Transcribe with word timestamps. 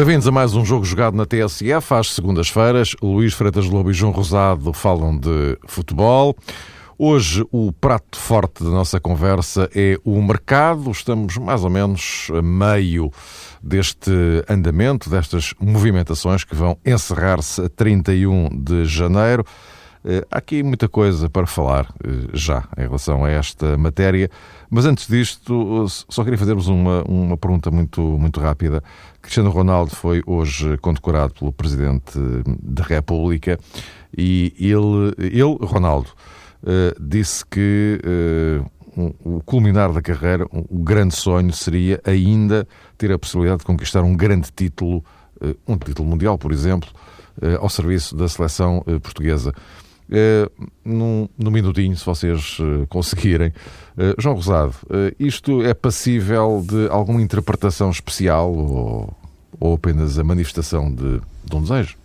Bem-vindos 0.00 0.26
a 0.26 0.30
mais 0.30 0.54
um 0.54 0.64
jogo 0.64 0.82
jogado 0.82 1.14
na 1.14 1.26
TSF. 1.26 1.92
Às 1.92 2.14
segundas-feiras, 2.14 2.96
Luís 3.02 3.34
Freitas 3.34 3.66
Lobo 3.66 3.90
e 3.90 3.92
João 3.92 4.12
Rosado 4.12 4.72
falam 4.72 5.14
de 5.14 5.58
futebol. 5.66 6.34
Hoje, 6.98 7.44
o 7.52 7.70
prato 7.70 8.18
forte 8.18 8.64
da 8.64 8.70
nossa 8.70 8.98
conversa 8.98 9.68
é 9.74 9.98
o 10.02 10.22
mercado. 10.22 10.90
Estamos 10.90 11.36
mais 11.36 11.64
ou 11.64 11.68
menos 11.68 12.28
a 12.34 12.40
meio 12.40 13.12
deste 13.62 14.10
andamento, 14.48 15.10
destas 15.10 15.52
movimentações 15.60 16.44
que 16.44 16.54
vão 16.54 16.78
encerrar-se 16.82 17.60
a 17.60 17.68
31 17.68 18.48
de 18.54 18.86
janeiro. 18.86 19.44
Eh, 20.04 20.24
há 20.30 20.38
aqui 20.38 20.62
muita 20.62 20.88
coisa 20.88 21.28
para 21.28 21.46
falar 21.46 21.92
eh, 22.02 22.30
já 22.32 22.66
em 22.78 22.82
relação 22.82 23.24
a 23.24 23.30
esta 23.30 23.76
matéria, 23.76 24.30
mas 24.70 24.86
antes 24.86 25.06
disto, 25.06 25.86
só 26.08 26.24
queria 26.24 26.38
fazer-vos 26.38 26.68
uma, 26.68 27.02
uma 27.04 27.36
pergunta 27.36 27.70
muito, 27.70 28.00
muito 28.00 28.40
rápida. 28.40 28.82
Cristiano 29.20 29.50
Ronaldo 29.50 29.94
foi 29.94 30.22
hoje 30.26 30.78
condecorado 30.78 31.34
pelo 31.34 31.52
Presidente 31.52 32.18
da 32.62 32.82
República 32.82 33.58
e 34.16 34.54
ele, 34.58 35.14
ele 35.18 35.58
Ronaldo, 35.60 36.08
eh, 36.66 36.94
disse 36.98 37.44
que 37.44 38.00
o 39.24 39.40
culminar 39.42 39.92
da 39.92 40.02
carreira, 40.02 40.46
o 40.50 40.78
grande 40.78 41.14
sonho 41.14 41.52
seria 41.52 42.00
ainda 42.04 42.66
ter 42.98 43.12
a 43.12 43.18
possibilidade 43.18 43.60
de 43.60 43.64
conquistar 43.64 44.02
um 44.02 44.16
grande 44.16 44.50
título, 44.54 45.04
um 45.66 45.76
título 45.78 46.08
mundial, 46.08 46.36
por 46.36 46.52
exemplo, 46.52 46.88
ao 47.60 47.68
serviço 47.70 48.16
da 48.16 48.28
seleção 48.28 48.84
portuguesa. 49.00 49.54
Uh, 50.10 50.68
num, 50.84 51.28
num 51.38 51.52
minutinho, 51.52 51.96
se 51.96 52.04
vocês 52.04 52.58
uh, 52.58 52.84
conseguirem. 52.88 53.52
Uh, 53.96 54.20
João 54.20 54.34
Rosado, 54.34 54.74
isto 55.20 55.62
é 55.62 55.72
passível 55.72 56.64
de 56.66 56.88
alguma 56.88 57.22
interpretação 57.22 57.90
especial 57.90 58.52
ou, 58.52 59.16
ou 59.60 59.74
apenas 59.74 60.18
a 60.18 60.24
manifestação 60.24 60.92
de, 60.92 61.20
de 61.44 61.56
um 61.56 61.62
desejo? 61.62 61.96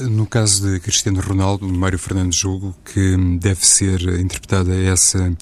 No 0.00 0.26
caso 0.26 0.70
de 0.70 0.80
Cristiano 0.80 1.20
Ronaldo, 1.20 1.66
Mário 1.66 1.98
Fernandes 1.98 2.38
julgo 2.38 2.74
que 2.84 3.16
deve 3.38 3.64
ser 3.64 4.00
interpretada 4.20 4.74
essa 4.74 5.34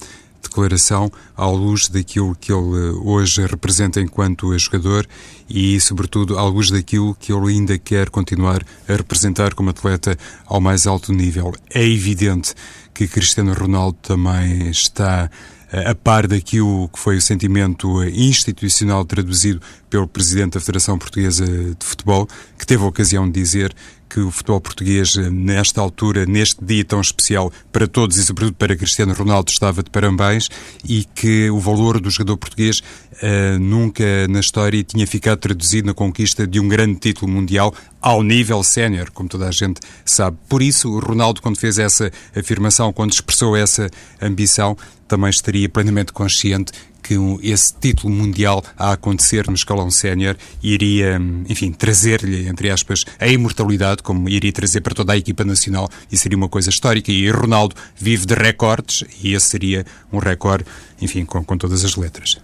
declaração 0.51 1.09
à 1.35 1.47
luz 1.47 1.87
daquilo 1.87 2.35
que 2.35 2.51
ele 2.51 2.91
hoje 3.03 3.45
representa 3.45 4.01
enquanto 4.01 4.57
jogador 4.59 5.07
e, 5.49 5.79
sobretudo, 5.79 6.37
à 6.37 6.43
luz 6.43 6.69
daquilo 6.69 7.15
que 7.15 7.31
ele 7.31 7.53
ainda 7.53 7.77
quer 7.77 8.09
continuar 8.09 8.63
a 8.87 8.93
representar 8.93 9.53
como 9.53 9.69
atleta 9.69 10.17
ao 10.45 10.59
mais 10.59 10.85
alto 10.85 11.13
nível. 11.13 11.53
É 11.73 11.83
evidente 11.83 12.53
que 12.93 13.07
Cristiano 13.07 13.53
Ronaldo 13.53 13.97
também 14.01 14.69
está 14.69 15.29
a 15.71 15.95
par 15.95 16.27
daquilo 16.27 16.89
que 16.89 16.99
foi 16.99 17.15
o 17.15 17.21
sentimento 17.21 18.03
institucional 18.03 19.05
traduzido 19.05 19.61
pelo 19.89 20.05
Presidente 20.05 20.53
da 20.53 20.59
Federação 20.59 20.97
Portuguesa 20.97 21.45
de 21.45 21.85
Futebol, 21.85 22.27
que 22.59 22.67
teve 22.67 22.83
a 22.83 22.87
ocasião 22.87 23.25
de 23.25 23.39
dizer 23.39 23.73
que 24.11 24.19
o 24.19 24.29
futebol 24.29 24.59
português, 24.59 25.15
nesta 25.15 25.79
altura, 25.79 26.25
neste 26.25 26.63
dia 26.63 26.83
tão 26.83 26.99
especial 26.99 27.51
para 27.71 27.87
todos 27.87 28.17
e 28.17 28.23
sobretudo 28.23 28.55
para 28.55 28.75
Cristiano 28.75 29.13
Ronaldo, 29.13 29.49
estava 29.49 29.81
de 29.81 29.89
parabéns 29.89 30.49
e 30.83 31.05
que 31.05 31.49
o 31.49 31.59
valor 31.59 31.99
do 32.01 32.09
jogador 32.09 32.35
português 32.35 32.79
uh, 32.79 33.57
nunca 33.57 34.27
na 34.27 34.41
história 34.41 34.83
tinha 34.83 35.07
ficado 35.07 35.39
traduzido 35.39 35.87
na 35.87 35.93
conquista 35.93 36.45
de 36.45 36.59
um 36.59 36.67
grande 36.67 36.99
título 36.99 37.31
mundial 37.31 37.73
ao 38.01 38.21
nível 38.21 38.61
sénior, 38.63 39.11
como 39.11 39.29
toda 39.29 39.47
a 39.47 39.51
gente 39.51 39.79
sabe. 40.03 40.37
Por 40.49 40.61
isso, 40.61 40.89
o 40.89 40.99
Ronaldo, 40.99 41.41
quando 41.41 41.57
fez 41.57 41.79
essa 41.79 42.11
afirmação, 42.35 42.91
quando 42.91 43.13
expressou 43.13 43.55
essa 43.55 43.89
ambição, 44.21 44.75
também 45.11 45.29
estaria 45.29 45.67
plenamente 45.67 46.13
consciente 46.13 46.71
que 47.03 47.15
esse 47.43 47.73
título 47.77 48.13
mundial 48.13 48.63
a 48.77 48.93
acontecer 48.93 49.45
no 49.47 49.55
escalão 49.55 49.91
sénior 49.91 50.37
iria, 50.63 51.21
enfim, 51.49 51.73
trazer-lhe, 51.73 52.47
entre 52.47 52.69
aspas, 52.69 53.03
a 53.19 53.27
imortalidade, 53.27 54.03
como 54.03 54.29
iria 54.29 54.53
trazer 54.53 54.79
para 54.79 54.95
toda 54.95 55.11
a 55.11 55.17
equipa 55.17 55.43
nacional, 55.43 55.89
e 56.09 56.15
seria 56.15 56.37
uma 56.37 56.47
coisa 56.47 56.69
histórica. 56.69 57.11
E 57.11 57.29
Ronaldo 57.29 57.75
vive 57.97 58.25
de 58.25 58.33
recordes, 58.33 59.03
e 59.21 59.33
esse 59.33 59.49
seria 59.49 59.85
um 60.13 60.19
recorde, 60.19 60.63
enfim, 61.01 61.25
com, 61.25 61.43
com 61.43 61.57
todas 61.57 61.83
as 61.83 61.97
letras. 61.97 62.37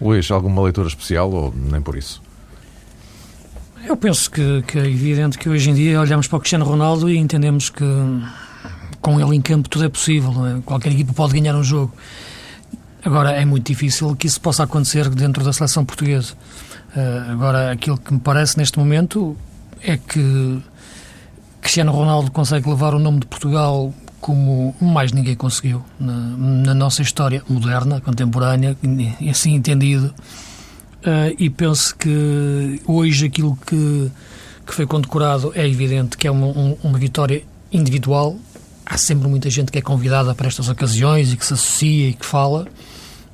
Luís, 0.00 0.30
alguma 0.30 0.62
leitura 0.62 0.88
especial 0.88 1.30
ou 1.30 1.54
nem 1.54 1.82
por 1.82 1.98
isso? 1.98 2.22
Eu 3.84 3.94
penso 3.94 4.30
que, 4.30 4.62
que, 4.62 4.78
é 4.78 4.86
evidente 4.86 5.36
que 5.36 5.50
hoje 5.50 5.68
em 5.68 5.74
dia 5.74 6.00
olhamos 6.00 6.26
para 6.26 6.38
o 6.38 6.40
Cristiano 6.40 6.64
Ronaldo 6.64 7.10
e 7.10 7.18
entendemos 7.18 7.68
que 7.68 7.84
com 9.00 9.20
ele 9.20 9.36
em 9.36 9.40
campo 9.40 9.68
tudo 9.68 9.84
é 9.84 9.88
possível. 9.88 10.32
É? 10.46 10.60
Qualquer 10.64 10.92
equipa 10.92 11.12
pode 11.12 11.32
ganhar 11.32 11.54
um 11.54 11.64
jogo. 11.64 11.92
Agora, 13.02 13.32
é 13.32 13.44
muito 13.44 13.66
difícil 13.66 14.14
que 14.14 14.26
isso 14.26 14.40
possa 14.40 14.64
acontecer 14.64 15.08
dentro 15.08 15.42
da 15.42 15.52
seleção 15.52 15.84
portuguesa. 15.84 16.34
Uh, 16.94 17.30
agora, 17.32 17.70
aquilo 17.70 17.96
que 17.96 18.12
me 18.12 18.20
parece 18.20 18.58
neste 18.58 18.78
momento 18.78 19.36
é 19.82 19.96
que 19.96 20.62
Cristiano 21.60 21.92
Ronaldo 21.92 22.30
consegue 22.30 22.68
levar 22.68 22.94
o 22.94 22.98
nome 22.98 23.20
de 23.20 23.26
Portugal 23.26 23.92
como 24.20 24.74
mais 24.80 25.12
ninguém 25.12 25.34
conseguiu 25.34 25.82
na, 25.98 26.12
na 26.12 26.74
nossa 26.74 27.00
história 27.00 27.42
moderna, 27.48 28.00
contemporânea, 28.00 28.76
assim 29.30 29.54
entendido. 29.54 30.14
Uh, 31.00 31.34
e 31.38 31.48
penso 31.48 31.96
que 31.96 32.82
hoje 32.86 33.26
aquilo 33.26 33.56
que, 33.66 34.10
que 34.66 34.74
foi 34.74 34.86
condecorado 34.86 35.50
é 35.54 35.66
evidente 35.66 36.18
que 36.18 36.26
é 36.26 36.30
uma, 36.30 36.46
um, 36.48 36.76
uma 36.82 36.98
vitória 36.98 37.42
individual. 37.72 38.36
Há 38.90 38.98
sempre 38.98 39.28
muita 39.28 39.48
gente 39.48 39.70
que 39.70 39.78
é 39.78 39.80
convidada 39.80 40.34
para 40.34 40.48
estas 40.48 40.68
ocasiões 40.68 41.32
e 41.32 41.36
que 41.36 41.46
se 41.46 41.54
associa 41.54 42.08
e 42.08 42.12
que 42.12 42.26
fala, 42.26 42.66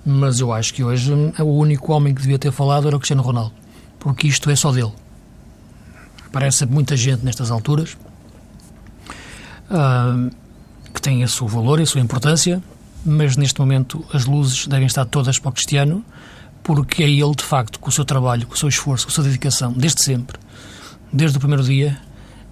mas 0.05 0.39
eu 0.39 0.53
acho 0.53 0.75
que 0.75 0.85
hoje 0.85 1.11
o 1.11 1.45
único 1.45 1.95
homem 1.95 2.15
que 2.15 2.21
devia 2.21 2.39
ter 2.39 2.53
falado 2.53 2.87
era 2.87 2.95
o 2.95 3.01
Cristiano 3.01 3.23
Ronaldo, 3.23 3.55
porque 3.99 4.29
isto 4.29 4.51
é 4.51 4.55
só 4.55 4.71
dele. 4.71 4.93
Aparece 6.27 6.67
muita 6.67 6.95
gente 6.95 7.25
nestas 7.25 7.51
alturas 7.51 7.97
uh, 9.71 10.31
que 10.93 11.01
tem 11.01 11.25
a 11.25 11.29
seu 11.29 11.49
valor 11.49 11.81
e 11.81 11.85
a 11.85 11.87
sua 11.87 12.03
importância, 12.03 12.63
mas 13.03 13.39
neste 13.39 13.59
momento 13.59 14.05
as 14.13 14.27
luzes 14.27 14.67
devem 14.67 14.87
estar 14.87 15.07
todas 15.07 15.39
para 15.39 15.49
o 15.49 15.53
Cristiano, 15.53 16.05
porque 16.63 17.03
é 17.03 17.09
ele, 17.09 17.35
de 17.35 17.45
facto, 17.45 17.81
com 17.81 17.89
o 17.89 17.93
seu 17.93 18.05
trabalho, 18.05 18.47
com 18.47 18.53
o 18.53 18.59
seu 18.59 18.69
esforço, 18.69 19.07
com 19.07 19.11
a 19.11 19.15
sua 19.15 19.25
dedicação, 19.25 19.73
desde 19.73 20.03
sempre, 20.03 20.39
desde 21.11 21.39
o 21.39 21.41
primeiro 21.41 21.65
dia 21.65 21.99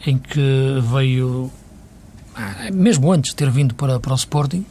em 0.06 0.16
que 0.16 0.81
veio, 0.91 1.50
mesmo 2.72 3.12
antes 3.12 3.31
de 3.31 3.37
ter 3.37 3.50
vindo 3.50 3.75
para, 3.75 3.99
para 4.00 4.12
o 4.12 4.17
Sporting, 4.17 4.65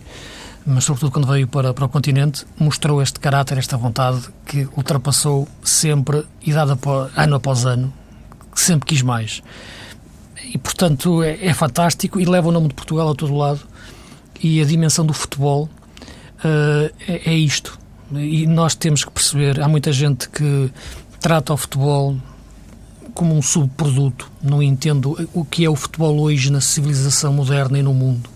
mas 0.65 0.85
sobretudo 0.85 1.11
quando 1.11 1.27
veio 1.27 1.47
para, 1.47 1.73
para 1.73 1.85
o 1.85 1.89
continente, 1.89 2.45
mostrou 2.57 3.01
este 3.01 3.19
caráter, 3.19 3.57
esta 3.57 3.75
vontade 3.75 4.21
que 4.45 4.67
ultrapassou 4.77 5.47
sempre, 5.63 6.23
e 6.41 6.53
dada 6.53 6.77
ano 7.15 7.35
após 7.35 7.65
ano, 7.65 7.93
que 8.53 8.61
sempre 8.61 8.87
quis 8.87 9.01
mais. 9.01 9.41
E, 10.53 10.57
portanto, 10.57 11.23
é, 11.23 11.45
é, 11.45 11.53
fantástico 11.53 12.19
e 12.19 12.25
leva 12.25 12.49
o 12.49 12.51
nome 12.51 12.67
de 12.67 12.73
Portugal 12.73 13.09
a 13.09 13.15
todo 13.15 13.35
lado. 13.35 13.61
E 14.41 14.61
a 14.61 14.65
dimensão 14.65 15.05
do 15.05 15.13
futebol 15.13 15.69
uh, 16.39 16.93
é, 17.07 17.31
é 17.31 17.33
isto. 17.33 17.79
E 18.11 18.45
nós 18.45 18.75
temos 18.75 19.03
que 19.03 19.11
perceber, 19.11 19.61
há 19.61 19.67
muita 19.67 19.91
gente 19.91 20.29
que 20.29 20.71
trata 21.19 21.53
o 21.53 21.57
futebol 21.57 22.17
como 23.13 23.35
um 23.35 23.41
subproduto, 23.41 24.31
não 24.41 24.61
entendo 24.61 25.29
o 25.33 25.45
que 25.45 25.65
é 25.65 25.69
o 25.69 25.75
futebol 25.75 26.19
hoje 26.19 26.51
na 26.51 26.61
civilização 26.61 27.33
moderna 27.33 27.79
e 27.79 27.83
no 27.83 27.93
mundo. 27.93 28.29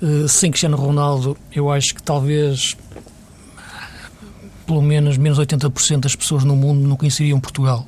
Uh, 0.00 0.28
sem 0.28 0.50
Cristiano 0.50 0.76
Ronaldo, 0.76 1.36
eu 1.52 1.70
acho 1.70 1.94
que 1.94 2.02
talvez 2.02 2.76
pelo 4.66 4.80
menos 4.80 5.18
menos 5.18 5.38
80% 5.38 6.00
das 6.00 6.16
pessoas 6.16 6.44
no 6.44 6.56
mundo 6.56 6.86
não 6.86 6.96
conheceriam 6.96 7.40
Portugal. 7.40 7.86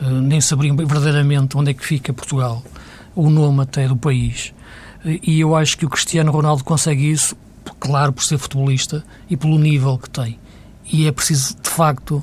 Uh, 0.00 0.10
nem 0.10 0.40
saberiam 0.40 0.76
verdadeiramente 0.76 1.56
onde 1.56 1.70
é 1.70 1.74
que 1.74 1.84
fica 1.84 2.12
Portugal, 2.12 2.62
o 3.14 3.30
nome 3.30 3.62
até 3.62 3.88
do 3.88 3.96
país. 3.96 4.52
Uh, 5.04 5.18
e 5.22 5.40
eu 5.40 5.56
acho 5.56 5.76
que 5.78 5.86
o 5.86 5.88
Cristiano 5.88 6.30
Ronaldo 6.30 6.64
consegue 6.64 7.10
isso 7.10 7.36
claro, 7.78 8.12
por 8.12 8.22
ser 8.22 8.38
futebolista 8.38 9.02
e 9.28 9.36
pelo 9.36 9.58
nível 9.58 9.98
que 9.98 10.10
tem. 10.10 10.38
E 10.92 11.06
é 11.06 11.12
preciso, 11.12 11.56
de 11.60 11.70
facto, 11.70 12.22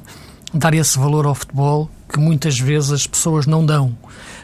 dar 0.54 0.74
esse 0.74 0.98
valor 0.98 1.26
ao 1.26 1.36
futebol 1.36 1.90
que 2.18 2.20
muitas 2.20 2.60
vezes 2.60 2.92
as 2.92 3.06
pessoas 3.06 3.46
não 3.46 3.64
dão. 3.64 3.96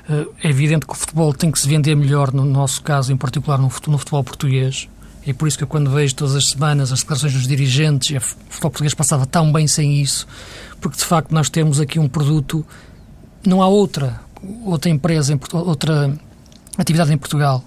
Eh, 0.08 0.28
é 0.44 0.50
evidente 0.50 0.86
que 0.86 0.94
o 0.94 0.96
futebol 0.96 1.34
tem 1.34 1.50
que 1.52 1.60
se 1.60 1.68
vender 1.68 1.96
melhor, 1.96 2.32
no 2.32 2.46
nosso 2.46 2.84
caso, 2.84 3.12
em 3.12 3.18
particular 3.18 3.58
no 3.58 3.68
futebol 3.70 4.24
português. 4.24 4.88
É 5.26 5.34
por 5.34 5.48
isso 5.48 5.58
que 5.58 5.64
eu, 5.64 5.68
quando 5.68 5.90
vejo 5.90 6.14
todas 6.14 6.36
as 6.36 6.50
semanas 6.50 6.92
as 6.92 7.00
declarações 7.00 7.34
dos 7.34 7.48
dirigentes, 7.48 8.12
e 8.12 8.18
o 8.18 8.22
futebol 8.22 8.70
português 8.70 8.94
passava 8.94 9.26
tão 9.26 9.52
bem 9.52 9.68
sem 9.68 10.00
isso, 10.00 10.28
porque 10.80 10.98
de 10.98 11.04
facto 11.04 11.32
nós 11.32 11.50
temos 11.50 11.80
aqui 11.80 11.98
um 11.98 12.08
produto, 12.08 12.64
não 13.44 13.64
há 13.64 13.68
outra, 13.68 14.22
outra 14.64 14.92
empresa, 14.92 15.40
outra 15.54 16.16
atividade 16.78 17.12
em 17.12 17.18
Portugal 17.18 17.64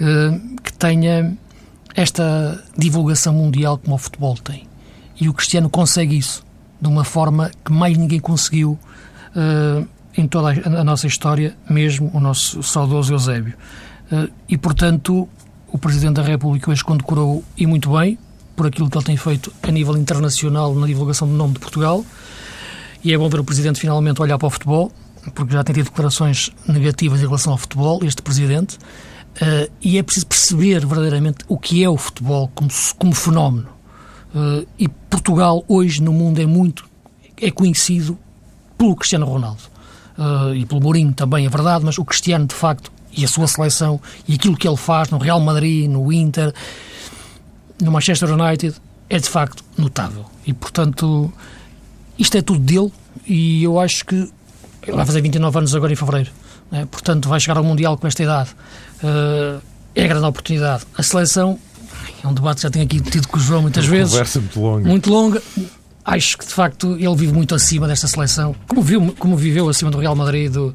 eh, 0.00 0.40
que 0.64 0.72
tenha 0.72 1.36
esta 1.94 2.60
divulgação 2.76 3.32
mundial 3.32 3.78
como 3.78 3.94
o 3.94 3.98
futebol 3.98 4.34
tem. 4.34 4.66
E 5.20 5.28
o 5.28 5.32
Cristiano 5.32 5.70
consegue 5.70 6.18
isso 6.18 6.44
de 6.80 6.88
uma 6.88 7.04
forma 7.04 7.52
que 7.64 7.72
mais 7.72 7.96
ninguém 7.96 8.18
conseguiu 8.18 8.76
uh, 9.34 9.86
em 10.16 10.26
toda 10.26 10.48
a, 10.48 10.80
a, 10.80 10.84
nossa 10.84 11.06
história, 11.06 11.56
mesmo 11.68 12.10
o 12.14 12.20
nosso 12.20 12.62
saudoso 12.62 13.12
Eusébio. 13.12 13.54
Uh, 14.10 14.30
e, 14.48 14.56
portanto, 14.56 15.28
o 15.68 15.78
Presidente 15.78 16.14
da 16.14 16.22
República 16.22 16.70
hoje 16.70 16.84
condecorou, 16.84 17.42
e 17.56 17.66
muito 17.66 17.90
bem, 17.90 18.18
por 18.54 18.66
aquilo 18.66 18.88
que 18.88 18.96
ele 18.96 19.04
tem 19.04 19.16
feito 19.16 19.52
a 19.62 19.70
nível 19.70 19.96
internacional 19.96 20.74
na 20.74 20.86
divulgação 20.86 21.26
do 21.26 21.34
nome 21.34 21.54
de 21.54 21.58
Portugal. 21.58 22.04
E 23.02 23.12
é 23.12 23.18
bom 23.18 23.28
ver 23.28 23.40
o 23.40 23.44
Presidente 23.44 23.80
finalmente 23.80 24.22
olhar 24.22 24.38
para 24.38 24.46
o 24.46 24.50
futebol, 24.50 24.92
porque 25.34 25.52
já 25.52 25.64
tem 25.64 25.74
tido 25.74 25.86
declarações 25.86 26.50
negativas 26.66 27.20
em 27.20 27.26
relação 27.26 27.52
ao 27.52 27.58
futebol, 27.58 28.00
este 28.04 28.22
presidente, 28.22 28.76
uh, 28.76 29.70
e 29.80 29.98
é 29.98 30.02
preciso 30.02 30.26
perceber 30.26 30.86
verdadeiramente 30.86 31.44
o 31.48 31.58
que 31.58 31.82
é 31.82 31.88
o 31.88 31.96
futebol 31.96 32.50
como, 32.54 32.70
como 32.98 33.14
fenómeno. 33.14 33.68
Uh, 34.34 34.66
e 34.78 34.88
Portugal 34.88 35.64
hoje 35.68 36.02
no 36.02 36.12
mundo 36.12 36.40
é 36.40 36.46
muito 36.46 36.88
é 37.40 37.50
conhecido 37.50 38.18
pelo 38.84 38.96
Cristiano 38.96 39.24
Ronaldo 39.24 39.62
uh, 40.18 40.54
e 40.54 40.66
pelo 40.66 40.80
Mourinho 40.80 41.12
também, 41.14 41.46
é 41.46 41.48
verdade, 41.48 41.84
mas 41.84 41.96
o 41.96 42.04
Cristiano 42.04 42.46
de 42.46 42.54
facto 42.54 42.92
e 43.16 43.24
a 43.24 43.28
sua 43.28 43.46
seleção 43.46 44.00
e 44.28 44.34
aquilo 44.34 44.56
que 44.56 44.68
ele 44.68 44.76
faz 44.76 45.08
no 45.08 45.18
Real 45.18 45.40
Madrid, 45.40 45.88
no 45.88 46.12
Inter, 46.12 46.52
no 47.80 47.90
Manchester 47.90 48.30
United 48.30 48.74
é 49.08 49.18
de 49.18 49.28
facto 49.28 49.64
notável. 49.78 50.26
E 50.46 50.52
portanto, 50.52 51.32
isto 52.18 52.36
é 52.36 52.42
tudo 52.42 52.60
dele 52.60 52.92
e 53.26 53.64
eu 53.64 53.80
acho 53.80 54.04
que 54.04 54.16
ele 54.82 54.96
vai 54.96 55.06
fazer 55.06 55.22
29 55.22 55.58
anos 55.58 55.74
agora 55.74 55.92
em 55.92 55.96
fevereiro. 55.96 56.30
Né? 56.70 56.86
Portanto, 56.90 57.28
vai 57.28 57.40
chegar 57.40 57.56
ao 57.56 57.64
Mundial 57.64 57.96
com 57.96 58.06
esta 58.06 58.22
idade. 58.22 58.50
Uh, 59.02 59.62
é 59.94 60.04
a 60.04 60.08
grande 60.08 60.26
oportunidade. 60.26 60.84
A 60.98 61.02
seleção 61.02 61.58
é 62.22 62.26
um 62.28 62.34
debate 62.34 62.56
que 62.56 62.62
já 62.64 62.70
tenho 62.70 62.84
aqui 62.84 63.00
tido 63.00 63.28
com 63.28 63.38
o 63.38 63.40
João 63.40 63.62
muitas 63.62 63.86
vezes. 63.86 64.12
Conversa 64.12 64.40
muito 64.40 64.60
longa. 64.60 64.88
Muito 64.88 65.10
longa. 65.10 65.42
Acho 66.04 66.36
que 66.36 66.46
de 66.46 66.52
facto 66.52 66.96
ele 66.98 67.16
vive 67.16 67.32
muito 67.32 67.54
acima 67.54 67.88
desta 67.88 68.06
seleção, 68.06 68.54
como, 68.68 68.82
viu, 68.82 69.14
como 69.18 69.36
viveu 69.36 69.68
acima 69.68 69.90
do 69.90 69.98
Real 69.98 70.14
Madrid, 70.14 70.52
do, 70.52 70.74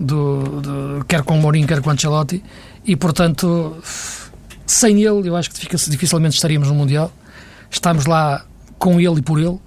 do, 0.00 0.60
do, 0.60 1.04
quer 1.06 1.22
com 1.22 1.38
o 1.38 1.40
Mourinho, 1.40 1.66
quer 1.66 1.82
com 1.82 1.90
o 1.90 1.92
Ancelotti, 1.92 2.42
e 2.84 2.96
portanto, 2.96 3.76
sem 4.66 5.02
ele, 5.02 5.28
eu 5.28 5.36
acho 5.36 5.50
que 5.50 5.76
dificilmente 5.90 6.34
estaríamos 6.34 6.68
no 6.68 6.74
Mundial. 6.74 7.12
Estamos 7.70 8.06
lá 8.06 8.44
com 8.78 8.98
ele 8.98 9.18
e 9.18 9.22
por 9.22 9.38
ele, 9.38 9.58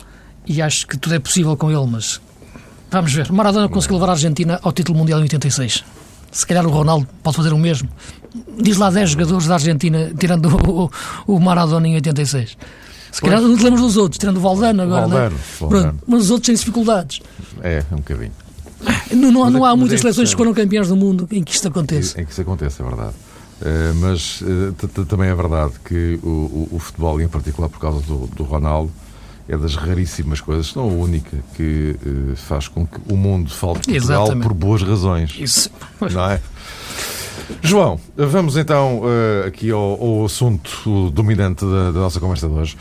e 0.47 0.61
acho 0.61 0.87
que 0.87 0.97
tudo 0.97 1.13
é 1.15 1.19
possível 1.19 1.55
com 1.55 1.69
ele, 1.69 1.85
mas 1.85 2.19
vamos 2.89 3.13
ver. 3.13 3.31
Maradona 3.31 3.69
conseguiu 3.69 3.97
levar 3.97 4.09
a 4.09 4.13
Argentina 4.13 4.59
ao 4.63 4.71
título 4.71 4.97
mundial 4.97 5.19
em 5.19 5.23
86. 5.23 5.83
Se 6.31 6.45
calhar 6.45 6.65
o 6.65 6.69
Ronaldo 6.69 7.07
pode 7.23 7.37
fazer 7.37 7.53
o 7.53 7.57
mesmo. 7.57 7.89
Diz 8.59 8.77
lá 8.77 8.89
10 8.89 9.11
jogadores 9.11 9.47
da 9.47 9.53
Argentina, 9.53 10.11
tirando 10.17 10.47
o, 10.47 10.91
o 11.25 11.39
Maradona 11.39 11.87
em 11.87 11.95
86. 11.95 12.57
Se 13.15 13.21
calhar 13.21 13.39
não 13.39 13.55
te 13.55 13.63
lembras 13.63 13.81
dos 13.81 13.95
outros, 13.95 14.19
tirando 14.19 14.35
o 14.35 14.39
Valdano 14.41 14.83
agora, 14.83 15.07
Valdano, 15.07 15.35
né? 15.35 15.41
Valdano. 15.57 15.99
mas 16.05 16.23
os 16.23 16.31
outros 16.31 16.47
têm 16.47 16.55
dificuldades. 16.55 17.21
É, 17.63 17.81
um 17.89 17.95
bocadinho. 17.95 18.33
Não, 19.13 19.31
não, 19.31 19.49
não 19.49 19.63
há 19.63 19.71
é 19.71 19.73
muitas 19.73 20.01
seleções 20.01 20.31
que 20.31 20.35
foram 20.35 20.53
campeãs 20.53 20.89
do 20.89 20.97
mundo 20.97 21.25
em 21.31 21.41
que 21.41 21.53
isto 21.53 21.65
aconteça. 21.65 22.19
Em 22.19 22.25
que 22.25 22.33
isso 22.33 22.41
aconteça, 22.41 22.83
é 22.83 22.85
verdade. 22.85 23.13
Uh, 23.61 23.95
mas 24.01 24.41
uh, 24.41 25.05
também 25.05 25.29
é 25.29 25.33
verdade 25.33 25.75
que 25.85 26.19
o, 26.21 26.27
o, 26.27 26.69
o, 26.73 26.79
futebol, 26.79 27.21
em 27.21 27.27
particular 27.29 27.69
por 27.69 27.79
causa 27.79 28.01
do, 28.01 28.27
do, 28.27 28.43
Ronaldo, 28.43 28.91
é 29.47 29.55
das 29.55 29.75
raríssimas 29.75 30.41
coisas, 30.41 30.75
não 30.75 30.83
a 30.83 30.87
única, 30.87 31.37
que 31.55 31.95
uh, 32.05 32.35
faz 32.35 32.67
com 32.67 32.85
que 32.85 32.99
o 33.09 33.15
mundo 33.15 33.49
fale 33.49 33.79
de 33.79 33.93
Portugal 33.93 34.23
Exatamente. 34.23 34.43
por 34.43 34.53
boas 34.53 34.83
razões. 34.83 35.33
Isso. 35.39 35.71
Não 36.01 36.31
é? 36.31 36.41
João, 37.61 37.99
vamos 38.15 38.57
então 38.57 39.01
aqui 39.45 39.71
ao, 39.71 39.79
ao 39.79 40.25
assunto 40.25 41.09
dominante 41.11 41.63
da, 41.65 41.91
da 41.91 41.99
nossa 41.99 42.19
conversa 42.19 42.47
de 42.47 42.53
hoje. 42.53 42.77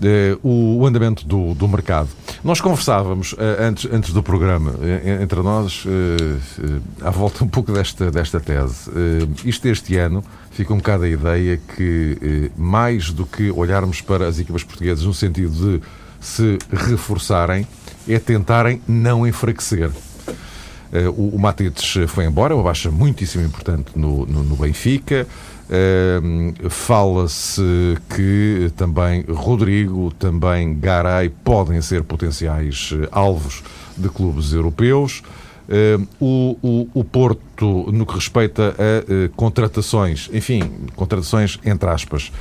Uh, 0.00 0.78
o 0.80 0.86
andamento 0.86 1.26
do, 1.26 1.52
do 1.52 1.68
mercado. 1.68 2.08
Nós 2.42 2.58
conversávamos 2.58 3.34
uh, 3.34 3.36
antes, 3.60 3.86
antes 3.92 4.14
do 4.14 4.22
programa, 4.22 4.70
uh, 4.70 5.22
entre 5.22 5.42
nós, 5.42 5.84
à 7.02 7.10
volta 7.10 7.44
um 7.44 7.48
pouco 7.48 7.70
desta, 7.70 8.10
desta 8.10 8.40
tese. 8.40 8.90
isto 9.44 9.68
este 9.68 9.98
ano 9.98 10.24
fica 10.52 10.72
um 10.72 10.78
bocado 10.78 11.04
a 11.04 11.08
ideia 11.08 11.60
que, 11.76 12.50
mais 12.56 13.10
do 13.10 13.26
que 13.26 13.50
olharmos 13.50 14.00
para 14.00 14.26
as 14.26 14.38
equipas 14.38 14.64
portuguesas 14.64 15.04
no 15.04 15.12
sentido 15.12 15.50
de 15.50 15.82
se 16.18 16.58
reforçarem, 16.72 17.66
é 18.08 18.18
tentarem 18.18 18.80
não 18.88 19.26
enfraquecer. 19.26 19.90
O, 21.16 21.36
o 21.36 21.38
Matites 21.38 21.98
foi 22.08 22.24
embora, 22.24 22.54
uma 22.54 22.64
baixa 22.64 22.90
muitíssimo 22.90 23.44
importante 23.44 23.92
no, 23.94 24.26
no, 24.26 24.42
no 24.42 24.56
Benfica. 24.56 25.26
Uh, 25.70 26.68
Fala-se 26.68 27.96
que 28.16 28.72
também 28.76 29.24
Rodrigo, 29.28 30.12
também 30.18 30.76
Garay 30.76 31.28
podem 31.28 31.80
ser 31.80 32.02
potenciais 32.02 32.90
eh, 32.92 33.08
alvos 33.12 33.62
de 33.96 34.08
clubes 34.08 34.52
europeus. 34.52 35.22
Uh, 35.68 36.08
o, 36.18 36.58
o, 36.60 36.88
o, 36.92 37.04
Porto, 37.04 37.88
no 37.92 38.04
que 38.04 38.16
respeita 38.16 38.74
a 38.76 39.12
uh, 39.12 39.28
contratações, 39.36 40.28
enfim, 40.32 40.68
contratações 40.96 41.56
entre 41.64 41.88
aspas, 41.88 42.32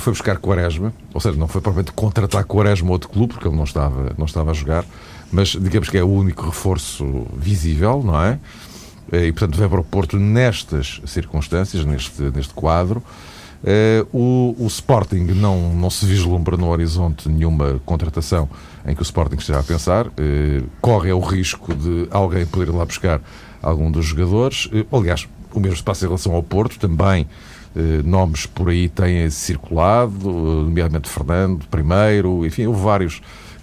foi 0.00 0.12
buscar 0.12 0.36
Quaresma, 0.38 0.92
ou 1.14 1.20
seja, 1.20 1.38
não 1.38 1.46
foi 1.46 1.60
propriamente 1.60 1.92
contratar 1.92 2.44
Quaresma 2.44 2.90
outro 2.90 3.08
clube, 3.08 3.34
porque 3.34 3.46
ele 3.46 3.56
não 3.56 3.62
estava, 3.62 4.12
não 4.18 4.26
estava 4.26 4.50
a 4.50 4.54
jogar, 4.54 4.84
mas 5.30 5.48
digamos 5.50 5.88
que 5.88 5.98
é 5.98 6.02
o 6.02 6.08
único 6.08 6.46
reforço 6.46 7.26
visível, 7.36 8.02
não 8.04 8.20
é? 8.22 8.38
Eh, 9.12 9.26
e, 9.26 9.32
portanto, 9.32 9.58
vem 9.58 9.68
para 9.68 9.80
o 9.80 9.84
Porto 9.84 10.18
nestas 10.18 11.00
circunstâncias, 11.06 11.84
neste, 11.84 12.22
neste 12.22 12.54
quadro. 12.54 13.02
Uh, 13.62 14.08
o, 14.10 14.64
o, 14.64 14.66
Sporting 14.68 15.26
não, 15.34 15.74
não 15.74 15.90
se 15.90 16.06
vislumbra 16.06 16.56
no 16.56 16.68
horizonte 16.68 17.28
nenhuma 17.28 17.78
contratação 17.84 18.48
em 18.86 18.94
que 18.94 19.02
o 19.02 19.04
Sporting 19.04 19.36
esteja 19.36 19.58
a 19.58 19.62
pensar. 19.62 20.06
Uh, 20.06 20.66
corre 20.80 21.12
o 21.12 21.20
risco 21.20 21.74
de 21.74 22.08
alguém 22.10 22.46
poder 22.46 22.68
ir 22.68 22.74
lá 22.74 22.86
buscar 22.86 23.20
algum 23.62 23.90
dos 23.90 24.06
jogadores. 24.06 24.70
Aliás, 24.90 25.28
o 25.52 25.60
mesmo 25.60 25.76
se 25.76 25.82
passa 25.82 26.06
em 26.06 26.08
relação 26.08 26.34
ao 26.34 26.42
Porto, 26.42 26.78
também 26.78 27.26
nomes 28.04 28.46
por 28.46 28.68
aí 28.68 28.88
têm 28.88 29.30
circulado, 29.30 30.28
nomeadamente 30.28 31.08
Fernando, 31.08 31.64
primeiro, 31.70 32.44
enfim, 32.44 32.66
houve 32.66 32.82
vários 32.82 33.22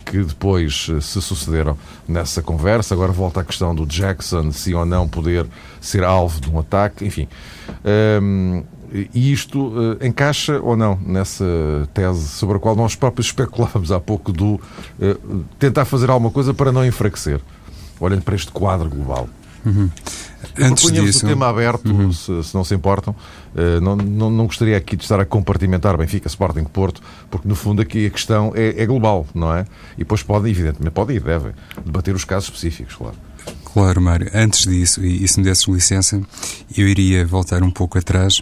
que 0.09 0.23
depois 0.23 0.87
eh, 0.89 1.01
se 1.01 1.21
sucederam 1.21 1.77
nessa 2.07 2.41
conversa. 2.41 2.93
Agora 2.93 3.11
volta 3.11 3.41
à 3.41 3.43
questão 3.43 3.75
do 3.75 3.85
Jackson, 3.85 4.51
se 4.51 4.73
ou 4.73 4.85
não 4.85 5.07
poder 5.07 5.45
ser 5.81 6.03
alvo 6.03 6.39
de 6.39 6.49
um 6.49 6.59
ataque, 6.59 7.05
enfim. 7.05 7.27
Um, 8.21 8.63
e 9.13 9.33
isto 9.33 9.67
uh, 9.67 10.05
encaixa 10.05 10.61
ou 10.61 10.77
não 10.77 10.97
nessa 11.05 11.43
tese 11.93 12.25
sobre 12.29 12.55
a 12.55 12.59
qual 12.59 12.73
nós 12.73 12.95
próprios 12.95 13.27
especulávamos 13.27 13.91
há 13.91 13.99
pouco 13.99 14.31
do 14.31 14.53
uh, 14.53 15.43
tentar 15.59 15.83
fazer 15.83 16.09
alguma 16.09 16.31
coisa 16.31 16.53
para 16.53 16.71
não 16.71 16.85
enfraquecer, 16.85 17.41
olhando 17.99 18.21
para 18.21 18.35
este 18.35 18.51
quadro 18.51 18.89
global? 18.89 19.27
Uhum. 19.65 19.89
Antes 20.59 20.91
disso... 20.91 21.25
o 21.25 21.29
tema 21.29 21.47
aberto, 21.47 21.91
uhum. 21.91 22.11
se, 22.11 22.43
se, 22.43 22.55
não 22.55 22.63
se 22.63 22.73
importam. 22.73 23.15
Uh, 23.55 23.81
não, 23.81 23.95
não, 23.95 24.29
não, 24.29 24.45
gostaria 24.45 24.77
aqui 24.77 24.95
de 24.95 25.03
estar 25.03 25.19
a 25.19 25.25
compartimentar 25.25 25.97
Benfica, 25.97 26.27
Sporting, 26.27 26.63
Porto, 26.65 27.01
porque 27.29 27.47
no 27.47 27.55
fundo 27.55 27.81
aqui 27.81 28.05
a 28.05 28.09
questão 28.09 28.51
é, 28.55 28.81
é 28.81 28.85
global, 28.85 29.25
não 29.33 29.53
é? 29.53 29.65
E 29.95 29.99
depois 29.99 30.23
podem, 30.23 30.51
evidentemente, 30.51 30.91
podem 30.91 31.17
e 31.17 31.19
devem 31.19 31.53
debater 31.85 32.15
os 32.15 32.23
casos 32.23 32.49
específicos, 32.49 32.95
claro. 32.95 33.15
Claro, 33.73 34.01
Mário. 34.01 34.29
Antes 34.33 34.65
disso, 34.65 35.03
e, 35.03 35.23
e 35.23 35.27
se 35.27 35.39
me 35.39 35.45
desses 35.45 35.67
licença, 35.67 36.21
eu 36.75 36.87
iria 36.87 37.25
voltar 37.25 37.63
um 37.63 37.71
pouco 37.71 37.97
atrás 37.97 38.41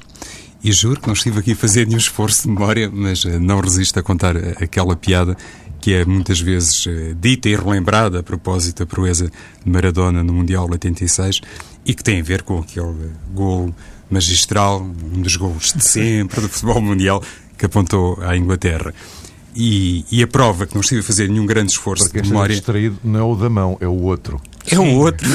e 0.64 0.72
juro 0.72 1.00
que 1.00 1.08
não 1.08 1.14
estive 1.14 1.40
aqui 1.40 1.52
a 1.52 1.56
fazer 1.56 1.86
nenhum 1.86 2.00
esforço 2.00 2.44
de 2.44 2.48
memória, 2.50 2.90
mas 2.92 3.24
uh, 3.24 3.40
não 3.40 3.60
resisto 3.60 4.00
a 4.00 4.04
contar 4.04 4.36
aquela 4.62 4.96
piada 4.96 5.38
que 5.86 5.94
é 5.94 6.04
muitas 6.04 6.40
vezes 6.40 6.84
uh, 6.88 7.14
dita 7.14 7.48
e 7.48 7.56
relembrada 7.56 8.20
a 8.20 8.24
propósito 8.24 8.80
da 8.80 8.88
proeza 8.88 9.30
de 9.64 9.72
Maradona 9.72 10.24
no 10.24 10.34
Mundial 10.34 10.68
86 10.68 11.42
e 11.86 11.94
que 11.94 12.04
tem 12.04 12.22
a 12.22 12.24
ver 12.24 12.42
com 12.42 12.58
aquele 12.58 13.12
gol 13.32 13.72
magistral, 14.10 14.82
um 14.82 15.22
dos 15.22 15.36
gols 15.36 15.74
de 15.74 15.84
sempre 15.84 16.42
do 16.42 16.50
futebol 16.50 16.82
mundial 16.82 17.22
que 17.56 17.68
apontou 17.68 18.18
à 18.24 18.36
Inglaterra. 18.36 18.96
E, 19.56 20.04
e, 20.12 20.24
a 20.24 20.28
prova 20.28 20.66
que 20.66 20.74
não 20.74 20.82
estive 20.82 21.02
a 21.02 21.04
fazer 21.04 21.30
nenhum 21.30 21.46
grande 21.46 21.74
esforço 21.74 22.06
Porque 22.06 22.20
de 22.20 22.30
memória. 22.30 22.56
distraído 22.56 22.98
não 23.04 23.20
é 23.20 23.24
o 23.24 23.36
da 23.36 23.48
mão, 23.48 23.78
é 23.80 23.88
o 23.88 24.02
outro. 24.02 24.42
É 24.72 24.80
o 24.80 24.96
outro. 24.96 25.28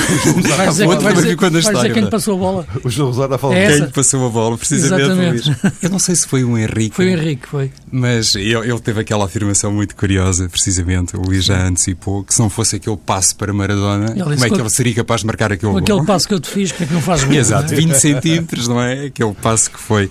Vai 0.56 0.68
dizer, 0.68 0.86
outro 0.86 1.04
vai 1.04 1.12
dizer, 1.14 1.36
quando 1.36 1.56
a 1.56 1.58
história. 1.58 1.78
Vai 1.78 1.88
dizer 1.88 1.94
quem 1.94 2.04
lhe 2.04 2.10
passou 2.10 2.34
a 2.34 2.38
bola. 2.38 2.66
O 2.82 2.90
João 2.90 3.08
Rosado 3.08 3.34
a 3.34 3.38
falar 3.38 3.56
é 3.56 3.68
quem 3.68 3.80
lhe 3.80 3.92
passou 3.92 4.26
a 4.26 4.30
bola, 4.30 4.58
precisamente. 4.58 5.56
Eu 5.82 5.90
não 5.90 5.98
sei 5.98 6.16
se 6.16 6.26
foi 6.26 6.44
o 6.44 6.58
Henrique. 6.58 6.96
Foi 6.96 7.06
o 7.06 7.08
Henrique, 7.10 7.46
foi. 7.46 7.70
Mas 7.90 8.34
ele, 8.34 8.54
ele, 8.54 8.80
teve 8.80 9.00
aquela 9.00 9.24
afirmação 9.24 9.72
muito 9.72 9.94
curiosa, 9.94 10.48
precisamente. 10.48 11.16
O 11.16 11.22
Luís 11.22 11.44
já 11.44 11.66
antecipou 11.66 12.24
que 12.24 12.34
se 12.34 12.40
não 12.40 12.50
fosse 12.50 12.76
aquele 12.76 12.96
passo 12.96 13.36
para 13.36 13.52
Maradona, 13.52 14.12
como 14.12 14.32
é 14.32 14.50
que 14.50 14.60
ele 14.60 14.70
seria 14.70 14.94
capaz 14.94 15.20
de 15.20 15.26
marcar 15.26 15.52
aquele 15.52 15.72
gol? 15.72 15.80
aquele 15.80 16.04
passo 16.04 16.26
que 16.26 16.34
eu 16.34 16.40
te 16.40 16.50
fiz, 16.50 16.72
como 16.72 16.84
é 16.84 16.86
que 16.88 16.94
não 16.94 17.02
faz 17.02 17.24
gol? 17.24 17.34
Exato, 17.40 17.74
20 17.74 17.94
centímetros, 17.94 18.68
não 18.68 18.80
é? 18.80 19.06
Aquele 19.06 19.34
passo 19.34 19.70
que 19.70 19.78
foi 19.78 20.06
uh, 20.06 20.10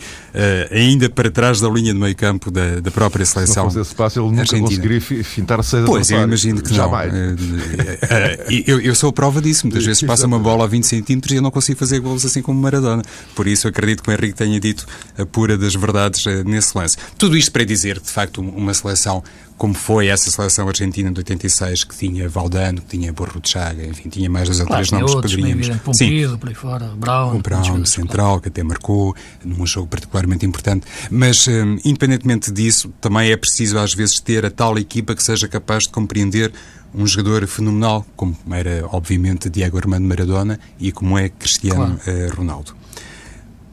ainda 0.75 1.09
para 1.09 1.29
trás 1.29 1.59
da 1.59 1.69
linha 1.69 1.93
de 1.93 1.99
meio 1.99 2.15
campo 2.15 2.49
da, 2.51 2.79
da 2.79 2.91
própria 2.91 3.25
seleção. 3.25 3.69
Se 3.69 3.77
não 3.77 3.83
fosse 3.83 3.89
esse 3.89 3.95
passo, 3.95 4.19
ele 4.19 4.27
nunca 4.27 4.41
Argentina. 4.41 4.67
conseguiria 4.67 5.01
fintar 5.23 5.59
a 5.59 5.63
saída 5.63 5.85
Pois, 5.85 6.09
eu 6.09 6.21
imagino 6.21 6.61
que 6.61 6.73
Jamais. 6.73 7.11
não. 7.11 7.19
Uh, 7.19 7.33
uh, 7.33 8.63
eu, 8.67 8.81
eu 8.81 8.95
sou 9.09 9.13
prova 9.13 9.41
disso, 9.41 9.65
muitas 9.65 9.85
vezes 9.85 10.03
passa 10.03 10.27
uma 10.27 10.37
bola 10.37 10.65
a 10.65 10.67
20 10.67 10.83
centímetros 10.85 11.33
e 11.33 11.37
eu 11.37 11.41
não 11.41 11.51
consigo 11.51 11.79
fazer 11.79 11.99
golos 11.99 12.23
assim 12.25 12.41
como 12.41 12.61
Maradona. 12.61 13.01
Por 13.35 13.47
isso 13.47 13.67
acredito 13.67 14.03
que 14.03 14.09
o 14.09 14.13
Henrique 14.13 14.35
tenha 14.35 14.59
dito 14.59 14.85
a 15.17 15.25
pura 15.25 15.57
das 15.57 15.73
verdades 15.73 16.25
uh, 16.25 16.43
nesse 16.45 16.77
lance. 16.77 16.95
Tudo 17.17 17.35
isto 17.35 17.51
para 17.51 17.63
dizer 17.63 17.99
que, 17.99 18.05
de 18.05 18.11
facto, 18.11 18.39
uma 18.39 18.73
seleção 18.73 19.23
como 19.59 19.73
foi 19.73 20.07
essa 20.07 20.31
seleção 20.31 20.69
argentina 20.69 21.11
de 21.11 21.19
86, 21.19 21.83
que 21.83 21.93
tinha 21.93 22.29
Valdano, 22.29 22.81
que 22.81 22.97
tinha 22.97 23.11
Borro 23.11 23.41
de 23.41 23.49
Chaga, 23.49 23.85
enfim, 23.85 24.07
tinha 24.07 24.29
mais 24.29 24.47
dois 24.47 24.61
ou 24.61 24.65
três 24.65 24.89
nomes 24.89 25.11
outros, 25.13 25.35
que 25.35 25.41
poderíamos... 25.41 25.97
Sim, 25.97 26.37
por 26.37 26.47
aí 26.47 26.55
fora, 26.55 26.85
Brown... 26.95 27.35
O 27.35 27.41
Brown, 27.41 27.85
central, 27.85 28.39
que 28.39 28.47
até 28.47 28.63
marcou 28.63 29.13
num 29.43 29.65
jogo 29.67 29.87
particularmente 29.87 30.45
importante. 30.45 30.87
Mas, 31.11 31.45
um, 31.45 31.77
independentemente 31.83 32.53
disso, 32.53 32.89
também 33.01 33.31
é 33.31 33.35
preciso 33.35 33.77
às 33.77 33.93
vezes 33.93 34.21
ter 34.21 34.45
a 34.45 34.49
tal 34.49 34.77
equipa 34.77 35.13
que 35.13 35.21
seja 35.21 35.45
capaz 35.45 35.83
de 35.83 35.89
compreender 35.89 36.53
um 36.93 37.05
jogador 37.05 37.45
fenomenal, 37.47 38.05
como 38.15 38.35
era, 38.51 38.85
obviamente, 38.91 39.49
Diego 39.49 39.77
Armando 39.77 40.07
Maradona 40.07 40.59
e 40.79 40.91
como 40.91 41.17
é 41.17 41.29
Cristiano 41.29 41.99
claro. 42.03 42.27
uh, 42.27 42.35
Ronaldo. 42.35 42.75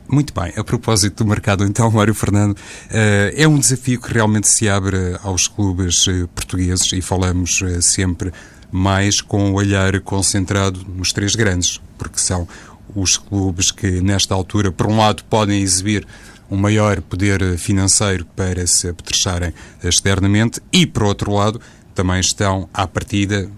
Muito 0.09 0.33
bem, 0.33 0.53
a 0.57 0.63
propósito 0.63 1.25
do 1.25 1.29
mercado, 1.29 1.65
então, 1.65 1.91
Mário 1.93 2.15
Fernando, 2.15 2.53
uh, 2.53 3.35
é 3.35 3.49
um 3.49 3.59
desafio 3.59 4.01
que 4.01 4.13
realmente 4.13 4.49
se 4.49 4.69
abre 4.69 5.17
aos 5.23 5.49
clubes 5.49 6.07
uh, 6.07 6.29
portugueses 6.35 6.93
e 6.93 7.01
falamos 7.01 7.63
sempre 7.81 8.33
mais 8.71 9.21
com 9.21 9.53
o 9.53 9.55
olhar 9.55 9.99
concentrado 10.01 10.85
nos 10.89 11.13
três 11.13 11.35
grandes, 11.35 11.81
porque 11.97 12.19
são 12.19 12.47
os 12.95 13.17
clubes 13.17 13.71
que, 13.71 14.01
nesta 14.01 14.35
altura, 14.35 14.71
por 14.71 14.87
um 14.87 14.99
lado, 14.99 15.25
podem 15.25 15.61
exibir 15.61 16.07
um 16.51 16.57
maior 16.57 17.01
poder 17.01 17.59
financeiro 17.59 18.25
para 18.37 18.67
se 18.67 18.89
apetrecharem 18.89 19.53
externamente 19.83 20.61
e, 20.73 20.87
por 20.87 21.05
outro 21.05 21.33
lado, 21.33 21.61
também 21.97 22.21
estão, 22.21 22.69
à 22.73 22.87
partida, 22.87 23.51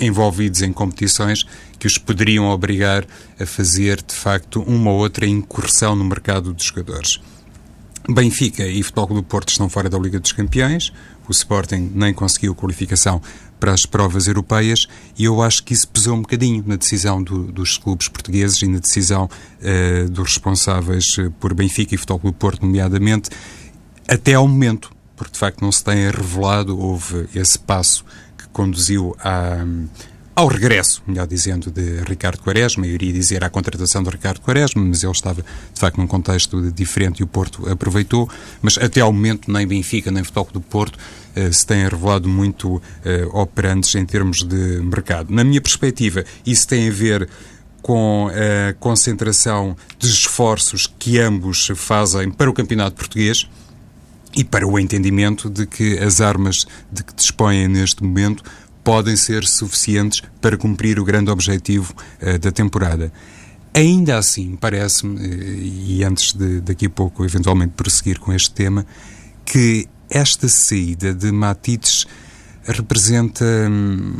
envolvidos 0.00 0.62
em 0.62 0.72
competições 0.72 1.46
que 1.78 1.86
os 1.86 1.98
poderiam 1.98 2.46
obrigar 2.46 3.04
a 3.38 3.46
fazer, 3.46 4.02
de 4.02 4.14
facto, 4.14 4.62
uma 4.62 4.90
ou 4.90 4.98
outra 4.98 5.26
incursão 5.26 5.94
no 5.94 6.04
mercado 6.04 6.52
dos 6.52 6.64
jogadores. 6.64 7.20
Benfica 8.08 8.66
e 8.66 8.82
Futebol 8.82 9.06
Clube 9.06 9.22
do 9.22 9.28
Porto 9.28 9.50
estão 9.50 9.68
fora 9.68 9.88
da 9.88 9.98
Liga 9.98 10.18
dos 10.18 10.32
Campeões, 10.32 10.92
o 11.28 11.30
Sporting 11.30 11.92
nem 11.94 12.12
conseguiu 12.12 12.54
qualificação 12.54 13.22
para 13.60 13.72
as 13.72 13.86
provas 13.86 14.26
europeias. 14.26 14.88
E 15.16 15.24
eu 15.24 15.40
acho 15.40 15.62
que 15.62 15.72
isso 15.72 15.86
pesou 15.86 16.16
um 16.16 16.22
bocadinho 16.22 16.64
na 16.66 16.74
decisão 16.74 17.22
do, 17.22 17.44
dos 17.44 17.78
clubes 17.78 18.08
portugueses 18.08 18.60
e 18.60 18.66
na 18.66 18.80
decisão 18.80 19.30
uh, 19.30 20.10
dos 20.10 20.32
responsáveis 20.32 21.16
eh, 21.18 21.30
por 21.38 21.54
Benfica 21.54 21.94
e 21.94 21.98
Futebol 21.98 22.18
Clube 22.18 22.36
Porto, 22.38 22.66
nomeadamente, 22.66 23.30
até 24.08 24.34
ao 24.34 24.48
momento, 24.48 24.90
porque 25.22 25.34
de 25.34 25.38
facto 25.38 25.62
não 25.62 25.70
se 25.70 25.84
tem 25.84 26.10
revelado, 26.10 26.78
houve 26.78 27.28
esse 27.34 27.58
passo 27.58 28.04
que 28.36 28.48
conduziu 28.48 29.16
a 29.20 29.64
ao 30.34 30.46
regresso, 30.46 31.02
melhor 31.06 31.26
dizendo, 31.26 31.70
de 31.70 32.00
Ricardo 32.08 32.40
Quaresma, 32.40 32.86
eu 32.86 32.94
iria 32.94 33.12
dizer 33.12 33.44
à 33.44 33.50
contratação 33.50 34.02
de 34.02 34.08
Ricardo 34.08 34.40
Quaresma, 34.40 34.82
mas 34.82 35.02
ele 35.02 35.12
estava, 35.12 35.42
de 35.42 35.78
facto, 35.78 35.98
num 35.98 36.06
contexto 36.06 36.72
diferente 36.72 37.20
e 37.20 37.22
o 37.22 37.26
Porto 37.26 37.68
aproveitou, 37.68 38.26
mas 38.62 38.78
até 38.78 39.02
ao 39.02 39.12
momento 39.12 39.52
nem 39.52 39.66
Benfica 39.66 40.10
nem 40.10 40.24
Futebol 40.24 40.48
do 40.54 40.60
Porto 40.62 40.98
eh, 41.36 41.52
se 41.52 41.66
têm 41.66 41.86
revelado 41.86 42.30
muito 42.30 42.80
eh, 43.04 43.28
operantes 43.30 43.94
em 43.94 44.06
termos 44.06 44.42
de 44.42 44.80
mercado. 44.80 45.30
Na 45.30 45.44
minha 45.44 45.60
perspectiva, 45.60 46.24
isso 46.46 46.66
tem 46.66 46.88
a 46.88 46.92
ver 46.92 47.28
com 47.82 48.30
a 48.30 48.72
concentração 48.74 49.76
de 49.98 50.08
esforços 50.08 50.86
que 50.98 51.18
ambos 51.18 51.70
fazem 51.74 52.30
para 52.30 52.48
o 52.48 52.54
campeonato 52.54 52.96
português 52.96 53.46
e 54.34 54.44
para 54.44 54.66
o 54.66 54.78
entendimento 54.78 55.50
de 55.50 55.66
que 55.66 55.98
as 55.98 56.20
armas 56.20 56.66
de 56.90 57.02
que 57.02 57.14
dispõem 57.14 57.68
neste 57.68 58.02
momento 58.02 58.42
podem 58.82 59.16
ser 59.16 59.44
suficientes 59.44 60.22
para 60.40 60.56
cumprir 60.56 60.98
o 60.98 61.04
grande 61.04 61.30
objetivo 61.30 61.94
uh, 62.20 62.38
da 62.38 62.50
temporada. 62.50 63.12
Ainda 63.74 64.18
assim, 64.18 64.56
parece-me, 64.56 65.18
e 65.18 66.04
antes 66.04 66.34
de 66.34 66.60
daqui 66.60 66.86
a 66.86 66.90
pouco 66.90 67.24
eventualmente 67.24 67.72
prosseguir 67.74 68.18
com 68.18 68.32
este 68.32 68.50
tema, 68.50 68.84
que 69.44 69.88
esta 70.10 70.46
saída 70.46 71.14
de 71.14 71.32
Matites 71.32 72.06
representa 72.64 73.44
hum, 73.44 74.12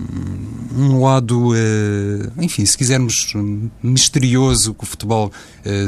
um 0.75 1.03
lado, 1.03 1.51
uh, 1.51 2.33
enfim, 2.43 2.65
se 2.65 2.79
quisermos, 2.79 3.35
misterioso 3.83 4.73
que 4.75 4.85
o 4.85 4.87
futebol 4.87 5.31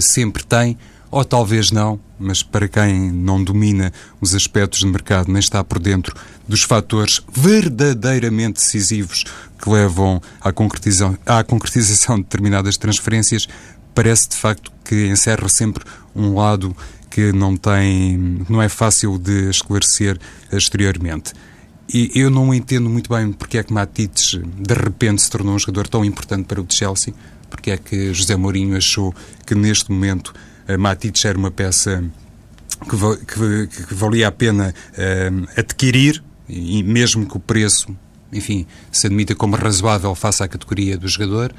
sempre 0.00 0.45
tem, 0.45 0.76
ou 1.14 1.25
talvez 1.25 1.71
não, 1.71 2.00
mas 2.18 2.42
para 2.42 2.66
quem 2.66 3.12
não 3.12 3.42
domina 3.42 3.92
os 4.21 4.35
aspectos 4.35 4.80
de 4.80 4.87
mercado 4.87 5.30
nem 5.30 5.38
está 5.38 5.62
por 5.62 5.78
dentro 5.78 6.12
dos 6.49 6.62
fatores 6.62 7.23
verdadeiramente 7.33 8.54
decisivos 8.54 9.23
que 9.56 9.71
levam 9.71 10.21
à 10.40 10.52
concretização, 10.52 11.16
à 11.25 11.44
concretização 11.44 12.16
de 12.16 12.23
determinadas 12.23 12.76
transferências, 12.76 13.47
parece 13.94 14.30
de 14.30 14.35
facto 14.35 14.73
que 14.85 15.06
encerra 15.06 15.49
sempre 15.49 15.85
um 16.16 16.35
lado 16.35 16.76
que 17.09 17.33
não 17.33 17.56
tem, 17.56 18.44
não 18.49 18.61
é 18.61 18.68
fácil 18.68 19.16
de 19.16 19.49
esclarecer 19.49 20.18
exteriormente. 20.50 21.33
E 21.88 22.11
eu 22.16 22.28
não 22.28 22.52
entendo 22.52 22.90
muito 22.90 23.09
bem 23.09 23.30
porque 23.30 23.59
é 23.59 23.62
que 23.62 23.73
Matites 23.73 24.40
de 24.42 24.75
repente 24.75 25.23
se 25.23 25.30
tornou 25.30 25.54
um 25.54 25.59
jogador 25.61 25.87
tão 25.87 26.04
importante 26.04 26.47
para 26.47 26.61
o 26.61 26.66
Chelsea, 26.68 27.14
porque 27.49 27.71
é 27.71 27.76
que 27.76 28.12
José 28.12 28.35
Mourinho 28.35 28.76
achou 28.76 29.14
que 29.47 29.54
neste 29.54 29.92
momento 29.92 30.35
Matites 30.78 31.25
era 31.25 31.37
uma 31.37 31.50
peça 31.50 32.02
que, 32.85 33.66
que, 33.66 33.87
que 33.87 33.94
valia 33.94 34.28
a 34.28 34.33
pena 34.33 34.75
uh, 34.92 35.49
adquirir, 35.56 36.23
e 36.49 36.83
mesmo 36.83 37.26
que 37.26 37.37
o 37.37 37.40
preço, 37.40 37.88
enfim, 38.33 38.66
se 38.92 39.06
admita 39.06 39.35
como 39.35 39.56
razoável 39.56 40.14
face 40.14 40.42
à 40.42 40.49
categoria 40.49 40.97
do 40.99 41.09
jogador. 41.09 41.54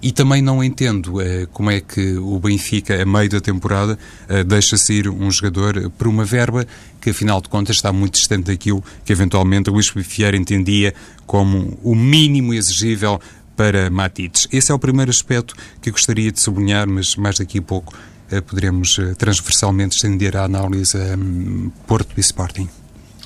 E 0.00 0.12
também 0.12 0.40
não 0.40 0.62
entendo 0.62 1.16
uh, 1.16 1.48
como 1.52 1.70
é 1.70 1.80
que 1.80 2.16
o 2.18 2.38
Benfica, 2.38 3.02
a 3.02 3.04
meio 3.04 3.28
da 3.28 3.40
temporada, 3.40 3.98
uh, 4.30 4.44
deixa 4.44 4.76
sair 4.76 5.08
um 5.08 5.28
jogador 5.30 5.90
por 5.98 6.06
uma 6.06 6.24
verba 6.24 6.64
que, 7.00 7.10
afinal 7.10 7.40
de 7.40 7.48
contas, 7.48 7.76
está 7.76 7.92
muito 7.92 8.14
distante 8.14 8.46
daquilo 8.46 8.82
que, 9.04 9.12
eventualmente, 9.12 9.70
Luís 9.70 9.90
Vieira 9.94 10.36
entendia 10.36 10.94
como 11.26 11.76
o 11.82 11.96
mínimo 11.96 12.54
exigível 12.54 13.20
para 13.56 13.90
Matites. 13.90 14.46
Esse 14.52 14.70
é 14.70 14.74
o 14.74 14.78
primeiro 14.78 15.10
aspecto 15.10 15.56
que 15.82 15.90
gostaria 15.90 16.30
de 16.30 16.38
sublinhar, 16.38 16.86
mas 16.88 17.16
mais 17.16 17.38
daqui 17.38 17.58
a 17.58 17.62
pouco 17.62 17.92
eh, 17.92 17.98
poderemos 18.46 18.98
eh, 18.98 19.14
transversalmente 19.14 19.96
estender 19.96 20.36
a 20.36 20.44
análise 20.44 20.96
a 20.96 21.16
um, 21.16 21.70
Porto 21.86 22.12
e 22.16 22.20
Sporting. 22.20 22.68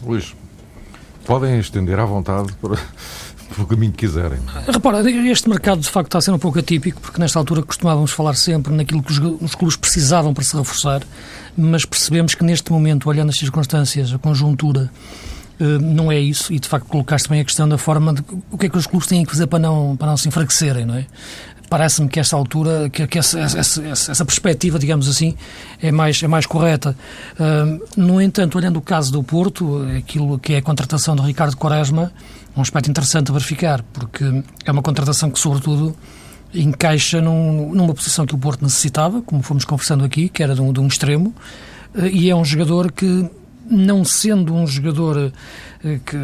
Luís, 0.05 0.35
podem 1.25 1.59
estender 1.59 1.99
à 1.99 2.05
vontade 2.05 2.53
para 2.61 2.79
pelo 3.55 3.67
caminho 3.67 3.93
que 3.93 4.07
quiserem. 4.07 4.39
Repara, 4.67 5.09
este 5.11 5.49
mercado 5.49 5.81
de 5.81 5.89
facto 5.91 6.09
está 6.09 6.19
a 6.19 6.21
ser 6.21 6.31
um 6.31 6.39
pouco 6.39 6.59
atípico, 6.59 7.01
porque 7.01 7.21
nesta 7.21 7.39
altura 7.39 7.63
costumávamos 7.63 8.11
falar 8.11 8.35
sempre 8.35 8.73
naquilo 8.73 9.03
que 9.03 9.13
os, 9.13 9.19
os 9.19 9.55
clubes 9.55 9.77
precisavam 9.77 10.33
para 10.33 10.43
se 10.43 10.57
reforçar, 10.57 11.03
mas 11.57 11.85
percebemos 11.85 12.35
que 12.35 12.45
neste 12.45 12.73
momento, 12.73 13.09
olhando 13.09 13.31
as 13.31 13.37
circunstâncias, 13.37 14.13
a 14.13 14.19
conjuntura, 14.19 14.91
eh, 15.61 15.79
não 15.79 16.11
é 16.11 16.19
isso, 16.19 16.53
e 16.53 16.59
de 16.59 16.67
facto 16.67 16.87
colocaste 16.87 17.29
bem 17.29 17.41
a 17.41 17.45
questão 17.45 17.69
da 17.69 17.79
forma 17.79 18.15
de 18.15 18.23
o 18.51 18.59
que 18.59 18.67
é 18.67 18.69
que 18.69 18.77
os 18.77 18.87
clubes 18.87 19.07
têm 19.07 19.25
que 19.25 19.31
fazer 19.31 19.47
para 19.47 19.59
não, 19.59 19.97
para 19.97 20.09
não 20.09 20.17
se 20.17 20.29
enfraquecerem, 20.29 20.85
não 20.85 20.95
é? 20.95 21.07
Parece-me 21.73 22.07
que 22.07 22.21
esta 22.21 22.37
altura, 22.37 22.91
que, 22.91 23.07
que 23.07 23.19
essa, 23.19 23.41
essa, 23.41 23.83
essa, 23.83 24.25
perspectiva, 24.27 24.79
digamos 24.79 25.09
assim, 25.09 25.35
é 25.81 25.91
mais, 25.91 26.23
é 26.23 26.29
mais 26.29 26.45
correta. 26.45 26.95
Uh, 27.41 27.83
no 27.97 28.21
entanto, 28.21 28.59
olhando 28.59 28.77
o 28.77 28.83
caso 28.83 29.11
do 29.11 29.23
Porto, 29.23 29.83
aquilo 29.97 30.39
que 30.39 30.53
é 30.53 30.59
a 30.59 30.63
contratação 30.63 31.17
do 31.17 31.23
Ricardo 31.23 31.57
Quaresma, 31.57 32.13
um 32.55 32.61
aspecto 32.61 32.91
interessante 32.91 33.31
a 33.31 33.33
verificar, 33.33 33.83
porque 33.91 34.23
é 34.67 34.71
uma 34.71 34.83
contratação 34.83 35.31
que, 35.31 35.39
sobretudo, 35.39 35.97
encaixa 36.53 37.23
num, 37.23 37.75
numa 37.75 37.95
posição 37.95 38.27
que 38.27 38.35
o 38.35 38.39
Porto 38.39 38.61
necessitava, 38.61 39.23
como 39.23 39.43
fomos 39.43 39.65
conversando 39.65 40.05
aqui, 40.05 40.29
que 40.29 40.43
era 40.43 40.55
de 40.55 40.61
um, 40.61 40.75
de 40.75 40.81
um 40.81 40.87
extremo, 40.87 41.35
uh, 41.95 42.07
e 42.07 42.29
é 42.29 42.37
um 42.37 42.45
jogador 42.45 42.93
que, 42.93 43.31
não 43.71 44.05
sendo 44.05 44.55
um 44.55 44.67
jogador 44.67 45.33
que, 45.83 46.17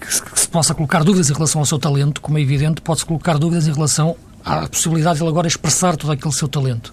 que, 0.00 0.40
se 0.40 0.48
possa 0.48 0.74
colocar 0.74 1.04
dúvidas 1.04 1.30
em 1.30 1.32
relação 1.32 1.60
ao 1.60 1.66
seu 1.66 1.78
talento, 1.78 2.20
como 2.20 2.38
é 2.38 2.40
evidente, 2.40 2.80
pode-se 2.80 3.06
colocar 3.06 3.38
dúvidas 3.38 3.66
em 3.68 3.72
relação 3.72 4.16
à 4.44 4.66
possibilidade 4.68 5.18
de 5.18 5.22
ele 5.22 5.30
agora 5.30 5.46
expressar 5.46 5.96
todo 5.96 6.10
aquele 6.10 6.32
seu 6.32 6.48
talento. 6.48 6.92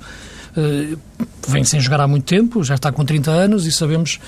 Uh, 0.56 0.98
vem 1.48 1.64
sem 1.64 1.80
jogar 1.80 2.02
há 2.02 2.08
muito 2.08 2.26
tempo, 2.26 2.64
já 2.64 2.76
está 2.76 2.92
com 2.92 3.04
30 3.04 3.30
anos 3.30 3.66
e 3.66 3.72
sabemos 3.72 4.20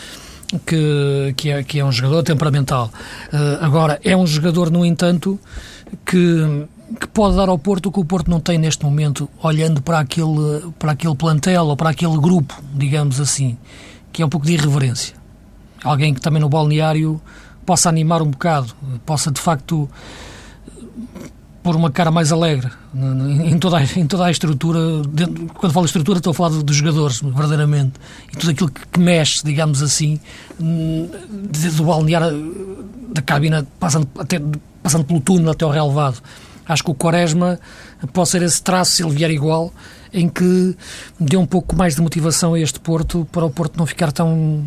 que, 0.65 1.33
que, 1.35 1.49
é, 1.49 1.63
que 1.63 1.79
é 1.79 1.85
um 1.85 1.91
jogador 1.91 2.23
temperamental. 2.23 2.91
Uh, 3.31 3.63
agora, 3.63 3.99
é 4.03 4.15
um 4.15 4.25
jogador, 4.25 4.69
no 4.69 4.85
entanto, 4.85 5.39
que, 6.05 6.65
que 6.99 7.07
pode 7.07 7.35
dar 7.35 7.49
ao 7.49 7.57
Porto 7.57 7.87
o 7.87 7.91
que 7.91 7.99
o 7.99 8.05
Porto 8.05 8.29
não 8.29 8.39
tem 8.39 8.57
neste 8.57 8.83
momento, 8.83 9.29
olhando 9.41 9.81
para 9.81 9.99
aquele, 9.99 10.71
para 10.77 10.91
aquele 10.91 11.15
plantel 11.15 11.65
ou 11.65 11.77
para 11.77 11.91
aquele 11.91 12.17
grupo, 12.17 12.61
digamos 12.73 13.19
assim, 13.19 13.57
que 14.17 14.23
é 14.23 14.25
um 14.25 14.29
pouco 14.29 14.47
de 14.47 14.53
irreverência 14.53 15.15
alguém 15.83 16.11
que 16.11 16.19
também 16.19 16.41
no 16.41 16.49
balneário 16.49 17.21
possa 17.65 17.87
animar 17.87 18.21
um 18.21 18.31
bocado, 18.31 18.73
possa 19.05 19.31
de 19.31 19.39
facto 19.39 19.87
pôr 21.61 21.75
uma 21.75 21.91
cara 21.91 22.09
mais 22.09 22.31
alegre 22.31 22.71
em 22.95 23.59
toda 23.59 23.77
a, 23.77 23.83
em 23.95 24.07
toda 24.07 24.25
a 24.25 24.31
estrutura. 24.31 24.79
Quando 25.53 25.73
falo 25.73 25.85
estrutura, 25.85 26.17
estou 26.17 26.31
a 26.31 26.33
falar 26.33 26.49
dos 26.63 26.75
jogadores, 26.75 27.21
verdadeiramente. 27.21 27.93
E 28.33 28.37
tudo 28.37 28.51
aquilo 28.51 28.71
que, 28.71 28.99
mexe, 28.99 29.43
digamos 29.43 29.83
assim, 29.83 30.19
do 30.57 31.83
balneário, 31.83 32.87
da 33.13 33.21
cabina, 33.21 33.67
passando, 33.79 34.07
até, 34.17 34.41
passando 34.81 35.03
pelo 35.03 35.19
túnel 35.19 35.51
até 35.51 35.63
ao 35.65 35.71
relevado. 35.71 36.21
Acho 36.67 36.83
que 36.83 36.91
o 36.91 36.95
Quaresma 36.95 37.59
pode 38.13 38.29
ser 38.29 38.41
esse 38.41 38.61
traço, 38.61 38.91
se 38.91 39.03
ele 39.03 39.13
vier 39.13 39.31
igual, 39.31 39.73
em 40.13 40.27
que 40.27 40.75
dê 41.19 41.37
um 41.37 41.45
pouco 41.45 41.75
mais 41.75 41.95
de 41.95 42.01
motivação 42.01 42.53
a 42.53 42.59
este 42.59 42.79
Porto, 42.79 43.27
para 43.31 43.45
o 43.45 43.49
Porto 43.49 43.77
não 43.77 43.85
ficar 43.85 44.11
tão 44.11 44.65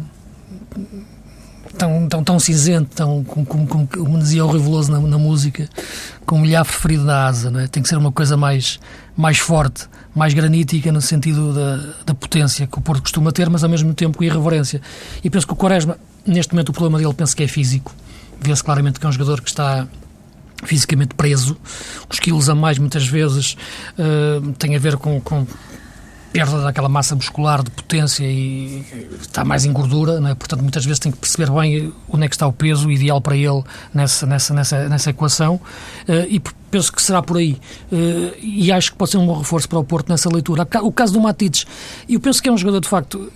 tão, 1.77 2.09
tão, 2.09 2.25
tão 2.25 2.39
cinzento, 2.39 2.91
tão, 2.95 3.25
como, 3.25 3.47
como, 3.67 3.87
como 3.87 4.19
dizia 4.19 4.45
o 4.45 4.51
Riveloso 4.51 4.91
na, 4.91 5.01
na 5.01 5.19
música, 5.19 5.69
com 6.27 6.37
o 6.37 6.39
milhar 6.39 6.65
preferido 6.65 7.07
da 7.07 7.27
asa. 7.27 7.51
Não 7.51 7.61
é? 7.61 7.67
Tem 7.67 7.83
que 7.83 7.89
ser 7.89 7.97
uma 7.97 8.13
coisa 8.13 8.37
mais, 8.37 8.79
mais 9.17 9.39
forte, 9.39 9.87
mais 10.15 10.35
granítica 10.35 10.93
no 10.93 11.01
sentido 11.01 11.55
da, 11.55 11.77
da 12.07 12.15
potência 12.15 12.67
que 12.67 12.79
o 12.79 12.81
Porto 12.81 13.03
costuma 13.03 13.33
ter, 13.33 13.49
mas 13.49 13.65
ao 13.65 13.71
mesmo 13.71 13.95
tempo 13.95 14.19
com 14.19 14.25
irreverência. 14.25 14.81
E 15.23 15.31
penso 15.31 15.47
que 15.47 15.53
o 15.53 15.57
Quaresma, 15.57 15.99
neste 16.27 16.53
momento, 16.53 16.71
o 16.71 16.73
problema 16.73 16.99
dele 16.99 17.15
penso 17.15 17.35
que 17.35 17.43
é 17.43 17.49
físico. 17.49 17.95
Vê-se 18.41 18.63
claramente 18.63 18.99
que 18.99 19.07
é 19.07 19.09
um 19.09 19.13
jogador 19.13 19.41
que 19.41 19.49
está 19.49 19.87
fisicamente 20.65 21.15
preso. 21.15 21.57
Os 22.09 22.19
quilos 22.19 22.49
a 22.49 22.55
mais, 22.55 22.79
muitas 22.79 23.07
vezes, 23.07 23.57
uh, 23.99 24.53
têm 24.53 24.77
a 24.77 24.79
ver 24.79 24.97
com, 24.97 25.21
com 25.21 25.47
perda 26.33 26.63
daquela 26.63 26.89
massa 26.89 27.15
muscular 27.15 27.63
de 27.63 27.71
potência 27.71 28.25
e 28.25 28.85
está 29.21 29.45
mais 29.45 29.65
em 29.65 29.73
gordura, 29.73 30.21
é? 30.31 30.35
portanto 30.35 30.63
muitas 30.63 30.85
vezes 30.85 30.99
tem 31.01 31.11
que 31.11 31.19
perceber 31.19 31.51
bem 31.51 31.93
onde 32.09 32.25
é 32.25 32.29
que 32.29 32.35
está 32.35 32.47
o 32.47 32.53
peso 32.53 32.91
ideal 32.91 33.21
para 33.21 33.37
ele 33.37 33.63
nessa, 33.93 34.27
nessa, 34.27 34.55
nessa, 34.55 34.89
nessa 34.89 35.11
equação 35.11 35.57
uh, 35.57 36.27
e 36.29 36.41
penso 36.71 36.93
que 36.93 37.03
será 37.03 37.21
por 37.21 37.37
aí 37.37 37.59
uh, 37.91 38.37
e 38.41 38.71
acho 38.71 38.93
que 38.93 38.97
pode 38.97 39.11
ser 39.11 39.19
um 39.19 39.27
bom 39.27 39.39
reforço 39.39 39.69
para 39.69 39.79
o 39.79 39.85
Porto 39.85 40.09
nessa 40.09 40.29
leitura. 40.33 40.67
O 40.83 40.93
caso 40.93 41.13
do 41.13 41.21
Matites, 41.21 41.67
eu 42.09 42.21
penso 42.21 42.41
que 42.41 42.49
é 42.49 42.53
um 42.53 42.59
jogador 42.59 42.81
de 42.81 42.89
facto, 42.89 43.31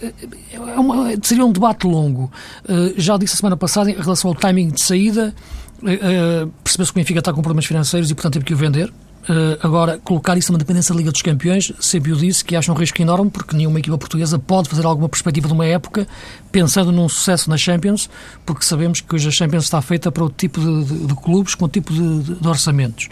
é 0.52 0.78
uma, 0.78 1.11
seria 1.23 1.45
um 1.45 1.50
debate 1.50 1.87
longo. 1.87 2.31
Uh, 2.64 2.95
já 2.97 3.16
disse 3.16 3.35
a 3.35 3.37
semana 3.38 3.57
passada 3.57 3.90
em 3.90 3.95
relação 3.95 4.31
ao 4.31 4.37
timing 4.37 4.69
de 4.69 4.83
saída, 4.83 5.35
Uh, 5.84 6.50
percebeu-se 6.64 6.92
que 6.92 6.98
o 6.98 7.00
Benfica 7.00 7.18
está 7.18 7.32
com 7.32 7.42
problemas 7.42 7.66
financeiros 7.66 8.10
e, 8.10 8.14
portanto, 8.14 8.32
teve 8.34 8.44
que 8.46 8.54
o 8.54 8.56
vender. 8.56 8.88
Uh, 8.88 9.56
agora, 9.62 9.98
colocar 10.02 10.36
isso 10.36 10.50
numa 10.52 10.58
dependência 10.58 10.94
da 10.94 10.98
Liga 10.98 11.10
dos 11.10 11.22
Campeões, 11.22 11.72
sempre 11.80 12.12
o 12.12 12.16
disse 12.16 12.44
que 12.44 12.56
acha 12.56 12.70
um 12.72 12.74
risco 12.74 13.00
enorme, 13.00 13.30
porque 13.30 13.56
nenhuma 13.56 13.78
equipa 13.78 13.96
portuguesa 13.96 14.38
pode 14.38 14.68
fazer 14.68 14.84
alguma 14.84 15.08
perspectiva 15.08 15.46
de 15.46 15.54
uma 15.54 15.64
época 15.64 16.06
pensando 16.50 16.90
num 16.90 17.08
sucesso 17.08 17.48
na 17.48 17.56
Champions, 17.56 18.08
porque 18.44 18.64
sabemos 18.64 19.00
que 19.00 19.14
hoje 19.14 19.28
a 19.28 19.30
Champions 19.30 19.64
está 19.64 19.80
feita 19.80 20.10
para 20.12 20.22
outro 20.22 20.36
tipo 20.36 20.60
de, 20.60 20.84
de, 20.84 21.06
de 21.06 21.14
clubes, 21.14 21.54
com 21.54 21.64
outro 21.64 21.80
tipo 21.80 21.92
de, 21.92 22.34
de 22.34 22.48
orçamentos. 22.48 23.06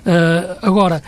Uh, 0.00 0.58
agora, 0.62 1.02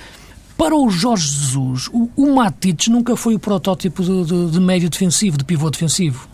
para 0.56 0.76
o 0.76 0.90
Jorge 0.90 1.28
Jesus, 1.28 1.88
o, 1.92 2.10
o 2.14 2.34
Matites 2.34 2.88
nunca 2.88 3.16
foi 3.16 3.34
o 3.34 3.38
protótipo 3.38 4.02
de, 4.02 4.60
médio 4.60 4.88
defensivo, 4.90 5.38
de 5.38 5.44
pivô 5.44 5.70
defensivo. 5.70 6.28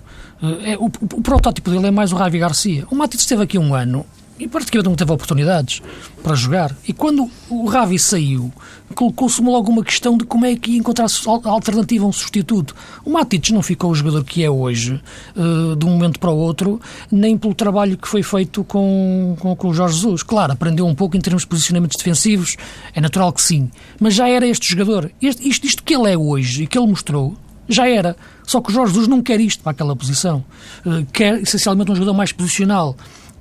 É, 0.64 0.76
o, 0.76 0.86
o, 0.86 1.22
protótipo 1.22 1.70
dele 1.70 1.86
é 1.86 1.90
mais 1.90 2.12
o 2.12 2.16
Ravi 2.16 2.38
Garcia. 2.38 2.86
O 2.90 2.94
Matites 2.94 3.24
esteve 3.24 3.42
aqui 3.42 3.58
um 3.58 3.74
ano 3.74 4.04
e 4.38 4.46
praticamente 4.46 4.88
não 4.88 4.96
teve 4.96 5.12
oportunidades 5.12 5.82
para 6.22 6.34
jogar. 6.34 6.74
E 6.86 6.92
quando 6.92 7.30
o 7.48 7.66
Ravi 7.66 7.98
saiu, 7.98 8.52
colocou-se 8.94 9.42
logo 9.42 9.70
uma 9.70 9.84
questão 9.84 10.16
de 10.16 10.24
como 10.24 10.46
é 10.46 10.56
que 10.56 10.72
ia 10.72 10.78
encontrar 10.78 11.06
a 11.06 11.48
alternativa, 11.48 12.06
um 12.06 12.12
substituto. 12.12 12.74
O 13.04 13.10
Matites 13.10 13.50
não 13.50 13.62
ficou 13.62 13.90
o 13.90 13.94
jogador 13.94 14.24
que 14.24 14.42
é 14.42 14.50
hoje, 14.50 15.00
uh, 15.36 15.76
de 15.76 15.84
um 15.84 15.90
momento 15.90 16.18
para 16.18 16.30
o 16.30 16.36
outro, 16.36 16.80
nem 17.10 17.36
pelo 17.36 17.54
trabalho 17.54 17.96
que 17.96 18.08
foi 18.08 18.22
feito 18.22 18.64
com, 18.64 19.36
com, 19.38 19.54
com 19.54 19.68
o 19.68 19.74
Jorge 19.74 19.96
Jesus. 19.96 20.22
Claro, 20.22 20.52
aprendeu 20.52 20.86
um 20.86 20.94
pouco 20.94 21.16
em 21.16 21.20
termos 21.20 21.42
de 21.42 21.48
posicionamentos 21.48 21.96
defensivos, 21.96 22.56
é 22.94 23.00
natural 23.00 23.32
que 23.32 23.42
sim, 23.42 23.70
mas 24.00 24.14
já 24.14 24.28
era 24.28 24.46
este 24.46 24.68
jogador. 24.70 25.10
Este, 25.20 25.48
isto, 25.48 25.66
isto 25.66 25.82
que 25.82 25.94
ele 25.94 26.10
é 26.10 26.16
hoje 26.16 26.64
e 26.64 26.66
que 26.66 26.78
ele 26.78 26.86
mostrou, 26.86 27.36
já 27.68 27.86
era. 27.88 28.16
Só 28.44 28.60
que 28.62 28.70
o 28.70 28.72
Jorge 28.72 28.92
Jesus 28.92 29.08
não 29.08 29.20
quer 29.20 29.40
isto 29.40 29.62
para 29.62 29.72
aquela 29.72 29.94
posição. 29.94 30.42
Uh, 30.84 31.06
quer 31.12 31.42
essencialmente 31.42 31.90
um 31.90 31.94
jogador 31.94 32.14
mais 32.14 32.32
posicional 32.32 32.96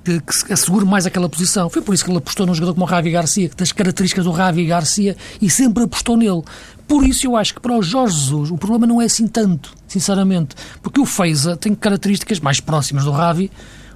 que, 0.08 0.44
que 0.44 0.52
assegure 0.52 0.84
mais 0.84 1.06
aquela 1.06 1.28
posição. 1.28 1.68
Foi 1.68 1.82
por 1.82 1.94
isso 1.94 2.04
que 2.04 2.10
ele 2.10 2.18
apostou 2.18 2.46
num 2.46 2.54
jogador 2.54 2.74
como 2.74 2.86
o 2.86 2.88
Ravi 2.88 3.10
Garcia, 3.10 3.48
que 3.48 3.56
tem 3.56 3.64
as 3.64 3.72
características 3.72 4.24
do 4.24 4.30
Ravi 4.30 4.64
Garcia, 4.64 5.16
e 5.40 5.50
sempre 5.50 5.84
apostou 5.84 6.16
nele. 6.16 6.42
Por 6.86 7.04
isso 7.04 7.26
eu 7.26 7.36
acho 7.36 7.54
que 7.54 7.60
para 7.60 7.76
o 7.76 7.82
Jorge 7.82 8.18
Jesus 8.18 8.50
o 8.50 8.56
problema 8.56 8.86
não 8.86 9.02
é 9.02 9.04
assim 9.04 9.26
tanto, 9.26 9.74
sinceramente, 9.86 10.56
porque 10.82 10.98
o 10.98 11.04
Feiza 11.04 11.56
tem 11.56 11.74
características 11.74 12.40
mais 12.40 12.60
próximas 12.60 13.04
do 13.04 13.10
Ravi 13.10 13.50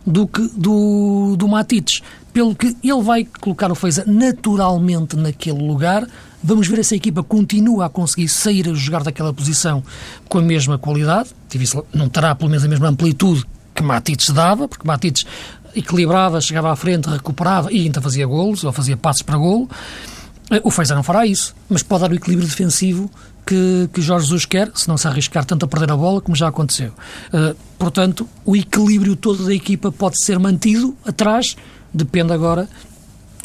do 0.06 0.26
que 0.26 0.42
do, 0.54 1.36
do 1.36 1.48
Matites. 1.48 2.02
Pelo 2.32 2.54
que 2.54 2.76
ele 2.82 3.02
vai 3.02 3.26
colocar 3.40 3.70
o 3.70 3.74
Feiza 3.74 4.04
naturalmente 4.06 5.16
naquele 5.16 5.58
lugar. 5.66 6.06
Vamos 6.42 6.66
ver 6.66 6.82
se 6.84 6.94
a 6.94 6.96
equipa 6.96 7.22
continua 7.22 7.86
a 7.86 7.88
conseguir 7.88 8.28
sair 8.28 8.68
a 8.68 8.74
jogar 8.74 9.02
daquela 9.02 9.32
posição 9.32 9.82
com 10.28 10.38
a 10.38 10.42
mesma 10.42 10.78
qualidade. 10.78 11.30
Não 11.94 12.08
terá 12.08 12.34
pelo 12.34 12.50
menos 12.50 12.64
a 12.64 12.68
mesma 12.68 12.88
amplitude 12.88 13.44
que 13.74 13.82
Matites 13.82 14.30
dava, 14.30 14.66
porque 14.66 14.86
Matites 14.86 15.26
equilibrava, 15.74 16.40
chegava 16.40 16.72
à 16.72 16.76
frente, 16.76 17.08
recuperava 17.08 17.72
e 17.72 17.82
ainda 17.82 18.00
fazia 18.00 18.26
golos, 18.26 18.64
ou 18.64 18.72
fazia 18.72 18.96
passos 18.96 19.22
para 19.22 19.36
golo. 19.36 19.68
Eh, 20.50 20.60
o 20.64 20.70
Feiza 20.70 20.94
não 20.94 21.02
fará 21.02 21.26
isso, 21.26 21.54
mas 21.68 21.82
pode 21.82 22.02
dar 22.02 22.10
o 22.10 22.14
equilíbrio 22.14 22.48
defensivo 22.48 23.10
que, 23.46 23.88
que 23.92 24.00
Jorge 24.00 24.26
Jesus 24.26 24.44
quer, 24.44 24.70
se 24.74 24.88
não 24.88 24.96
se 24.96 25.06
arriscar 25.08 25.44
tanto 25.44 25.64
a 25.64 25.68
perder 25.68 25.90
a 25.90 25.96
bola 25.96 26.20
como 26.20 26.36
já 26.36 26.48
aconteceu. 26.48 26.92
Uh, 27.32 27.56
portanto, 27.78 28.28
o 28.44 28.56
equilíbrio 28.56 29.16
todo 29.16 29.44
da 29.44 29.54
equipa 29.54 29.90
pode 29.90 30.22
ser 30.22 30.38
mantido 30.38 30.96
atrás, 31.04 31.56
depende 31.92 32.32
agora, 32.32 32.68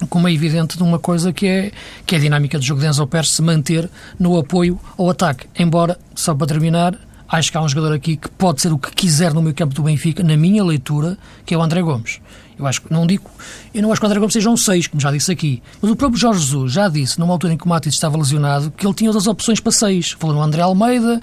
como 0.09 0.27
é 0.27 0.33
evidente, 0.33 0.77
de 0.77 0.83
uma 0.83 0.99
coisa 0.99 1.33
que 1.33 1.47
é, 1.47 1.71
que 2.05 2.15
é 2.15 2.17
a 2.17 2.21
dinâmica 2.21 2.59
do 2.59 2.63
jogo 2.63 2.81
de 2.81 2.87
Enzo 2.87 3.07
Pérez 3.07 3.31
se 3.31 3.41
manter 3.41 3.89
no 4.19 4.37
apoio 4.37 4.79
ao 4.97 5.09
ataque. 5.09 5.47
Embora, 5.57 5.97
só 6.13 6.35
para 6.35 6.47
terminar, 6.47 6.97
acho 7.27 7.51
que 7.51 7.57
há 7.57 7.61
um 7.61 7.67
jogador 7.67 7.93
aqui 7.93 8.17
que 8.17 8.29
pode 8.29 8.61
ser 8.61 8.71
o 8.71 8.77
que 8.77 8.91
quiser 8.91 9.33
no 9.33 9.41
meio 9.41 9.55
campo 9.55 9.73
do 9.73 9.83
Benfica, 9.83 10.23
na 10.23 10.37
minha 10.37 10.63
leitura, 10.63 11.17
que 11.45 11.53
é 11.53 11.57
o 11.57 11.61
André 11.61 11.81
Gomes. 11.81 12.19
Eu 12.57 12.65
acho 12.65 12.81
que 12.81 12.91
não 12.91 13.05
digo, 13.05 13.29
eu 13.73 13.83
não 13.83 13.91
acho 13.91 14.01
que 14.01 14.05
o 14.05 14.07
André 14.07 14.19
Gomes 14.19 14.33
seja 14.33 14.49
um 14.49 14.57
6, 14.57 14.87
como 14.87 14.99
já 14.99 15.11
disse 15.11 15.31
aqui, 15.31 15.61
mas 15.81 15.91
o 15.91 15.95
próprio 15.95 16.19
Jorge 16.19 16.39
Jesus 16.39 16.71
já 16.71 16.87
disse, 16.87 17.19
numa 17.19 17.33
altura 17.33 17.53
em 17.53 17.57
que 17.57 17.65
o 17.65 17.69
Matis 17.69 17.93
estava 17.93 18.17
lesionado, 18.17 18.71
que 18.71 18.85
ele 18.85 18.95
tinha 18.95 19.09
outras 19.09 19.27
opções 19.27 19.59
para 19.59 19.71
6. 19.71 20.11
Falou 20.19 20.35
no 20.35 20.41
André 20.41 20.61
Almeida, 20.61 21.21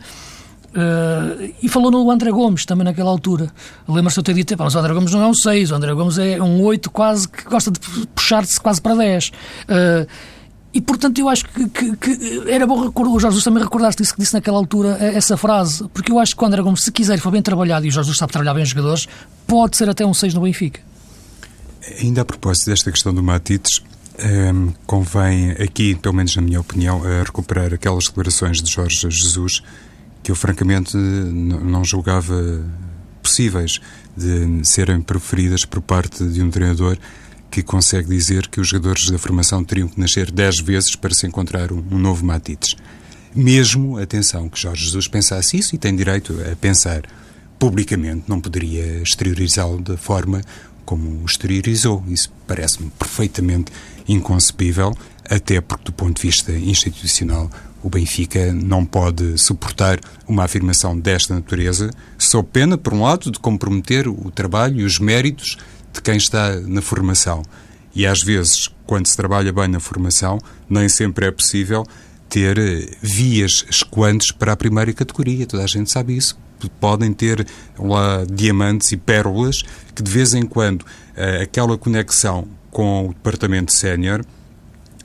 Uh, 0.74 1.54
e 1.62 1.68
falou 1.68 1.88
no 1.88 2.10
André 2.10 2.32
Gomes 2.32 2.64
também 2.64 2.84
naquela 2.84 3.08
altura. 3.08 3.48
Lembra-se 3.86 4.18
eu 4.18 4.24
ter 4.24 4.34
dito: 4.34 4.56
mas 4.58 4.74
o 4.74 4.78
André 4.80 4.92
Gomes 4.92 5.12
não 5.12 5.22
é 5.22 5.26
um 5.28 5.34
6, 5.34 5.70
o 5.70 5.74
André 5.76 5.94
Gomes 5.94 6.18
é 6.18 6.42
um 6.42 6.60
8, 6.62 6.90
quase 6.90 7.28
que 7.28 7.44
gosta 7.44 7.70
de 7.70 7.78
puxar-se 8.08 8.60
quase 8.60 8.82
para 8.82 8.96
10. 8.96 9.28
Uh, 9.28 10.06
e, 10.74 10.80
portanto, 10.80 11.18
eu 11.20 11.28
acho 11.28 11.44
que, 11.46 11.68
que, 11.68 11.96
que 11.96 12.50
era 12.50 12.66
bom 12.66 12.84
recordar, 12.84 13.14
o 13.14 13.20
Jorge 13.20 13.34
Jesus 13.34 13.44
também 13.44 13.62
recordaste 13.62 14.02
isso 14.02 14.12
que 14.12 14.20
disse 14.20 14.34
naquela 14.34 14.58
altura, 14.58 14.98
eh, 15.00 15.14
essa 15.14 15.37
frase, 15.37 15.88
porque 15.94 16.10
eu 16.10 16.18
acho 16.18 16.37
que 16.37 16.42
o 16.42 16.46
André 16.46 16.60
Gomes, 16.62 16.82
se 16.82 16.90
quiser 16.90 17.18
for 17.20 17.30
bem 17.30 17.40
trabalhado, 17.40 17.87
e 17.87 17.90
o 17.90 17.92
Jorge 17.92 18.08
Jesus 18.08 18.18
sabe 18.18 18.32
trabalhar 18.32 18.54
bem 18.54 18.64
os 18.64 18.70
jogadores, 18.70 19.06
pode 19.46 19.76
ser 19.76 19.88
até 19.88 20.04
um 20.04 20.12
6 20.12 20.34
no 20.34 20.40
Benfica. 20.40 20.80
Ainda 22.00 22.22
a 22.22 22.24
propósito 22.24 22.70
desta 22.70 22.90
questão 22.90 23.14
do 23.14 23.22
Matites, 23.22 23.82
um, 24.18 24.22
ehm, 24.26 24.68
convém 24.84 25.52
aqui, 25.52 25.94
pelo 25.94 26.14
menos 26.14 26.34
na 26.34 26.42
minha 26.42 26.60
opinião, 26.60 27.00
recuperar 27.24 27.72
aquelas 27.72 28.06
declarações 28.06 28.60
de 28.60 28.68
Jorge 28.68 29.08
Jesus 29.08 29.62
que 30.24 30.32
eu 30.32 30.34
francamente 30.34 30.96
não 30.96 31.84
julgava 31.84 32.64
possíveis 33.22 33.80
de 34.16 34.64
serem 34.66 35.00
preferidas 35.00 35.64
por 35.64 35.82
parte 35.82 36.24
de 36.24 36.42
um 36.42 36.50
treinador 36.50 36.96
que 37.54 37.62
consegue 37.62 38.08
dizer 38.08 38.48
que 38.48 38.60
os 38.60 38.66
jogadores 38.66 39.08
da 39.08 39.16
formação 39.16 39.62
teriam 39.62 39.86
que 39.86 40.00
nascer 40.00 40.28
dez 40.28 40.58
vezes 40.58 40.96
para 40.96 41.14
se 41.14 41.24
encontrar 41.24 41.70
um, 41.70 41.84
um 41.88 41.98
novo 42.00 42.26
Matites. 42.26 42.74
Mesmo, 43.32 43.96
atenção, 43.96 44.48
que 44.48 44.60
Jorge 44.60 44.86
Jesus 44.86 45.06
pensasse 45.06 45.56
isso 45.56 45.72
e 45.72 45.78
tem 45.78 45.94
direito 45.94 46.36
a 46.50 46.56
pensar 46.56 47.02
publicamente, 47.56 48.24
não 48.26 48.40
poderia 48.40 49.00
exteriorizá-lo 49.00 49.80
da 49.80 49.96
forma 49.96 50.42
como 50.84 51.22
o 51.22 51.24
exteriorizou. 51.24 52.02
Isso 52.08 52.32
parece-me 52.44 52.90
perfeitamente 52.98 53.70
inconcebível, 54.08 54.92
até 55.30 55.60
porque, 55.60 55.84
do 55.84 55.92
ponto 55.92 56.20
de 56.20 56.26
vista 56.26 56.50
institucional, 56.50 57.48
o 57.84 57.88
Benfica 57.88 58.52
não 58.52 58.84
pode 58.84 59.38
suportar 59.38 60.00
uma 60.26 60.42
afirmação 60.42 60.98
desta 60.98 61.34
natureza, 61.34 61.92
sob 62.18 62.48
pena, 62.52 62.76
por 62.76 62.92
um 62.92 63.02
lado, 63.02 63.30
de 63.30 63.38
comprometer 63.38 64.08
o 64.08 64.28
trabalho 64.32 64.80
e 64.80 64.84
os 64.84 64.98
méritos 64.98 65.56
de 65.94 66.02
quem 66.02 66.16
está 66.16 66.57
na 66.61 66.83
formação. 66.83 67.42
E 67.94 68.07
às 68.07 68.22
vezes, 68.22 68.68
quando 68.87 69.07
se 69.07 69.16
trabalha 69.16 69.52
bem 69.52 69.68
na 69.68 69.78
formação, 69.78 70.38
nem 70.68 70.88
sempre 70.88 71.26
é 71.26 71.30
possível 71.30 71.87
ter 72.28 72.59
eh, 72.59 72.88
vias 73.00 73.64
escoantes 73.70 74.33
para 74.33 74.52
a 74.52 74.57
primeira 74.57 74.92
categoria. 74.92 75.46
Toda 75.46 75.62
a 75.62 75.66
gente 75.66 75.90
sabe 75.90 76.16
isso. 76.16 76.37
Podem 76.80 77.12
ter 77.12 77.46
lá 77.78 78.24
diamantes 78.28 78.90
e 78.90 78.96
pérolas 78.96 79.62
que 79.94 80.02
de 80.02 80.11
vez 80.11 80.35
em 80.35 80.44
quando 80.44 80.85
eh, 81.16 81.42
aquela 81.42 81.78
conexão 81.78 82.48
com 82.70 83.07
o 83.07 83.09
departamento 83.09 83.72
sénior 83.72 84.24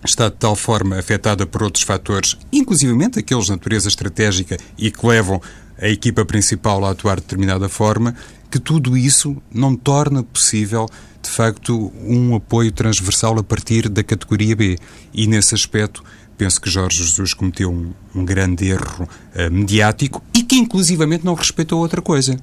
está 0.04 0.30
de 0.30 0.36
tal 0.36 0.56
forma 0.56 0.98
afetada 0.98 1.46
por 1.46 1.62
outros 1.62 1.84
fatores, 1.84 2.38
inclusivamente 2.52 3.20
aqueles 3.20 3.46
de 3.46 3.52
natureza 3.52 3.90
estratégica 3.90 4.58
e 4.78 4.90
que 4.90 5.06
levam 5.06 5.42
a 5.82 5.88
equipa 5.88 6.26
principal 6.26 6.84
a 6.86 6.92
atuar 6.92 7.16
de 7.16 7.22
determinada 7.22 7.70
forma, 7.70 8.16
que 8.52 8.60
tudo 8.60 8.98
isso 8.98 9.38
não 9.54 9.76
torna 9.76 10.24
possível, 10.24 10.88
de 11.22 11.30
facto, 11.30 11.92
um 12.04 12.36
apoio 12.36 12.72
transversal 12.72 13.38
a 13.38 13.44
partir 13.44 13.88
da 13.88 14.04
categoria 14.04 14.56
B. 14.56 14.78
E 15.14 15.28
nesse 15.28 15.54
aspecto, 15.54 16.04
penso 16.38 16.60
que 16.60 16.70
Jorge 16.70 17.04
Jesus 17.04 17.34
cometeu 17.34 17.72
um, 17.72 17.94
um 18.16 18.26
grande 18.26 18.70
erro 18.70 19.04
uh, 19.04 19.52
mediático 19.52 20.24
e 20.34 20.44
que, 20.44 20.56
inclusivamente, 20.56 21.26
não 21.26 21.34
respeitou 21.34 21.80
outra 21.80 22.02
coisa, 22.02 22.38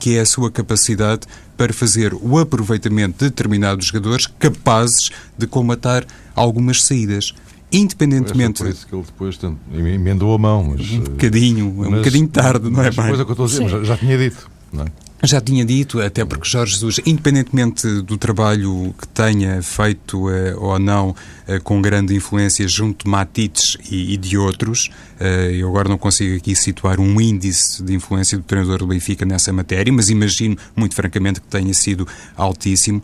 que 0.00 0.16
é 0.16 0.20
a 0.20 0.26
sua 0.26 0.50
capacidade 0.50 1.26
para 1.56 1.72
fazer 1.72 2.14
o 2.14 2.38
aproveitamento 2.38 3.18
de 3.18 3.30
determinados 3.30 3.86
jogadores 3.86 4.26
capazes 4.26 5.10
de 5.36 5.46
comatar 5.46 6.04
algumas 6.34 6.82
saídas 6.82 7.34
independentemente. 7.72 8.58
Foi 8.58 8.70
isso 8.70 8.86
que 8.86 8.94
ele 8.94 9.04
depois 9.04 9.38
emendou 9.72 10.34
a 10.34 10.38
mão. 10.38 10.74
Mas, 10.76 10.90
um 10.90 11.00
bocadinho, 11.00 11.74
mas, 11.76 11.88
um 11.88 11.90
bocadinho 11.92 12.28
tarde, 12.28 12.70
não 12.70 12.82
é 12.82 12.90
mais? 12.90 13.08
Coisa 13.08 13.24
que 13.24 13.30
eu 13.30 13.44
estou 13.44 13.46
a 13.46 13.48
dizer, 13.48 13.68
já, 13.68 13.84
já, 13.84 13.96
tinha 13.96 14.18
dito. 14.18 14.50
Não 14.72 14.84
é? 14.84 14.86
Já 15.24 15.40
tinha 15.40 15.64
dito, 15.64 16.00
até 16.00 16.24
porque 16.24 16.48
Jorge 16.48 16.72
Jesus, 16.72 17.00
independentemente 17.06 18.02
do 18.02 18.18
trabalho 18.18 18.92
que 18.98 19.06
tenha 19.06 19.62
feito 19.62 20.28
eh, 20.28 20.52
ou 20.56 20.76
não 20.80 21.14
eh, 21.46 21.60
com 21.60 21.80
grande 21.80 22.12
influência 22.12 22.66
junto 22.66 23.04
de 23.04 23.10
Matites 23.10 23.76
e, 23.88 24.14
e 24.14 24.16
de 24.16 24.36
outros, 24.36 24.90
eh, 25.20 25.52
eu 25.54 25.68
agora 25.68 25.88
não 25.88 25.96
consigo 25.96 26.36
aqui 26.36 26.56
situar 26.56 26.98
um 26.98 27.20
índice 27.20 27.84
de 27.84 27.94
influência 27.94 28.36
do 28.36 28.42
treinador 28.42 28.78
do 28.78 28.88
Benfica 28.88 29.24
nessa 29.24 29.52
matéria, 29.52 29.92
mas 29.92 30.10
imagino, 30.10 30.56
muito 30.74 30.96
francamente, 30.96 31.40
que 31.40 31.46
tenha 31.46 31.72
sido 31.72 32.04
altíssimo 32.36 33.00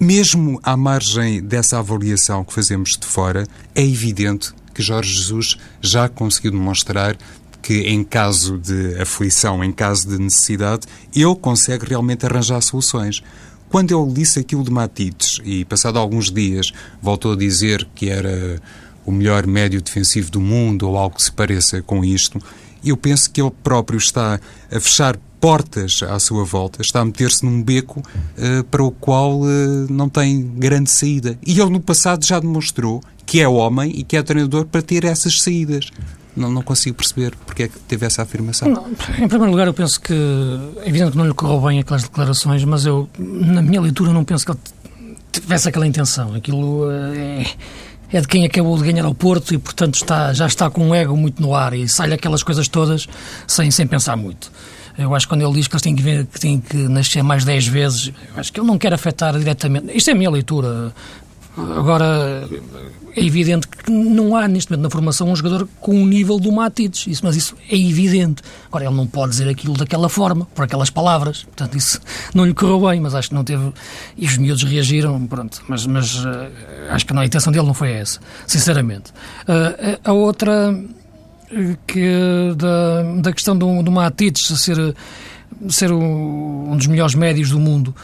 mesmo 0.00 0.58
à 0.62 0.76
margem 0.78 1.42
dessa 1.42 1.78
avaliação 1.78 2.42
que 2.42 2.54
fazemos 2.54 2.96
de 2.96 3.06
fora, 3.06 3.46
é 3.74 3.82
evidente 3.82 4.52
que 4.72 4.82
Jorge 4.82 5.12
Jesus 5.12 5.58
já 5.82 6.08
conseguiu 6.08 6.52
demonstrar 6.52 7.16
que 7.60 7.82
em 7.82 8.02
caso 8.02 8.56
de 8.56 8.98
aflição, 8.98 9.62
em 9.62 9.70
caso 9.70 10.08
de 10.08 10.18
necessidade, 10.18 10.86
ele 11.14 11.36
consegue 11.36 11.84
realmente 11.84 12.24
arranjar 12.24 12.62
soluções. 12.62 13.22
Quando 13.68 13.94
ele 13.94 14.14
disse 14.14 14.40
aquilo 14.40 14.64
de 14.64 14.70
Matites 14.70 15.38
e, 15.44 15.66
passado 15.66 15.98
alguns 15.98 16.30
dias, 16.30 16.72
voltou 17.02 17.34
a 17.34 17.36
dizer 17.36 17.86
que 17.94 18.08
era 18.08 18.60
o 19.04 19.12
melhor 19.12 19.46
médio 19.46 19.82
defensivo 19.82 20.30
do 20.30 20.40
mundo 20.40 20.88
ou 20.88 20.96
algo 20.96 21.16
que 21.16 21.22
se 21.22 21.32
pareça 21.32 21.82
com 21.82 22.02
isto, 22.02 22.40
eu 22.82 22.96
penso 22.96 23.30
que 23.30 23.40
ele 23.42 23.52
próprio 23.62 23.98
está 23.98 24.40
a 24.70 24.80
fechar 24.80 25.18
portas 25.40 26.02
à 26.02 26.18
sua 26.18 26.44
volta, 26.44 26.82
está 26.82 27.00
a 27.00 27.04
meter-se 27.04 27.44
num 27.44 27.62
beco 27.62 28.00
uh, 28.00 28.64
para 28.64 28.84
o 28.84 28.90
qual 28.90 29.40
uh, 29.40 29.46
não 29.88 30.08
tem 30.08 30.42
grande 30.42 30.90
saída. 30.90 31.38
E 31.44 31.58
ele 31.58 31.70
no 31.70 31.80
passado 31.80 32.24
já 32.24 32.38
demonstrou 32.38 33.02
que 33.24 33.40
é 33.40 33.48
homem 33.48 33.92
e 33.94 34.04
que 34.04 34.16
é 34.16 34.22
treinador 34.22 34.66
para 34.66 34.82
ter 34.82 35.04
essas 35.04 35.40
saídas. 35.40 35.90
Não, 36.36 36.50
não 36.50 36.62
consigo 36.62 36.96
perceber 36.96 37.34
porque 37.44 37.64
é 37.64 37.68
que 37.68 37.78
teve 37.80 38.06
essa 38.06 38.22
afirmação. 38.22 38.68
Não, 38.68 38.88
em 38.90 39.28
primeiro 39.28 39.50
lugar, 39.50 39.66
eu 39.66 39.74
penso 39.74 40.00
que 40.00 40.14
é 40.82 40.88
evidente 40.88 41.12
que 41.12 41.18
não 41.18 41.26
lhe 41.26 41.34
correu 41.34 41.60
bem 41.60 41.80
aquelas 41.80 42.02
declarações, 42.02 42.64
mas 42.64 42.86
eu, 42.86 43.08
na 43.18 43.62
minha 43.62 43.80
leitura, 43.80 44.12
não 44.12 44.24
penso 44.24 44.46
que 44.46 44.52
ele 44.52 44.60
tivesse 45.32 45.68
aquela 45.68 45.86
intenção. 45.86 46.34
Aquilo 46.34 46.90
eh, 46.90 47.44
é, 48.12 48.16
é 48.18 48.20
de 48.20 48.28
quem 48.28 48.44
acabou 48.44 48.76
de 48.76 48.84
ganhar 48.84 49.04
ao 49.04 49.14
Porto 49.14 49.54
e, 49.54 49.58
portanto, 49.58 49.94
está, 49.94 50.32
já 50.32 50.46
está 50.46 50.70
com 50.70 50.88
um 50.88 50.94
ego 50.94 51.16
muito 51.16 51.42
no 51.42 51.54
ar 51.54 51.72
e 51.72 51.88
sai 51.88 52.12
aquelas 52.12 52.42
coisas 52.42 52.68
todas 52.68 53.08
sem, 53.46 53.70
sem 53.70 53.86
pensar 53.86 54.16
muito. 54.16 54.52
Eu 55.00 55.14
acho 55.14 55.26
que 55.26 55.34
quando 55.34 55.42
ele 55.42 55.52
diz 55.52 55.66
que 55.66 55.74
eles 55.74 55.82
têm 55.82 55.96
que, 55.96 56.02
ver, 56.02 56.26
que, 56.26 56.38
têm 56.38 56.60
que 56.60 56.76
nascer 56.76 57.22
mais 57.22 57.44
10 57.44 57.66
vezes, 57.66 58.12
eu 58.34 58.40
acho 58.40 58.52
que 58.52 58.60
ele 58.60 58.66
não 58.66 58.78
quer 58.78 58.92
afetar 58.92 59.38
diretamente. 59.38 59.96
Isto 59.96 60.10
é 60.10 60.12
a 60.12 60.16
minha 60.16 60.30
leitura. 60.30 60.92
Agora, 61.56 62.48
é 63.16 63.24
evidente 63.24 63.66
que 63.66 63.90
não 63.90 64.36
há 64.36 64.46
neste 64.46 64.70
momento 64.70 64.84
na 64.84 64.90
formação 64.90 65.28
um 65.28 65.36
jogador 65.36 65.68
com 65.80 66.02
o 66.02 66.06
nível 66.06 66.38
do 66.38 66.52
Matides, 66.52 67.06
isso, 67.06 67.24
mas 67.24 67.36
isso 67.36 67.56
é 67.68 67.76
evidente. 67.76 68.42
Agora, 68.68 68.84
ele 68.84 68.94
não 68.94 69.06
pode 69.06 69.32
dizer 69.32 69.48
aquilo 69.48 69.74
daquela 69.76 70.08
forma, 70.08 70.46
por 70.54 70.64
aquelas 70.64 70.90
palavras, 70.90 71.42
portanto, 71.42 71.76
isso 71.76 72.00
não 72.34 72.44
lhe 72.44 72.54
correu 72.54 72.88
bem, 72.88 73.00
mas 73.00 73.14
acho 73.14 73.30
que 73.30 73.34
não 73.34 73.44
teve. 73.44 73.72
E 74.16 74.26
os 74.26 74.36
miúdos 74.36 74.62
reagiram, 74.62 75.26
pronto, 75.26 75.62
mas, 75.68 75.86
mas 75.86 76.24
uh, 76.24 76.28
acho 76.90 77.04
que 77.04 77.12
não, 77.12 77.22
a 77.22 77.26
intenção 77.26 77.52
dele 77.52 77.66
não 77.66 77.74
foi 77.74 77.92
essa, 77.92 78.20
sinceramente. 78.46 79.10
Uh, 79.42 79.98
a 80.04 80.12
outra, 80.12 80.72
que 81.86 82.54
da, 82.56 83.02
da 83.20 83.32
questão 83.32 83.56
do, 83.56 83.82
do 83.82 83.90
Matides 83.90 84.46
ser, 84.60 84.94
ser 85.68 85.92
um 85.92 86.76
dos 86.76 86.86
melhores 86.86 87.14
médios 87.14 87.50
do 87.50 87.58
mundo 87.58 87.94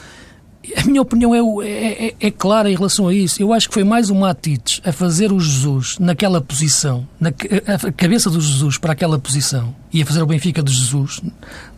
a 0.75 0.85
minha 0.85 1.03
opinião 1.03 1.35
é, 1.35 1.69
é, 1.69 2.07
é, 2.07 2.15
é, 2.21 2.31
clara 2.31 2.71
em 2.71 2.75
relação 2.75 3.07
a 3.09 3.15
isso. 3.15 3.41
Eu 3.41 3.53
acho 3.53 3.69
que 3.69 3.75
foi 3.75 3.85
mais 3.85 4.11
o 4.11 4.15
Matites 4.15 4.81
a 4.85 4.93
fazer 4.93 5.33
o 5.33 5.39
Jesus 5.39 5.99
naquela 5.99 6.41
posição, 6.41 7.07
na 7.21 7.29
a 7.29 7.93
cabeça 7.93 8.31
do 8.31 8.41
Jesus 8.41 8.79
para 8.79 8.93
aquela 8.93 9.19
posição 9.19 9.75
e 9.93 10.03
a 10.03 10.07
fazer 10.07 10.23
o 10.23 10.27
Benfica 10.27 10.63
de 10.63 10.73
Jesus, 10.73 11.21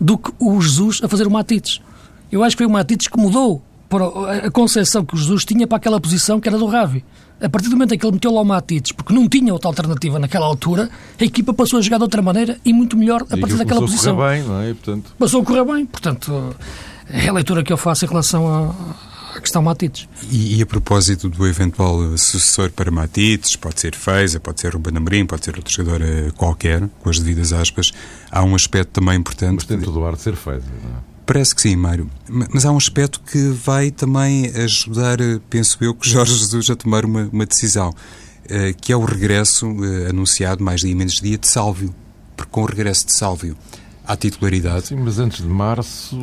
do 0.01 0.17
que 0.17 0.33
o 0.39 0.61
Jesus 0.61 1.01
a 1.03 1.09
fazer 1.09 1.27
o 1.27 1.31
Matites. 1.31 1.81
Eu 2.31 2.43
acho 2.43 2.57
que 2.57 2.63
foi 2.63 2.71
o 2.71 2.73
Matites 2.73 3.09
que 3.09 3.19
mudou 3.19 3.63
para 3.89 4.47
a 4.47 4.51
concepção 4.51 5.05
que 5.05 5.15
o 5.15 5.19
Jesus 5.19 5.45
tinha 5.45 5.67
para 5.67 5.77
aquela 5.77 6.01
posição 6.01 6.41
que 6.41 6.49
era 6.49 6.59
do 6.59 6.67
Ravi. 6.67 7.05
A 7.41 7.49
partir 7.49 7.69
do 7.69 7.77
momento 7.77 7.95
em 7.95 7.99
que 7.99 8.05
ele 8.05 8.15
meteu 8.15 8.33
lá 8.33 8.41
o 8.41 8.45
Matites, 8.45 8.93
porque 8.93 9.13
não 9.13 9.29
tinha 9.29 9.53
outra 9.53 9.69
alternativa 9.69 10.19
naquela 10.19 10.47
altura, 10.47 10.91
a 11.21 11.25
equipa 11.25 11.55
passou 11.55 11.79
a 11.79 11.83
jogar 11.83 11.99
de 11.99 12.03
outra 12.03 12.21
maneira 12.21 12.59
e 12.65 12.73
muito 12.73 12.97
melhor 12.97 13.23
a 13.31 13.37
partir 13.37 13.57
daquela 13.57 13.81
posição. 13.81 14.17
Passou 14.17 14.25
a 14.25 14.29
correr 14.29 14.43
bem, 14.43 14.49
não 14.49 14.63
é? 14.63 14.75
portanto... 14.75 15.15
Passou 15.19 15.43
a 15.43 15.45
correr 15.45 15.65
bem, 15.65 15.87
portanto 15.87 16.55
é 17.11 17.29
a 17.29 17.33
leitura 17.33 17.63
que 17.63 17.73
eu 17.73 17.77
faço 17.77 18.05
em 18.05 18.09
relação 18.09 18.75
à 19.35 19.41
questão 19.41 19.63
Matites. 19.63 20.09
E, 20.31 20.59
e, 20.59 20.63
a 20.63 20.67
propósito 20.67 21.29
do 21.29 21.47
eventual 21.47 22.17
sucessor 22.19 22.71
para 22.71 22.91
Matites, 22.91 23.57
pode 23.57 23.81
ser 23.81 23.95
Feiza, 23.95 24.41
pode 24.41 24.61
ser 24.61 24.75
Ruben 24.75 24.97
Amorim, 24.97 25.27
pode 25.27 25.45
ser 25.45 25.57
outro 25.57 25.73
jogador 25.73 26.03
eh, 26.03 26.31
qualquer, 26.37 26.89
com 27.01 27.09
as 27.09 27.19
devidas 27.19 27.53
aspas, 27.53 27.93
há 28.31 28.43
um 28.43 28.55
aspecto 28.55 28.91
também 29.01 29.17
importante... 29.17 29.55
Mas 29.55 29.65
tem 29.65 29.81
todo 29.81 30.01
o 30.01 30.05
ar 30.05 30.17
de 30.17 30.23
ser 30.23 30.37
Feiza, 30.37 30.67
não 30.83 30.91
é? 30.91 31.08
Parece 31.29 31.55
que 31.55 31.61
sim, 31.61 31.77
Mário. 31.77 32.11
Mas 32.27 32.65
há 32.65 32.73
um 32.73 32.79
aspecto 32.79 33.21
que 33.21 33.51
vai 33.51 33.91
também 33.91 34.47
ajudar, 34.47 35.21
eh, 35.21 35.39
penso 35.51 35.77
eu, 35.83 35.95
que 35.95 36.09
Jorge 36.09 36.33
Jesus 36.41 36.71
a 36.71 36.75
tomar 36.75 37.05
uma, 37.05 37.29
uma 37.31 37.45
decisão, 37.45 37.95
eh, 38.49 38.73
que 38.73 38.95
é 38.95 38.97
o 38.97 39.05
regresso 39.05 39.67
anunciado 40.09 40.65
mais 40.65 40.81
dia 40.81 40.97
menos 40.97 41.21
dia 41.21 41.37
de 41.37 41.47
Sálvio. 41.47 41.95
Porque 42.35 42.51
com 42.51 42.63
o 42.63 42.65
regresso 42.65 43.05
de 43.05 43.13
Sálvio 43.13 43.55
à 44.07 44.17
titularidade... 44.17 44.87
Sim, 44.87 44.97
mas 44.97 45.19
antes 45.19 45.43
de 45.43 45.49
março 45.49 46.17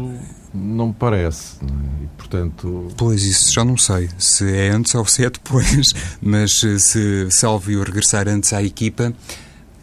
não 0.51 0.91
parece. 0.91 1.57
Não 1.61 1.69
é? 1.69 2.05
E, 2.05 2.07
portanto... 2.17 2.87
Pois, 2.97 3.21
isso 3.21 3.53
já 3.53 3.63
não 3.63 3.77
sei 3.77 4.09
se 4.17 4.51
é 4.51 4.71
antes 4.71 4.95
ou 4.95 5.05
se 5.05 5.23
é 5.23 5.29
depois, 5.29 5.93
mas 6.19 6.63
eh, 6.63 6.79
se 6.79 7.27
Salvio 7.29 7.83
regressar 7.83 8.27
antes 8.27 8.53
à 8.53 8.63
equipa, 8.63 9.13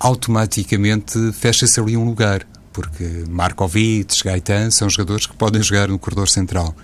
automaticamente 0.00 1.30
fecha-se 1.30 1.78
ali 1.78 1.96
um 1.96 2.04
lugar, 2.04 2.44
porque 2.72 3.24
Markovic, 3.28 4.24
Gaetan 4.24 4.70
são 4.70 4.88
jogadores 4.88 5.26
que 5.26 5.36
podem 5.36 5.62
jogar 5.62 5.88
no 5.88 5.98
corredor 5.98 6.28
central. 6.28 6.74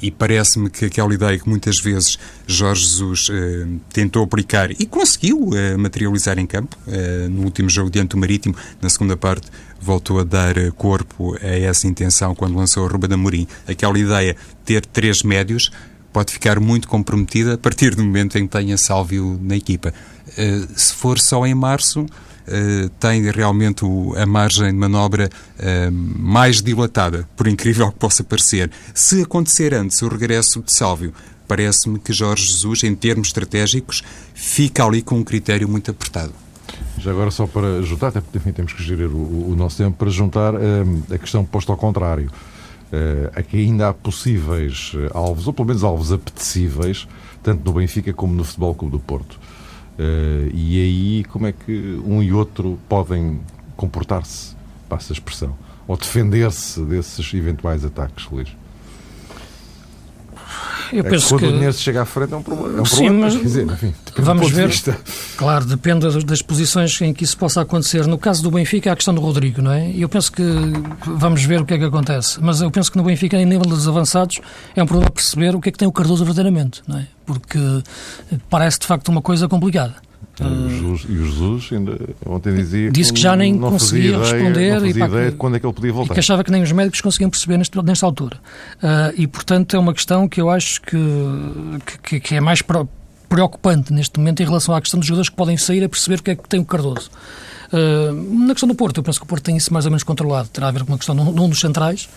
E 0.00 0.12
parece-me 0.12 0.70
que 0.70 0.84
aquela 0.84 1.12
ideia 1.12 1.36
que 1.38 1.48
muitas 1.48 1.80
vezes 1.80 2.18
Jorge 2.46 2.82
Jesus 2.82 3.28
eh, 3.32 3.66
tentou 3.92 4.22
aplicar 4.22 4.70
e 4.70 4.86
conseguiu 4.86 5.50
eh, 5.52 5.76
materializar 5.76 6.38
em 6.38 6.46
campo, 6.46 6.76
eh, 6.86 7.26
no 7.28 7.42
último 7.42 7.68
jogo 7.68 7.90
diante 7.90 8.10
do 8.10 8.16
Marítimo, 8.16 8.54
na 8.80 8.88
segunda 8.88 9.16
parte, 9.16 9.50
voltou 9.80 10.20
a 10.20 10.24
dar 10.24 10.56
eh, 10.56 10.70
corpo 10.70 11.36
a 11.42 11.46
essa 11.46 11.88
intenção 11.88 12.32
quando 12.32 12.56
lançou 12.56 12.84
o 12.84 12.88
Ruben 12.88 13.12
Amorim. 13.12 13.48
Aquela 13.66 13.98
ideia 13.98 14.34
de 14.34 14.38
ter 14.64 14.86
três 14.86 15.24
médios 15.24 15.72
pode 16.12 16.32
ficar 16.32 16.58
muito 16.60 16.88
comprometida 16.88 17.54
a 17.54 17.58
partir 17.58 17.94
do 17.94 18.04
momento 18.04 18.38
em 18.38 18.46
que 18.46 18.52
tenha 18.52 18.76
Sálvio 18.76 19.38
na 19.42 19.56
equipa. 19.56 19.92
Eh, 20.36 20.62
se 20.76 20.94
for 20.94 21.18
só 21.18 21.46
em 21.46 21.54
março, 21.54 22.06
uh, 22.48 22.88
tem 23.00 23.30
realmente 23.30 23.84
o, 23.84 24.14
a 24.16 24.26
margem 24.26 24.66
de 24.66 24.76
manobra 24.76 25.28
uh, 25.58 25.92
mais 25.92 26.62
dilatada, 26.62 27.28
por 27.36 27.46
incrível 27.46 27.90
que 27.92 27.98
possa 27.98 28.24
parecer. 28.24 28.70
Se 28.94 29.22
acontecer 29.22 29.74
antes 29.74 30.02
o 30.02 30.08
regresso 30.08 30.62
de 30.62 30.72
Sálvio, 30.72 31.12
parece-me 31.46 31.98
que 31.98 32.12
Jorge 32.12 32.46
Jesus, 32.46 32.82
em 32.84 32.94
termos 32.94 33.28
estratégicos, 33.28 34.02
fica 34.34 34.84
ali 34.84 35.02
com 35.02 35.16
um 35.16 35.24
critério 35.24 35.68
muito 35.68 35.90
apertado. 35.90 36.32
Já 36.98 37.10
agora, 37.10 37.30
só 37.30 37.46
para 37.46 37.80
juntar, 37.82 38.08
até 38.08 38.20
porque 38.20 38.38
enfim, 38.38 38.52
temos 38.52 38.72
que 38.72 38.82
gerir 38.82 39.08
o, 39.08 39.52
o 39.52 39.54
nosso 39.56 39.76
tempo, 39.76 39.96
para 39.96 40.10
juntar 40.10 40.54
a 40.56 41.18
questão 41.18 41.44
posta 41.44 41.72
ao 41.72 41.78
contrário. 41.78 42.30
Uh, 42.90 43.30
aqui 43.38 43.58
ainda 43.58 43.90
há 43.90 43.94
possíveis 43.94 44.92
alvos, 45.12 45.46
ou 45.46 45.52
pelo 45.52 45.68
menos 45.68 45.84
alvos 45.84 46.10
apetecíveis, 46.10 47.06
tanto 47.42 47.64
no 47.64 47.72
Benfica 47.72 48.12
como 48.12 48.34
no 48.34 48.44
Futebol 48.44 48.74
Clube 48.74 48.92
do 48.92 49.00
Porto. 49.00 49.38
Uh, 49.98 50.48
e 50.54 50.80
aí, 50.80 51.24
como 51.24 51.46
é 51.46 51.52
que 51.52 52.00
um 52.04 52.22
e 52.22 52.32
outro 52.32 52.78
podem 52.88 53.40
comportar-se, 53.76 54.54
passa 54.88 55.12
a 55.12 55.14
expressão, 55.14 55.56
ou 55.88 55.96
defender-se 55.96 56.80
desses 56.82 57.34
eventuais 57.34 57.84
ataques, 57.84 58.26
Luís? 58.30 58.48
Eu 60.92 61.04
é 61.04 61.10
penso 61.10 61.28
quando 61.28 61.40
que... 61.40 61.46
o 61.46 61.52
dinheiro 61.52 61.72
chega 61.72 62.02
à 62.02 62.04
frente 62.04 62.32
é 62.32 62.36
um 62.36 62.42
problema. 62.42 62.78
É 62.78 62.80
um 62.80 62.84
Sim, 62.84 62.96
problema, 62.96 63.20
mas 63.24 63.40
dizer, 63.40 63.66
enfim, 63.66 63.94
vamos 64.16 64.50
ver. 64.50 64.70
Claro, 65.36 65.64
depende 65.64 66.24
das 66.24 66.42
posições 66.42 67.00
em 67.00 67.12
que 67.12 67.24
isso 67.24 67.36
possa 67.36 67.60
acontecer. 67.60 68.06
No 68.06 68.18
caso 68.18 68.42
do 68.42 68.50
Benfica, 68.50 68.90
há 68.90 68.92
a 68.92 68.96
questão 68.96 69.14
do 69.14 69.20
Rodrigo, 69.20 69.60
não 69.62 69.72
é? 69.72 69.90
Eu 69.96 70.08
penso 70.08 70.32
que 70.32 70.42
vamos 71.06 71.44
ver 71.44 71.60
o 71.60 71.64
que 71.64 71.74
é 71.74 71.78
que 71.78 71.84
acontece. 71.84 72.38
Mas 72.40 72.60
eu 72.60 72.70
penso 72.70 72.90
que 72.90 72.98
no 72.98 73.04
Benfica, 73.04 73.36
em 73.36 73.44
nível 73.44 73.66
dos 73.66 73.86
avançados, 73.86 74.40
é 74.74 74.82
um 74.82 74.86
problema 74.86 75.10
perceber 75.10 75.54
o 75.54 75.60
que 75.60 75.68
é 75.68 75.72
que 75.72 75.78
tem 75.78 75.88
o 75.88 75.92
Cardoso 75.92 76.24
verdadeiramente, 76.24 76.82
não 76.86 76.98
é? 76.98 77.06
Porque 77.26 77.58
parece 78.48 78.78
de 78.80 78.86
facto 78.86 79.08
uma 79.08 79.22
coisa 79.22 79.48
complicada. 79.48 80.07
E 80.40 80.70
Jesus, 80.70 81.06
e 81.08 81.12
o 81.12 81.26
Jesus 81.26 81.72
ainda 81.72 81.98
ontem 82.24 82.54
dizia 82.54 82.90
disse 82.90 83.12
que 83.12 83.20
já 83.20 83.34
nem 83.34 83.54
não 83.54 83.70
conseguia 83.72 84.10
ideia, 84.10 84.18
responder 84.18 84.70
não 84.70 84.80
fazia 84.80 85.04
e 85.04 85.08
ideia 85.08 85.30
de 85.30 85.36
quando 85.36 85.56
é 85.56 85.60
que 85.60 85.66
ele 85.66 85.72
podia 85.72 85.92
voltar. 85.92 86.12
E 86.12 86.14
que 86.14 86.20
achava 86.20 86.44
que 86.44 86.50
nem 86.50 86.62
os 86.62 86.70
médicos 86.70 87.00
conseguiam 87.00 87.30
perceber 87.30 87.56
neste, 87.56 87.82
nesta 87.82 88.06
altura. 88.06 88.36
Uh, 88.76 89.14
e 89.16 89.26
portanto 89.26 89.74
é 89.74 89.78
uma 89.78 89.92
questão 89.92 90.28
que 90.28 90.40
eu 90.40 90.48
acho 90.48 90.80
que, 90.82 90.96
que, 92.02 92.20
que 92.20 92.34
é 92.34 92.40
mais 92.40 92.62
preocupante 93.28 93.92
neste 93.92 94.18
momento 94.18 94.40
em 94.40 94.46
relação 94.46 94.74
à 94.74 94.80
questão 94.80 94.98
dos 94.98 95.06
jogadores 95.06 95.28
que 95.28 95.36
podem 95.36 95.56
sair 95.56 95.82
a 95.82 95.88
perceber 95.88 96.20
o 96.20 96.22
que 96.22 96.30
é 96.30 96.36
que 96.36 96.48
tem 96.48 96.60
o 96.60 96.64
Cardoso. 96.64 97.10
Uh, 97.72 98.46
na 98.46 98.54
questão 98.54 98.68
do 98.68 98.74
Porto, 98.74 98.98
eu 98.98 99.02
penso 99.02 99.18
que 99.18 99.24
o 99.24 99.28
Porto 99.28 99.42
tem 99.42 99.56
isso 99.56 99.72
mais 99.72 99.84
ou 99.84 99.90
menos 99.90 100.02
controlado. 100.02 100.48
Terá 100.48 100.68
a 100.68 100.70
ver 100.70 100.84
com 100.84 100.92
uma 100.92 100.98
questão 100.98 101.14
num, 101.14 101.32
num 101.32 101.48
dos 101.48 101.60
centrais. 101.60 102.08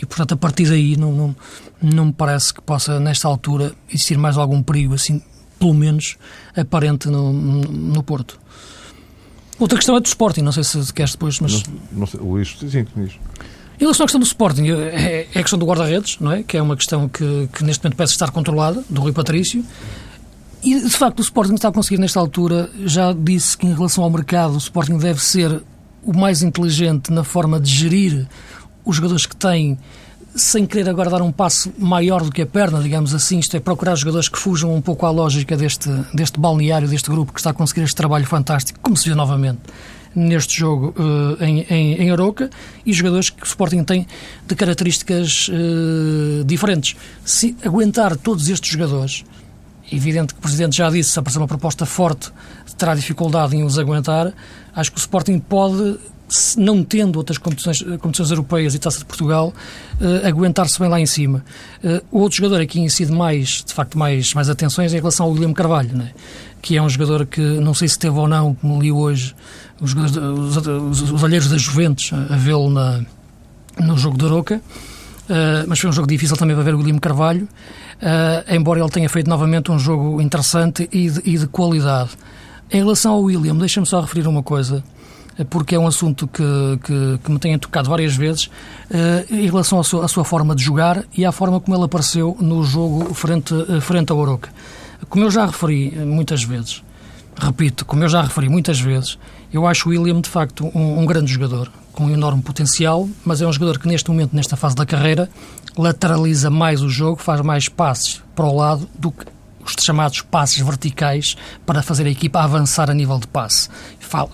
E, 0.00 0.06
portanto, 0.06 0.32
a 0.32 0.36
partir 0.36 0.68
daí, 0.68 0.96
não, 0.96 1.12
não, 1.12 1.36
não 1.80 2.06
me 2.06 2.12
parece 2.12 2.52
que 2.52 2.60
possa, 2.60 2.98
nesta 2.98 3.28
altura, 3.28 3.72
existir 3.88 4.18
mais 4.18 4.36
algum 4.36 4.60
perigo 4.60 4.94
assim 4.94 5.22
pelo 5.62 5.74
menos 5.74 6.16
aparente 6.56 7.08
no, 7.08 7.32
no 7.32 8.02
Porto. 8.02 8.36
Outra 9.60 9.78
questão 9.78 9.96
é 9.96 10.00
do 10.00 10.06
Sporting, 10.06 10.40
não 10.40 10.50
sei 10.50 10.64
se 10.64 10.92
queres 10.92 11.12
depois, 11.12 11.38
mas... 11.38 11.62
Não, 11.62 11.74
não 11.92 12.06
sei, 12.06 12.18
Luís, 12.18 12.56
sim, 12.58 12.68
sim, 12.68 12.84
Em 12.96 13.10
relação 13.78 14.02
à 14.02 14.06
questão 14.06 14.18
do 14.18 14.26
Sporting, 14.26 14.68
é, 14.68 15.28
é 15.32 15.38
a 15.38 15.40
questão 15.40 15.56
do 15.56 15.64
guarda-redes, 15.64 16.18
não 16.18 16.32
é? 16.32 16.42
Que 16.42 16.56
é 16.56 16.62
uma 16.62 16.76
questão 16.76 17.08
que, 17.08 17.48
que 17.52 17.62
neste 17.62 17.84
momento 17.84 17.96
parece 17.96 18.14
estar 18.14 18.32
controlada, 18.32 18.82
do 18.90 19.00
Rui 19.00 19.12
Patrício. 19.12 19.64
E, 20.64 20.80
de 20.80 20.90
facto, 20.90 21.20
o 21.20 21.22
Sporting 21.22 21.54
está 21.54 21.68
a 21.68 21.72
conseguir, 21.72 22.00
nesta 22.00 22.18
altura, 22.18 22.68
já 22.84 23.12
disse 23.12 23.56
que 23.56 23.64
em 23.64 23.72
relação 23.72 24.02
ao 24.02 24.10
mercado, 24.10 24.54
o 24.54 24.58
Sporting 24.58 24.98
deve 24.98 25.22
ser 25.22 25.62
o 26.02 26.12
mais 26.12 26.42
inteligente 26.42 27.12
na 27.12 27.22
forma 27.22 27.60
de 27.60 27.70
gerir 27.70 28.26
os 28.84 28.96
jogadores 28.96 29.26
que 29.26 29.36
tem 29.36 29.78
sem 30.34 30.66
querer 30.66 30.88
agora 30.88 31.10
dar 31.10 31.22
um 31.22 31.30
passo 31.30 31.72
maior 31.78 32.22
do 32.22 32.30
que 32.30 32.42
a 32.42 32.46
perna, 32.46 32.80
digamos 32.80 33.14
assim, 33.14 33.38
isto 33.38 33.56
é 33.56 33.60
procurar 33.60 33.96
jogadores 33.96 34.28
que 34.28 34.38
fujam 34.38 34.74
um 34.74 34.80
pouco 34.80 35.04
à 35.04 35.10
lógica 35.10 35.56
deste, 35.56 35.88
deste 36.14 36.40
balneário, 36.40 36.88
deste 36.88 37.10
grupo 37.10 37.32
que 37.32 37.40
está 37.40 37.50
a 37.50 37.54
conseguir 37.54 37.82
este 37.82 37.96
trabalho 37.96 38.26
fantástico, 38.26 38.78
como 38.82 38.96
se 38.96 39.06
viu 39.06 39.16
novamente 39.16 39.60
neste 40.14 40.58
jogo 40.58 40.94
uh, 40.98 41.42
em, 41.42 41.60
em, 41.70 41.94
em 42.02 42.10
Aroca, 42.10 42.50
e 42.84 42.92
jogadores 42.92 43.30
que 43.30 43.42
o 43.42 43.46
Sporting 43.46 43.82
tem 43.82 44.06
de 44.46 44.54
características 44.54 45.48
uh, 45.48 46.44
diferentes. 46.44 46.96
Se 47.24 47.56
aguentar 47.64 48.16
todos 48.16 48.48
estes 48.48 48.70
jogadores, 48.70 49.24
evidente 49.90 50.34
que 50.34 50.40
o 50.40 50.42
Presidente 50.42 50.76
já 50.76 50.90
disse, 50.90 51.10
se 51.10 51.18
aparecer 51.18 51.38
uma 51.38 51.48
proposta 51.48 51.86
forte, 51.86 52.30
terá 52.76 52.94
dificuldade 52.94 53.56
em 53.56 53.64
os 53.64 53.78
aguentar, 53.78 54.32
acho 54.74 54.92
que 54.92 54.98
o 54.98 55.00
Sporting 55.00 55.38
pode 55.38 55.98
não 56.56 56.82
tendo 56.82 57.16
outras 57.16 57.38
competições, 57.38 57.82
competições 57.82 58.30
europeias 58.30 58.74
e 58.74 58.78
Taça 58.78 58.98
de 58.98 59.04
Portugal, 59.04 59.52
uh, 60.00 60.26
aguentar-se 60.26 60.78
bem 60.78 60.88
lá 60.88 61.00
em 61.00 61.06
cima. 61.06 61.44
Uh, 61.82 62.04
o 62.10 62.20
outro 62.20 62.38
jogador 62.38 62.60
aqui 62.60 62.80
incide 62.80 63.12
mais, 63.12 63.64
de 63.66 63.72
facto, 63.72 63.98
mais, 63.98 64.32
mais 64.34 64.48
atenções 64.48 64.92
é 64.92 64.96
em 64.96 65.00
relação 65.00 65.26
ao 65.26 65.32
William 65.32 65.52
Carvalho, 65.52 65.96
né? 65.96 66.12
que 66.60 66.76
é 66.76 66.82
um 66.82 66.88
jogador 66.88 67.26
que, 67.26 67.40
não 67.40 67.74
sei 67.74 67.88
se 67.88 67.98
teve 67.98 68.16
ou 68.16 68.28
não, 68.28 68.54
como 68.54 68.80
li 68.80 68.92
hoje, 68.92 69.34
os, 69.80 69.94
os, 69.94 70.56
os, 70.56 71.10
os 71.10 71.22
olheiros 71.22 71.48
da 71.48 71.58
Juventus 71.58 72.12
a, 72.12 72.36
vê-lo 72.36 72.70
no 72.70 73.98
jogo 73.98 74.16
de 74.16 74.24
Aroca, 74.24 74.56
uh, 74.58 75.66
mas 75.66 75.80
foi 75.80 75.90
um 75.90 75.92
jogo 75.92 76.06
difícil 76.06 76.36
também 76.36 76.54
para 76.54 76.64
ver 76.64 76.74
o 76.74 76.78
William 76.78 76.98
Carvalho, 76.98 77.48
embora 78.48 78.80
ele 78.80 78.90
tenha 78.90 79.08
feito 79.08 79.28
novamente 79.28 79.70
um 79.70 79.78
jogo 79.78 80.20
interessante 80.20 80.88
e 80.92 81.08
de, 81.08 81.20
e 81.24 81.38
de 81.38 81.46
qualidade. 81.46 82.10
Em 82.70 82.78
relação 82.78 83.12
ao 83.12 83.22
William, 83.22 83.54
deixa-me 83.54 83.86
só 83.86 84.00
referir 84.00 84.26
uma 84.26 84.42
coisa 84.42 84.82
porque 85.48 85.74
é 85.74 85.78
um 85.78 85.86
assunto 85.86 86.26
que, 86.26 86.42
que, 86.84 87.18
que 87.24 87.30
me 87.30 87.38
tem 87.38 87.58
tocado 87.58 87.88
várias 87.88 88.14
vezes 88.14 88.46
uh, 88.46 89.34
em 89.34 89.46
relação 89.46 89.80
à 89.80 89.84
sua, 89.84 90.04
à 90.04 90.08
sua, 90.08 90.24
forma 90.24 90.54
de 90.54 90.62
jogar 90.62 91.04
e 91.16 91.24
à 91.24 91.32
forma 91.32 91.60
como 91.60 91.76
ele 91.76 91.84
apareceu 91.84 92.36
no 92.40 92.62
jogo 92.62 93.14
frente, 93.14 93.54
uh, 93.54 93.80
frente 93.80 94.12
ao 94.12 94.18
Oroca. 94.18 94.50
Como 95.08 95.24
eu 95.24 95.30
já 95.30 95.46
referi 95.46 95.90
muitas 96.04 96.44
vezes, 96.44 96.82
repito, 97.36 97.84
como 97.84 98.04
eu 98.04 98.08
já 98.08 98.22
referi 98.22 98.48
muitas 98.48 98.78
vezes, 98.78 99.18
eu 99.52 99.66
acho 99.66 99.88
o 99.88 99.92
William 99.92 100.20
de 100.20 100.28
facto 100.28 100.70
um, 100.74 101.00
um 101.00 101.06
grande 101.06 101.32
jogador, 101.32 101.70
com 101.92 102.04
um 102.04 102.10
enorme 102.10 102.42
potencial, 102.42 103.08
mas 103.24 103.40
é 103.40 103.46
um 103.46 103.52
jogador 103.52 103.78
que 103.78 103.88
neste 103.88 104.10
momento, 104.10 104.34
nesta 104.34 104.56
fase 104.56 104.74
da 104.74 104.86
carreira, 104.86 105.28
lateraliza 105.76 106.50
mais 106.50 106.82
o 106.82 106.88
jogo, 106.88 107.16
faz 107.16 107.40
mais 107.40 107.68
passes 107.68 108.22
para 108.34 108.46
o 108.46 108.54
lado 108.54 108.88
do 108.98 109.10
que 109.10 109.26
os 109.64 109.74
chamados 109.82 110.20
passes 110.22 110.58
verticais 110.58 111.36
para 111.64 111.82
fazer 111.82 112.06
a 112.06 112.10
equipa 112.10 112.40
avançar 112.40 112.90
a 112.90 112.94
nível 112.94 113.18
de 113.18 113.26
passe. 113.26 113.68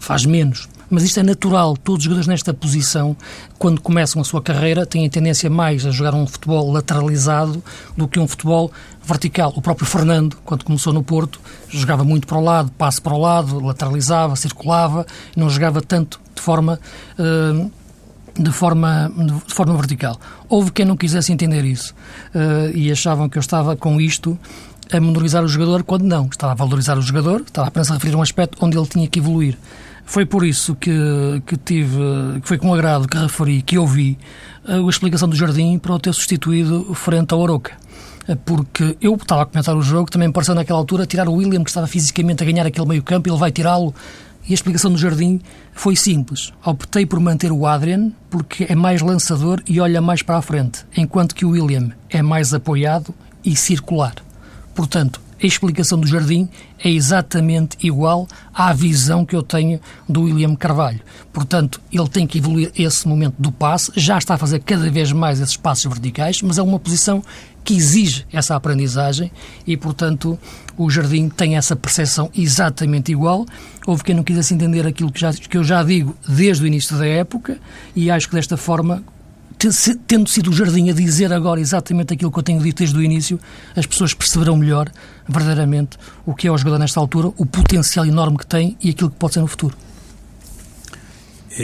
Faz 0.01 0.25
menos 0.25 0.69
mas 0.91 1.03
isto 1.03 1.21
é 1.21 1.23
natural. 1.23 1.77
Todos 1.77 2.01
os 2.01 2.05
jogadores 2.05 2.27
nesta 2.27 2.55
posição, 2.55 3.17
quando 3.59 3.81
começam 3.81 4.21
a 4.21 4.25
sua 4.25 4.43
carreira, 4.43 4.87
têm 4.87 5.07
a 5.07 5.11
tendência 5.11 5.51
mais 5.51 5.85
a 5.87 5.91
jogar 5.91 6.15
um 6.15 6.27
futebol 6.27 6.71
lateralizado 6.71 7.63
do 7.97 8.09
que 8.09 8.19
um 8.19 8.27
futebol 8.27 8.71
vertical. 9.05 9.53
O 9.57 9.63
próprio 9.63 9.87
Fernando, 9.87 10.37
quando 10.45 10.65
começou 10.65 10.93
no 10.93 11.03
Porto, 11.03 11.41
jogava 11.69 12.05
muito 12.05 12.27
para 12.27 12.39
o 12.39 12.43
lado, 12.43 12.71
passe 12.77 13.01
para 13.01 13.15
o 13.15 13.19
lado, 13.19 13.65
lateralizava, 13.65 14.37
circulava, 14.37 15.07
não 15.37 15.49
jogava 15.49 15.81
tanto 15.81 16.21
de 16.35 16.43
forma. 16.43 16.79
Uh, 17.19 17.71
de 18.41 18.53
forma, 18.53 19.13
de 19.17 19.53
forma 19.53 19.75
vertical. 19.75 20.17
Houve 20.49 20.71
quem 20.71 20.87
não 20.87 20.97
quisesse 20.97 21.33
entender 21.33 21.65
isso 21.65 21.93
uh, 22.33 22.71
e 22.73 22.89
achavam 22.93 23.29
que 23.29 23.37
eu 23.37 23.41
estava 23.41 23.75
com 23.75 24.01
isto 24.01 24.39
a 24.93 25.01
menorizar 25.01 25.45
o 25.45 25.49
jogador, 25.49 25.83
quando 25.83 26.05
não. 26.05 26.27
Estava 26.27 26.53
a 26.53 26.55
valorizar 26.55 26.97
o 26.97 27.03
jogador, 27.03 27.41
estava 27.41 27.69
apenas 27.69 27.91
a 27.91 27.95
referir 27.95 28.15
um 28.15 28.23
aspecto 28.23 28.57
onde 28.65 28.79
ele 28.79 28.87
tinha 28.87 29.09
que 29.09 29.19
evoluir. 29.19 29.59
Foi 30.09 30.25
por 30.25 30.43
isso 30.43 30.75
que, 30.75 30.91
que 31.47 31.55
tive, 31.59 32.01
que 32.41 32.49
foi 32.49 32.57
com 32.57 32.73
agrado 32.73 33.07
que 33.07 33.19
referi, 33.19 33.61
que 33.61 33.77
ouvi 33.77 34.19
a 34.67 34.79
explicação 34.89 35.29
do 35.29 35.37
Jardim 35.37 35.79
para 35.79 35.95
o 35.95 35.99
ter 35.99 36.15
substituído 36.15 36.95
frente 36.95 37.35
ao 37.35 37.41
Oroca 37.41 37.73
porque 38.45 38.97
eu 39.01 39.15
estava 39.15 39.43
a 39.43 39.47
comentar 39.47 39.75
o 39.75 39.81
jogo, 39.81 40.11
também 40.11 40.29
me 40.29 40.35
pareceu 40.35 40.55
naquela 40.55 40.79
altura 40.79 41.07
tirar 41.07 41.29
o 41.29 41.35
William, 41.35 41.65
que 41.65 41.71
estava 41.71 41.87
fisicamente 41.87 42.43
a 42.43 42.47
ganhar 42.47 42.67
aquele 42.67 42.87
meio 42.87 43.03
campo, 43.03 43.29
ele 43.29 43.39
vai 43.39 43.51
tirá-lo. 43.51 43.95
E 44.47 44.53
a 44.53 44.55
explicação 44.55 44.91
do 44.91 44.99
Jardim 44.99 45.41
foi 45.73 45.97
simples. 45.97 46.53
Optei 46.65 47.07
por 47.07 47.21
manter 47.21 47.51
o 47.53 47.67
Adrian, 47.67 48.13
porque 48.29 48.67
é 48.69 48.75
mais 48.75 49.01
lançador 49.01 49.63
e 49.67 49.81
olha 49.81 50.03
mais 50.03 50.21
para 50.21 50.37
a 50.37 50.43
frente, 50.43 50.85
enquanto 50.95 51.35
que 51.35 51.47
o 51.47 51.51
William 51.51 51.91
é 52.11 52.21
mais 52.21 52.53
apoiado 52.53 53.15
e 53.43 53.57
circular. 53.57 54.15
Portanto, 54.75 55.21
a 55.43 55.47
explicação 55.47 55.99
do 55.99 56.07
Jardim 56.07 56.49
é 56.83 56.91
exatamente 56.91 57.77
igual 57.81 58.27
à 58.53 58.73
visão 58.73 59.25
que 59.25 59.37
eu 59.37 59.43
tenho 59.43 59.81
do 60.09 60.23
William 60.23 60.55
Carvalho. 60.55 61.01
Portanto, 61.33 61.81
ele 61.93 62.09
tem 62.09 62.27
que 62.27 62.39
evoluir 62.39 62.73
esse 62.77 63.07
momento 63.07 63.37
do 63.39 63.53
passe, 63.53 63.93
já 63.97 64.19
está 64.19 64.35
a 64.35 64.39
fazer 64.39 64.61
cada 64.61 64.91
vez 64.91 65.13
mais 65.13 65.41
esses 65.41 65.57
passos 65.57 65.85
verticais, 65.85 66.43
mas 66.43 66.59
é 66.59 66.63
uma 66.63 66.79
posição 66.79 67.23
que 67.65 67.75
exige 67.75 68.27
essa 68.33 68.57
aprendizagem 68.57 69.31
e, 69.67 69.77
portanto, 69.77 70.39
o 70.77 70.89
Jardim 70.89 71.29
tem 71.29 71.57
essa 71.57 71.77
percepção 71.77 72.31
exatamente 72.35 73.13
igual. 73.13 73.45
Houve 73.87 74.05
quem 74.05 74.15
não 74.15 74.25
quisesse 74.25 74.55
entender 74.55 74.87
aquilo 74.87 75.13
que, 75.13 75.21
já, 75.21 75.33
que 75.33 75.59
eu 75.59 75.63
já 75.63 75.83
digo 75.83 76.17
desde 76.27 76.65
o 76.65 76.67
início 76.67 76.97
da 76.97 77.07
época 77.07 77.59
e 77.95 78.11
acho 78.11 78.29
que 78.29 78.35
desta 78.35 78.57
forma 78.57 79.03
tendo 80.07 80.29
sido 80.29 80.51
o 80.51 80.53
Jardim 80.53 80.89
a 80.91 80.93
dizer 80.93 81.33
agora 81.33 81.61
exatamente 81.61 82.15
aquilo 82.15 82.31
que 82.31 82.39
eu 82.39 82.43
tenho 82.43 82.63
dito 82.63 82.79
desde 82.79 82.97
o 82.97 83.03
início, 83.03 83.41
as 83.75 83.87
pessoas 83.87 84.15
perceberão 84.15 84.57
melhor, 84.57 84.91
verdadeiramente, 85.29 85.99
o 86.25 86.35
que 86.35 86.47
é 86.47 86.53
o 86.53 86.57
jogador 86.57 86.79
nesta 86.79 87.01
altura, 87.01 87.29
o 87.37 87.45
potencial 87.45 88.07
enorme 88.07 88.39
que 88.39 88.47
tem 88.47 88.77
e 88.81 88.91
aquilo 88.91 89.11
que 89.11 89.17
pode 89.17 89.35
ser 89.35 89.41
no 89.41 89.47
futuro. 89.47 89.77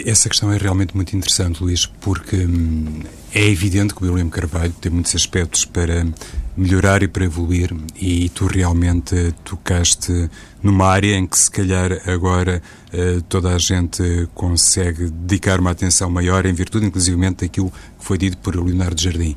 Essa 0.04 0.28
questão 0.28 0.52
é 0.52 0.58
realmente 0.58 0.96
muito 0.96 1.16
interessante, 1.16 1.62
Luís, 1.62 1.86
porque 1.86 2.36
hum, 2.36 3.02
é 3.32 3.48
evidente 3.48 3.94
que 3.94 4.04
o 4.04 4.12
William 4.12 4.28
Carvalho 4.28 4.74
tem 4.80 4.90
muitos 4.90 5.14
aspectos 5.14 5.64
para 5.64 6.04
melhorar 6.56 7.02
e 7.02 7.08
para 7.08 7.24
evoluir, 7.24 7.74
e 7.96 8.28
tu 8.28 8.46
realmente 8.46 9.34
tocaste 9.44 10.30
numa 10.62 10.86
área 10.86 11.16
em 11.16 11.26
que, 11.26 11.38
se 11.38 11.50
calhar, 11.50 11.90
agora 12.06 12.62
uh, 12.92 13.22
toda 13.22 13.54
a 13.54 13.58
gente 13.58 14.28
consegue 14.34 15.10
dedicar 15.10 15.60
uma 15.60 15.70
atenção 15.70 16.08
maior, 16.08 16.46
em 16.46 16.52
virtude, 16.52 16.86
inclusivamente, 16.86 17.44
daquilo 17.44 17.70
que 17.70 18.04
foi 18.04 18.18
dito 18.18 18.38
por 18.38 18.54
Leonardo 18.54 19.00
Jardim. 19.00 19.36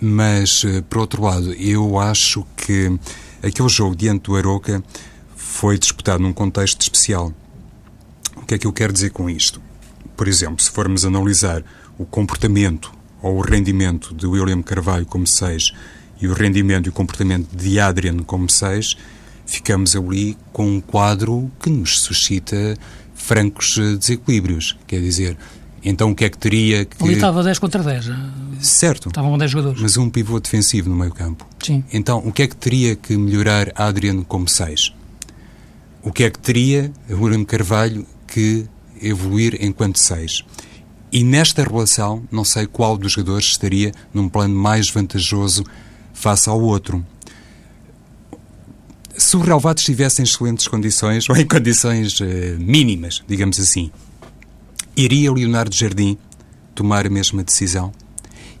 Mas, 0.00 0.64
uh, 0.64 0.82
por 0.88 0.98
outro 0.98 1.22
lado, 1.22 1.52
eu 1.54 1.98
acho 1.98 2.44
que 2.56 2.98
aquele 3.42 3.68
jogo 3.68 3.94
diante 3.94 4.24
do 4.24 4.36
Aroca 4.36 4.82
foi 5.36 5.78
disputado 5.78 6.22
num 6.22 6.32
contexto 6.32 6.80
especial. 6.80 7.32
O 8.36 8.42
que 8.46 8.54
é 8.54 8.58
que 8.58 8.66
eu 8.66 8.72
quero 8.72 8.92
dizer 8.92 9.10
com 9.10 9.30
isto? 9.30 9.60
por 10.22 10.28
exemplo, 10.28 10.62
se 10.62 10.70
formos 10.70 11.04
analisar 11.04 11.64
o 11.98 12.04
comportamento 12.04 12.92
ou 13.20 13.38
o 13.38 13.40
rendimento 13.40 14.14
de 14.14 14.24
William 14.24 14.62
Carvalho 14.62 15.04
como 15.04 15.26
6 15.26 15.72
e 16.22 16.28
o 16.28 16.32
rendimento 16.32 16.86
e 16.86 16.90
o 16.90 16.92
comportamento 16.92 17.54
de 17.54 17.80
Adrian 17.80 18.18
como 18.18 18.48
6, 18.48 18.96
ficamos 19.44 19.96
ali 19.96 20.36
com 20.52 20.76
um 20.76 20.80
quadro 20.80 21.50
que 21.60 21.68
nos 21.68 22.00
suscita 22.00 22.78
francos 23.14 23.76
eh, 23.76 23.96
desequilíbrios. 23.96 24.78
Quer 24.86 25.00
dizer, 25.00 25.36
então 25.84 26.12
o 26.12 26.14
que 26.14 26.24
é 26.24 26.30
que 26.30 26.38
teria 26.38 26.84
que. 26.84 27.02
Ali 27.02 27.14
estava 27.14 27.42
10 27.42 27.58
contra 27.58 27.82
10. 27.82 28.08
Eh, 28.08 28.12
certo. 28.60 29.08
Estavam 29.08 29.36
10 29.36 29.50
jogadores. 29.50 29.82
Mas 29.82 29.96
um 29.96 30.08
pivô 30.08 30.38
defensivo 30.38 30.88
no 30.88 30.96
meio 30.96 31.12
campo. 31.12 31.46
Sim. 31.60 31.84
Então 31.92 32.18
o 32.24 32.32
que 32.32 32.42
é 32.42 32.46
que 32.46 32.56
teria 32.56 32.94
que 32.94 33.16
melhorar 33.16 33.72
Adrian 33.74 34.22
como 34.22 34.48
6? 34.48 34.94
O 36.02 36.12
que 36.12 36.24
é 36.24 36.30
que 36.30 36.38
teria 36.38 36.92
William 37.10 37.44
Carvalho 37.44 38.06
que 38.26 38.66
evoluir 39.02 39.58
enquanto 39.60 39.98
seis. 39.98 40.44
E 41.10 41.22
nesta 41.22 41.62
relação, 41.62 42.22
não 42.30 42.44
sei 42.44 42.66
qual 42.66 42.96
dos 42.96 43.12
jogadores 43.12 43.48
estaria 43.48 43.92
num 44.14 44.28
plano 44.28 44.54
mais 44.54 44.88
vantajoso 44.88 45.64
face 46.22 46.48
ao 46.48 46.60
outro. 46.60 47.04
Se 49.16 49.36
o 49.36 49.40
relevado 49.40 49.78
estivesse 49.78 50.22
em 50.22 50.24
excelentes 50.24 50.68
condições, 50.68 51.28
ou 51.30 51.36
em 51.36 51.46
condições 51.46 52.18
uh, 52.20 52.24
mínimas, 52.58 53.22
digamos 53.26 53.58
assim, 53.58 53.90
iria 54.96 55.32
Leonardo 55.32 55.74
Jardim 55.74 56.16
tomar 56.74 57.06
a 57.06 57.10
mesma 57.10 57.42
decisão? 57.42 57.92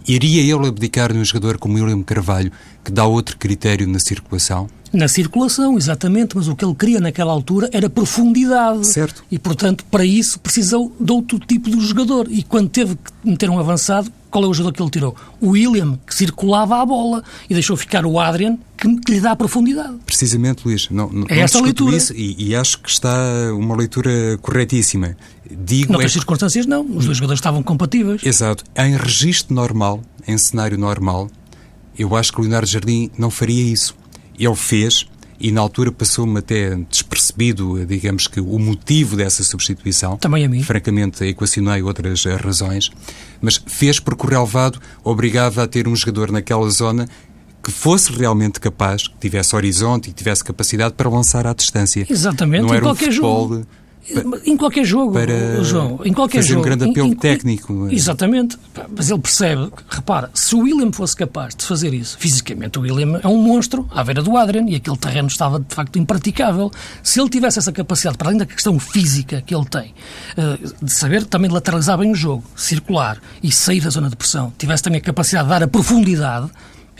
Iria 0.06 0.42
ele 0.42 0.66
abdicar 0.66 1.14
num 1.14 1.24
jogador 1.24 1.58
como 1.58 1.74
William 1.74 2.02
Carvalho, 2.02 2.50
que 2.84 2.90
dá 2.90 3.06
outro 3.06 3.38
critério 3.38 3.86
na 3.86 4.00
circulação? 4.00 4.68
Na 4.92 5.06
circulação, 5.06 5.78
exatamente, 5.78 6.36
mas 6.36 6.48
o 6.48 6.56
que 6.56 6.64
ele 6.64 6.74
queria 6.74 7.00
naquela 7.00 7.32
altura 7.32 7.70
era 7.72 7.88
profundidade. 7.88 8.86
Certo. 8.88 9.24
E, 9.30 9.38
portanto, 9.38 9.84
para 9.90 10.04
isso 10.04 10.40
precisou 10.40 10.94
de 10.98 11.12
outro 11.12 11.38
tipo 11.38 11.70
de 11.70 11.80
jogador. 11.80 12.26
E 12.28 12.42
quando 12.42 12.68
teve 12.68 12.96
que 12.96 13.12
meter 13.24 13.48
um 13.48 13.58
avançado, 13.58 14.12
qual 14.32 14.44
é 14.44 14.48
o 14.48 14.54
jogador 14.54 14.74
que 14.74 14.82
ele 14.82 14.90
tirou? 14.90 15.14
O 15.40 15.50
William, 15.50 15.98
que 16.06 16.14
circulava 16.14 16.80
a 16.80 16.86
bola 16.86 17.22
e 17.48 17.54
deixou 17.54 17.76
ficar 17.76 18.06
o 18.06 18.18
Adrian, 18.18 18.56
que, 18.78 18.96
que 19.00 19.12
lhe 19.12 19.20
dá 19.20 19.36
profundidade. 19.36 19.94
Precisamente, 20.06 20.62
Luís. 20.64 20.88
Não, 20.90 21.08
não, 21.10 21.26
é 21.28 21.40
essa 21.40 21.60
leitura. 21.60 21.94
Isso 21.94 22.14
e, 22.14 22.48
e, 22.48 22.56
acho 22.56 22.80
que 22.80 22.88
está 22.88 23.14
uma 23.52 23.76
leitura 23.76 24.10
corretíssima. 24.40 25.16
Digo 25.50 25.92
Noutras 25.92 26.12
é... 26.12 26.14
circunstâncias, 26.14 26.64
não. 26.64 26.82
Os 26.82 27.04
dois 27.04 27.18
jogadores 27.18 27.38
estavam 27.38 27.62
compatíveis. 27.62 28.24
Exato. 28.24 28.64
Em 28.74 28.96
registro 28.96 29.54
normal, 29.54 30.02
em 30.26 30.38
cenário 30.38 30.78
normal, 30.78 31.28
eu 31.98 32.16
acho 32.16 32.32
que 32.32 32.40
o 32.40 32.42
Leonardo 32.42 32.66
Jardim 32.66 33.10
não 33.18 33.30
faria 33.30 33.62
isso. 33.62 33.94
Ele 34.38 34.56
fez, 34.56 35.06
e 35.42 35.50
na 35.50 35.60
altura 35.60 35.90
passou-me 35.90 36.38
até 36.38 36.78
percebido, 37.10 37.84
digamos 37.84 38.28
que, 38.28 38.40
o 38.40 38.60
motivo 38.60 39.16
dessa 39.16 39.42
substituição. 39.42 40.16
Também 40.16 40.44
a 40.44 40.48
mim. 40.48 40.62
Francamente, 40.62 41.24
equacionei 41.24 41.82
outras 41.82 42.24
razões. 42.24 42.92
Mas 43.40 43.60
fez 43.66 43.98
porque 43.98 44.24
o 44.24 44.28
relevado 44.30 44.80
obrigava 45.02 45.64
a 45.64 45.66
ter 45.66 45.88
um 45.88 45.96
jogador 45.96 46.30
naquela 46.30 46.70
zona 46.70 47.08
que 47.60 47.72
fosse 47.72 48.12
realmente 48.12 48.60
capaz, 48.60 49.08
que 49.08 49.14
tivesse 49.18 49.54
horizonte 49.56 50.06
e 50.06 50.12
que 50.12 50.18
tivesse 50.18 50.44
capacidade 50.44 50.94
para 50.94 51.10
lançar 51.10 51.44
à 51.44 51.52
distância. 51.52 52.06
Exatamente, 52.08 52.62
Não 52.62 52.72
era 52.74 52.82
qualquer 52.82 53.08
um 53.08 53.12
futebol 53.12 53.48
jogo. 53.48 53.66
Em 54.44 54.56
qualquer 54.56 54.84
jogo, 54.84 55.12
para 55.12 55.62
João, 55.62 56.00
em 56.04 56.12
qualquer 56.12 56.38
fazer 56.38 56.48
jogo. 56.54 56.60
um 56.60 56.64
grande 56.64 56.90
apelo 56.90 57.06
Em- 57.06 57.12
em- 57.12 57.16
técnico. 57.16 57.88
Exatamente. 57.90 58.58
Mas 58.96 59.08
ele 59.10 59.20
percebe, 59.20 59.70
repara, 59.88 60.28
se 60.34 60.54
o 60.56 60.60
William 60.60 60.92
fosse 60.92 61.14
capaz 61.14 61.54
de 61.54 61.64
fazer 61.64 61.94
isso, 61.94 62.18
fisicamente 62.18 62.78
o 62.78 62.82
William 62.82 63.20
é 63.22 63.28
um 63.28 63.36
monstro 63.40 63.88
à 63.92 64.02
beira 64.02 64.20
do 64.20 64.36
Adrian 64.36 64.64
e 64.68 64.74
aquele 64.74 64.96
terreno 64.96 65.28
estava 65.28 65.60
de 65.60 65.72
facto 65.72 65.98
impraticável. 65.98 66.70
Se 67.02 67.20
ele 67.20 67.30
tivesse 67.30 67.60
essa 67.60 67.70
capacidade, 67.70 68.18
para 68.18 68.28
além 68.28 68.38
da 68.38 68.46
questão 68.46 68.76
física 68.78 69.40
que 69.40 69.54
ele 69.54 69.66
tem, 69.66 69.94
eh, 70.36 70.58
de 70.82 70.92
saber 70.92 71.24
também 71.24 71.50
lateralizar 71.50 71.96
bem 71.96 72.10
o 72.10 72.14
jogo, 72.14 72.42
circular 72.56 73.18
e 73.42 73.52
sair 73.52 73.80
da 73.80 73.90
zona 73.90 74.10
de 74.10 74.16
pressão, 74.16 74.52
tivesse 74.58 74.82
também 74.82 74.98
a 74.98 75.02
capacidade 75.04 75.44
de 75.44 75.50
dar 75.50 75.62
a 75.62 75.68
profundidade, 75.68 76.50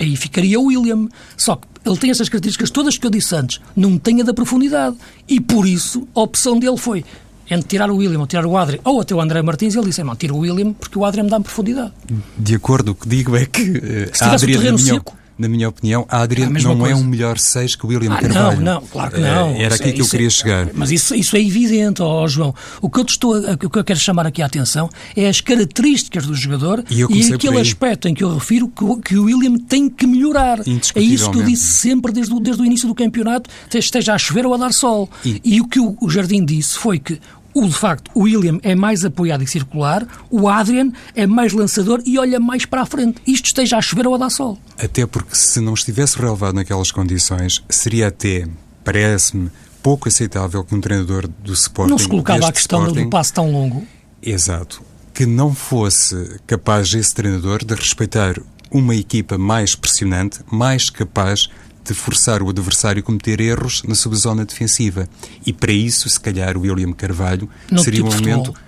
aí 0.04 0.16
ficaria 0.16 0.58
o 0.58 0.66
William. 0.66 1.08
Só 1.36 1.56
que 1.56 1.66
ele 1.84 1.96
tem 1.96 2.10
essas 2.10 2.28
características 2.28 2.70
todas 2.70 2.96
que 2.96 3.06
eu 3.06 3.10
disse 3.10 3.34
antes, 3.34 3.60
não 3.74 3.98
tem 3.98 4.20
a 4.20 4.24
da 4.24 4.34
profundidade. 4.34 4.96
E 5.28 5.40
por 5.40 5.66
isso 5.66 6.06
a 6.14 6.20
opção 6.20 6.58
dele 6.58 6.76
foi 6.76 7.04
entre 7.50 7.68
tirar 7.68 7.90
o 7.90 7.96
William 7.96 8.20
ou 8.20 8.26
tirar 8.26 8.46
o 8.46 8.56
Adrian, 8.56 8.80
ou 8.84 9.00
até 9.00 9.14
o 9.14 9.20
André 9.20 9.42
Martins, 9.42 9.74
ele 9.74 9.86
disse, 9.86 10.02
não, 10.02 10.16
tira 10.16 10.32
o 10.32 10.38
William 10.38 10.72
porque 10.72 10.98
o 10.98 11.04
Adrian 11.04 11.24
me 11.24 11.30
dá 11.30 11.40
profundidade. 11.40 11.92
De 12.38 12.54
acordo, 12.54 12.92
o 12.92 12.94
que 12.94 13.08
digo 13.08 13.36
é 13.36 13.44
que 13.44 13.62
eh, 13.62 14.10
Se 14.12 14.24
a 14.24 14.26
tivesse 14.26 14.44
o 14.46 14.48
Adriano, 14.48 14.52
na 14.54 14.60
terreno 14.60 14.78
minha, 14.78 14.94
seco. 14.94 15.16
Na 15.38 15.48
minha 15.48 15.68
opinião, 15.68 16.06
a 16.08 16.20
Adriano 16.22 16.50
a 16.50 16.54
mesma 16.54 16.74
não 16.74 16.86
é 16.86 16.90
coisa. 16.90 17.04
um 17.04 17.08
melhor 17.08 17.38
6 17.38 17.74
que 17.74 17.84
o 17.86 17.88
William 17.88 18.12
Ah, 18.14 18.20
Carvalho. 18.20 18.60
não, 18.60 18.74
não, 18.74 18.80
claro 18.86 19.10
que 19.12 19.20
Eh, 19.20 19.34
não. 19.34 19.50
Era 19.56 19.74
Isso 19.74 19.82
aqui 19.82 19.90
é- 19.90 19.92
que 19.92 20.00
eu 20.00 20.06
é- 20.06 20.08
queria 20.08 20.30
chegar. 20.30 20.68
Mas 20.74 20.90
isso, 20.90 21.14
isso 21.14 21.36
é 21.36 21.40
evidente, 21.40 22.02
ó 22.02 22.26
João. 22.28 22.54
O 22.80 22.88
que 22.90 23.00
eu, 23.00 23.04
estou, 23.04 23.34
a- 23.34 23.52
o 23.52 23.70
que 23.70 23.78
eu 23.78 23.84
quero 23.84 23.98
chamar 23.98 24.26
aqui 24.26 24.42
a 24.42 24.46
atenção 24.46 24.88
é 25.16 25.28
as 25.28 25.40
características 25.40 26.26
do 26.26 26.34
jogador 26.34 26.84
E 26.90 27.02
comecei 27.04 27.34
aquele 27.34 27.58
aspecto 27.60 28.08
em 28.08 28.14
que 28.14 28.22
eu 28.24 28.34
refiro 28.34 28.68
que, 28.68 28.84
o- 28.84 28.96
que 28.98 29.16
o 29.16 29.24
William 29.24 29.56
tem 29.58 29.88
que 29.88 30.06
melhorar. 30.06 30.60
É 30.94 31.00
isso 31.00 31.30
que 31.30 31.38
eu 31.38 31.42
disse 31.42 31.64
sempre 31.64 32.12
desde 32.12 32.32
o, 32.34 32.40
desde 32.40 32.62
o 32.62 32.64
início 32.64 32.86
do 32.88 32.94
campeonato, 32.94 33.48
esteja 33.74 34.14
a 34.14 34.18
chover 34.18 34.46
ou 34.46 34.54
a 34.54 34.56
dar 34.56 34.72
sol. 34.72 35.08
E- 35.24 35.40
E, 35.44 35.60
o 35.60 35.66
que 35.66 35.80
o 35.80 36.08
Jardim 36.08 36.44
disse 36.44 36.78
foi 36.78 36.98
que 36.98 37.18
o, 37.54 37.66
de 37.66 37.74
facto, 37.74 38.10
o 38.14 38.22
William 38.22 38.58
é 38.62 38.74
mais 38.74 39.04
apoiado 39.04 39.42
e 39.42 39.46
circular, 39.46 40.06
o 40.30 40.48
Adrian 40.48 40.90
é 41.14 41.26
mais 41.26 41.52
lançador 41.52 42.02
e 42.04 42.18
olha 42.18 42.40
mais 42.40 42.64
para 42.64 42.82
a 42.82 42.86
frente. 42.86 43.20
Isto 43.26 43.46
esteja 43.46 43.78
a 43.78 43.82
chover 43.82 44.06
ou 44.06 44.14
a 44.14 44.18
dar 44.18 44.30
sol. 44.30 44.58
Até 44.78 45.06
porque 45.06 45.34
se 45.34 45.60
não 45.60 45.74
estivesse 45.74 46.18
relevado 46.18 46.54
naquelas 46.54 46.90
condições, 46.90 47.62
seria 47.68 48.08
até, 48.08 48.46
parece-me, 48.84 49.50
pouco 49.82 50.08
aceitável 50.08 50.64
que 50.64 50.74
um 50.74 50.80
treinador 50.80 51.28
do 51.28 51.52
Sporting... 51.52 51.90
Não 51.90 51.98
se 51.98 52.08
colocava 52.08 52.48
a 52.48 52.52
questão 52.52 52.80
Sporting, 52.80 53.04
do 53.04 53.10
passe 53.10 53.32
tão 53.32 53.50
longo. 53.52 53.86
Exato. 54.22 54.82
Que 55.12 55.26
não 55.26 55.54
fosse 55.54 56.40
capaz 56.46 56.92
esse 56.94 57.14
treinador 57.14 57.64
de 57.64 57.74
respeitar 57.74 58.36
uma 58.70 58.94
equipa 58.94 59.36
mais 59.36 59.74
pressionante, 59.74 60.40
mais 60.50 60.88
capaz 60.88 61.50
de 61.84 61.94
forçar 61.94 62.42
o 62.42 62.48
adversário 62.48 63.00
a 63.00 63.02
cometer 63.02 63.40
erros 63.40 63.82
na 63.86 63.94
sua 63.94 64.14
zona 64.14 64.44
defensiva. 64.44 65.08
E 65.44 65.52
para 65.52 65.72
isso, 65.72 66.08
se 66.08 66.18
calhar, 66.20 66.56
o 66.56 66.60
William 66.60 66.92
Carvalho 66.92 67.48
No 67.70 67.78
seria 67.82 68.04
um 68.04 68.08
tipo 68.08 68.22
elemento 68.22 68.46
futebol. 68.52 68.62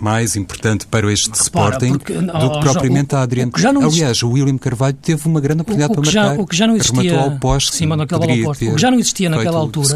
mais 0.00 0.36
importante 0.36 0.86
para 0.86 1.10
este 1.12 1.28
Repara, 1.30 1.42
Sporting 1.42 1.88
porque, 1.92 2.12
do 2.12 2.50
que 2.50 2.60
propriamente 2.60 3.10
João, 3.10 3.18
a 3.18 3.22
o- 3.22 3.24
Adriano. 3.24 3.52
o 3.54 3.58
já 3.58 3.72
não 3.72 3.80
existe- 3.82 3.98
Aliás, 4.00 4.22
o 4.22 4.30
William 4.30 4.58
Carvalho 4.58 4.96
teve 5.00 5.26
uma 5.26 5.40
grande 5.40 5.62
oportunidade 5.62 5.92
o 5.92 5.96
que 5.96 6.02
para 6.02 6.10
já- 6.10 6.22
marcar. 6.26 6.42
o 6.42 6.46
que 6.46 6.56
já 6.56 6.66
não 6.66 6.76
existia- 6.76 7.02
Rematou 7.10 7.32
ao 7.32 7.38
poste. 7.40 7.74
Sim, 7.76 7.86
mandou 7.86 8.04
aquela 8.04 8.18
bola 8.20 8.30
ao 8.32 8.36
poderia 8.36 8.46
poste. 8.48 8.68
O 8.68 8.74
que 8.74 8.80
já 8.80 8.90
não 8.90 8.98
existia 8.98 9.30
naquela 9.30 9.56
o 9.58 9.60
altura- 9.60 9.88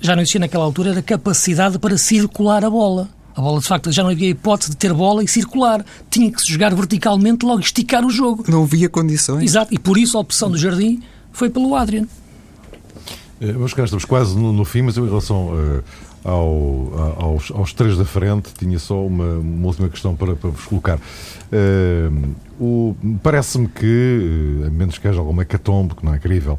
já 0.00 0.14
não 0.14 0.22
existia 0.22 0.40
naquela 0.40 0.64
altura 0.64 0.90
era 0.90 1.02
capacidade 1.02 1.78
para 1.78 1.96
circular 1.98 2.64
a 2.64 2.70
bola. 2.70 3.08
A 3.36 3.40
bola, 3.40 3.58
de 3.60 3.66
facto, 3.66 3.90
já 3.90 4.04
não 4.04 4.10
havia 4.10 4.28
hipótese 4.28 4.70
de 4.70 4.76
ter 4.76 4.92
bola 4.92 5.24
e 5.24 5.26
circular. 5.26 5.84
Tinha 6.08 6.30
que 6.30 6.40
se 6.40 6.52
jogar 6.52 6.72
verticalmente, 6.72 7.44
logo 7.44 7.58
esticar 7.60 8.04
o 8.04 8.10
jogo. 8.10 8.44
Não 8.46 8.62
havia 8.62 8.88
condições. 8.88 9.42
Exato. 9.42 9.74
E 9.74 9.78
por 9.78 9.98
isso 9.98 10.16
a 10.16 10.20
opção 10.20 10.48
do 10.52 10.56
Jardim 10.56 11.02
foi 11.34 11.50
pelo 11.50 11.74
Adrian. 11.74 12.06
Eh, 13.40 13.52
Meus 13.52 13.74
caros, 13.74 13.90
estamos 13.90 14.04
quase 14.06 14.34
no, 14.38 14.52
no 14.52 14.64
fim, 14.64 14.80
mas 14.82 14.96
eu, 14.96 15.04
em 15.04 15.08
relação 15.08 15.50
eh, 15.58 15.82
ao- 16.24 17.16
aos, 17.18 17.50
aos 17.50 17.72
três 17.74 17.98
da 17.98 18.04
frente, 18.06 18.50
tinha 18.58 18.78
só 18.78 19.04
uma, 19.04 19.34
uma 19.34 19.66
última 19.66 19.88
questão 19.90 20.16
para, 20.16 20.34
para 20.34 20.48
vos 20.50 20.64
colocar. 20.64 20.98
O- 22.58 22.94
Parece-me 23.22 23.68
que, 23.68 24.62
a 24.66 24.70
menos 24.70 24.98
que 24.98 25.08
haja 25.08 25.18
alguma 25.18 25.42
hecatombe, 25.42 25.94
que 25.94 26.04
não 26.04 26.14
é 26.14 26.18
crível, 26.18 26.58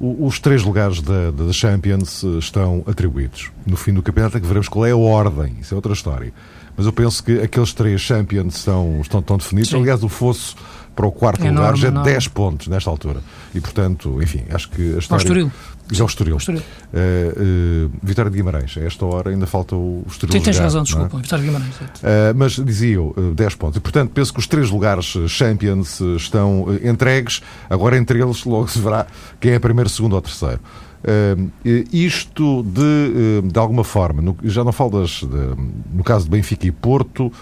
o- 0.00 0.26
os 0.26 0.38
três 0.40 0.62
lugares 0.62 1.00
da, 1.00 1.30
da 1.30 1.52
Champions 1.52 2.22
estão 2.38 2.82
atribuídos. 2.86 3.50
No 3.66 3.76
fim 3.76 3.92
do 3.92 4.02
campeonato 4.02 4.36
é 4.36 4.40
que 4.40 4.46
veremos 4.46 4.68
qual 4.68 4.84
é 4.86 4.90
a 4.90 4.96
ordem, 4.96 5.56
isso 5.60 5.72
é 5.72 5.76
outra 5.76 5.92
história. 5.92 6.32
Mas 6.76 6.86
eu 6.86 6.92
penso 6.92 7.22
que 7.22 7.40
aqueles 7.40 7.72
três 7.72 8.00
Champions 8.00 8.56
estão, 8.56 9.00
estão, 9.00 9.20
estão 9.20 9.36
definidos. 9.36 9.70
Sim. 9.70 9.76
Aliás, 9.80 10.02
o 10.02 10.08
fosso 10.08 10.56
para 11.00 11.08
o 11.08 11.12
quarto 11.12 11.42
lugar 11.46 11.76
já 11.76 11.88
é 11.88 11.90
enorme. 11.90 12.10
10 12.10 12.28
pontos 12.28 12.68
nesta 12.68 12.90
altura. 12.90 13.20
E, 13.54 13.60
portanto, 13.60 14.22
enfim, 14.22 14.42
acho 14.50 14.68
que 14.68 14.94
a 14.94 14.98
história... 14.98 15.22
Estoril. 15.22 15.50
Já 15.92 16.04
o 16.04 16.06
Estoril. 16.06 16.36
Eh, 16.36 16.60
eh, 16.94 17.88
Vitória 18.02 18.30
de 18.30 18.36
Guimarães. 18.36 18.76
A 18.76 18.80
esta 18.82 19.04
hora 19.06 19.30
ainda 19.30 19.46
falta 19.46 19.74
o 19.74 20.04
Estoril 20.08 20.34
Sim, 20.34 20.40
tens 20.40 20.54
jogar, 20.56 20.66
razão, 20.66 20.82
é? 20.82 20.84
desculpa. 20.84 21.16
Vitória 21.18 21.44
Guimarães. 21.44 21.74
exato. 21.80 22.00
Uh, 22.00 22.34
mas 22.36 22.52
dizia 22.52 22.94
eu, 22.96 23.14
uh, 23.16 23.34
10 23.34 23.54
pontos. 23.56 23.76
E, 23.78 23.80
portanto, 23.80 24.10
penso 24.14 24.32
que 24.32 24.38
os 24.38 24.46
três 24.46 24.70
lugares 24.70 25.14
uh, 25.16 25.26
Champions 25.28 25.98
uh, 26.00 26.16
estão 26.16 26.62
uh, 26.64 26.86
entregues. 26.86 27.40
Agora, 27.68 27.96
entre 27.96 28.20
eles, 28.22 28.44
logo 28.44 28.68
se 28.68 28.78
verá 28.78 29.06
quem 29.40 29.52
é 29.52 29.58
primeiro, 29.58 29.88
segundo 29.88 30.12
ou 30.14 30.20
terceiro. 30.22 30.60
Uh, 31.02 31.50
isto, 31.92 32.62
de, 32.62 33.40
uh, 33.44 33.48
de 33.50 33.58
alguma 33.58 33.82
forma, 33.82 34.20
no- 34.22 34.36
já 34.44 34.62
não 34.62 34.70
falo 34.70 35.00
das, 35.00 35.10
de- 35.22 35.56
no 35.92 36.04
caso 36.04 36.26
de 36.26 36.30
Benfica 36.30 36.66
e 36.66 36.70
Porto, 36.70 37.26
uh, 37.26 37.32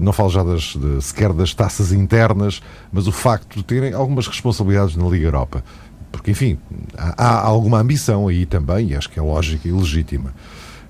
não 0.00 0.12
falo 0.12 0.30
já 0.30 0.42
das, 0.42 0.76
de- 0.76 1.02
sequer 1.02 1.32
das 1.32 1.52
taças 1.54 1.92
internas, 1.92 2.62
mas 2.92 3.06
o 3.06 3.12
facto 3.12 3.56
de 3.56 3.64
terem 3.64 3.92
algumas 3.92 4.26
responsabilidades 4.26 4.96
na 4.96 5.06
Liga 5.08 5.26
Europa. 5.26 5.64
Porque, 6.12 6.30
enfim, 6.30 6.58
há, 6.96 7.24
há 7.24 7.40
alguma 7.46 7.78
ambição 7.80 8.28
aí 8.28 8.46
também, 8.46 8.90
e 8.90 8.94
acho 8.96 9.10
que 9.10 9.18
é 9.18 9.22
lógica 9.22 9.68
e 9.68 9.72
legítima. 9.72 10.32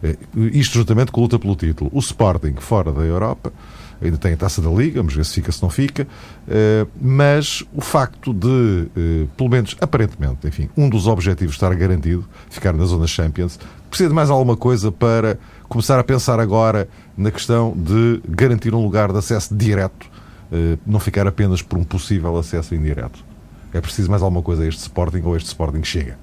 Eh, 0.02 0.16
Isto 0.52 0.74
juntamente 0.74 1.10
com 1.10 1.20
a 1.20 1.22
luta 1.24 1.38
pelo 1.38 1.56
título. 1.56 1.90
O 1.92 1.98
Sporting, 1.98 2.54
fora 2.58 2.92
da 2.92 3.00
Europa, 3.00 3.52
ainda 4.00 4.18
tem 4.18 4.34
a 4.34 4.36
taça 4.36 4.60
da 4.60 4.68
Liga, 4.70 5.00
vamos 5.00 5.14
ver 5.14 5.24
se 5.24 5.32
fica, 5.34 5.50
se 5.50 5.60
não 5.62 5.70
fica, 5.70 6.06
eh, 6.46 6.86
mas 7.00 7.64
o 7.74 7.80
facto 7.80 8.32
de, 8.32 8.88
eh, 8.94 9.26
pelo 9.36 9.48
menos 9.48 9.74
aparentemente, 9.80 10.46
enfim, 10.46 10.68
um 10.76 10.88
dos 10.88 11.06
objetivos 11.08 11.54
estar 11.54 11.74
garantido, 11.74 12.24
ficar 12.50 12.74
na 12.74 12.84
zona 12.84 13.06
Champions, 13.06 13.58
precisa 13.88 14.10
de 14.10 14.14
mais 14.14 14.28
alguma 14.30 14.56
coisa 14.56 14.92
para 14.92 15.38
começar 15.68 15.98
a 15.98 16.04
pensar 16.04 16.40
agora 16.40 16.88
na 17.16 17.30
questão 17.30 17.74
de 17.76 18.20
garantir 18.28 18.74
um 18.74 18.82
lugar 18.82 19.12
de 19.12 19.18
acesso 19.18 19.54
direto, 19.54 20.06
eh, 20.52 20.78
não 20.86 21.00
ficar 21.00 21.26
apenas 21.26 21.62
por 21.62 21.78
um 21.78 21.84
possível 21.84 22.36
acesso 22.36 22.74
indireto. 22.74 23.24
É 23.72 23.80
preciso 23.80 24.10
mais 24.10 24.22
alguma 24.22 24.42
coisa 24.42 24.62
a 24.62 24.66
este 24.66 24.80
Sporting 24.80 25.22
ou 25.24 25.36
este 25.36 25.46
Sporting 25.46 25.82
chega, 25.82 26.18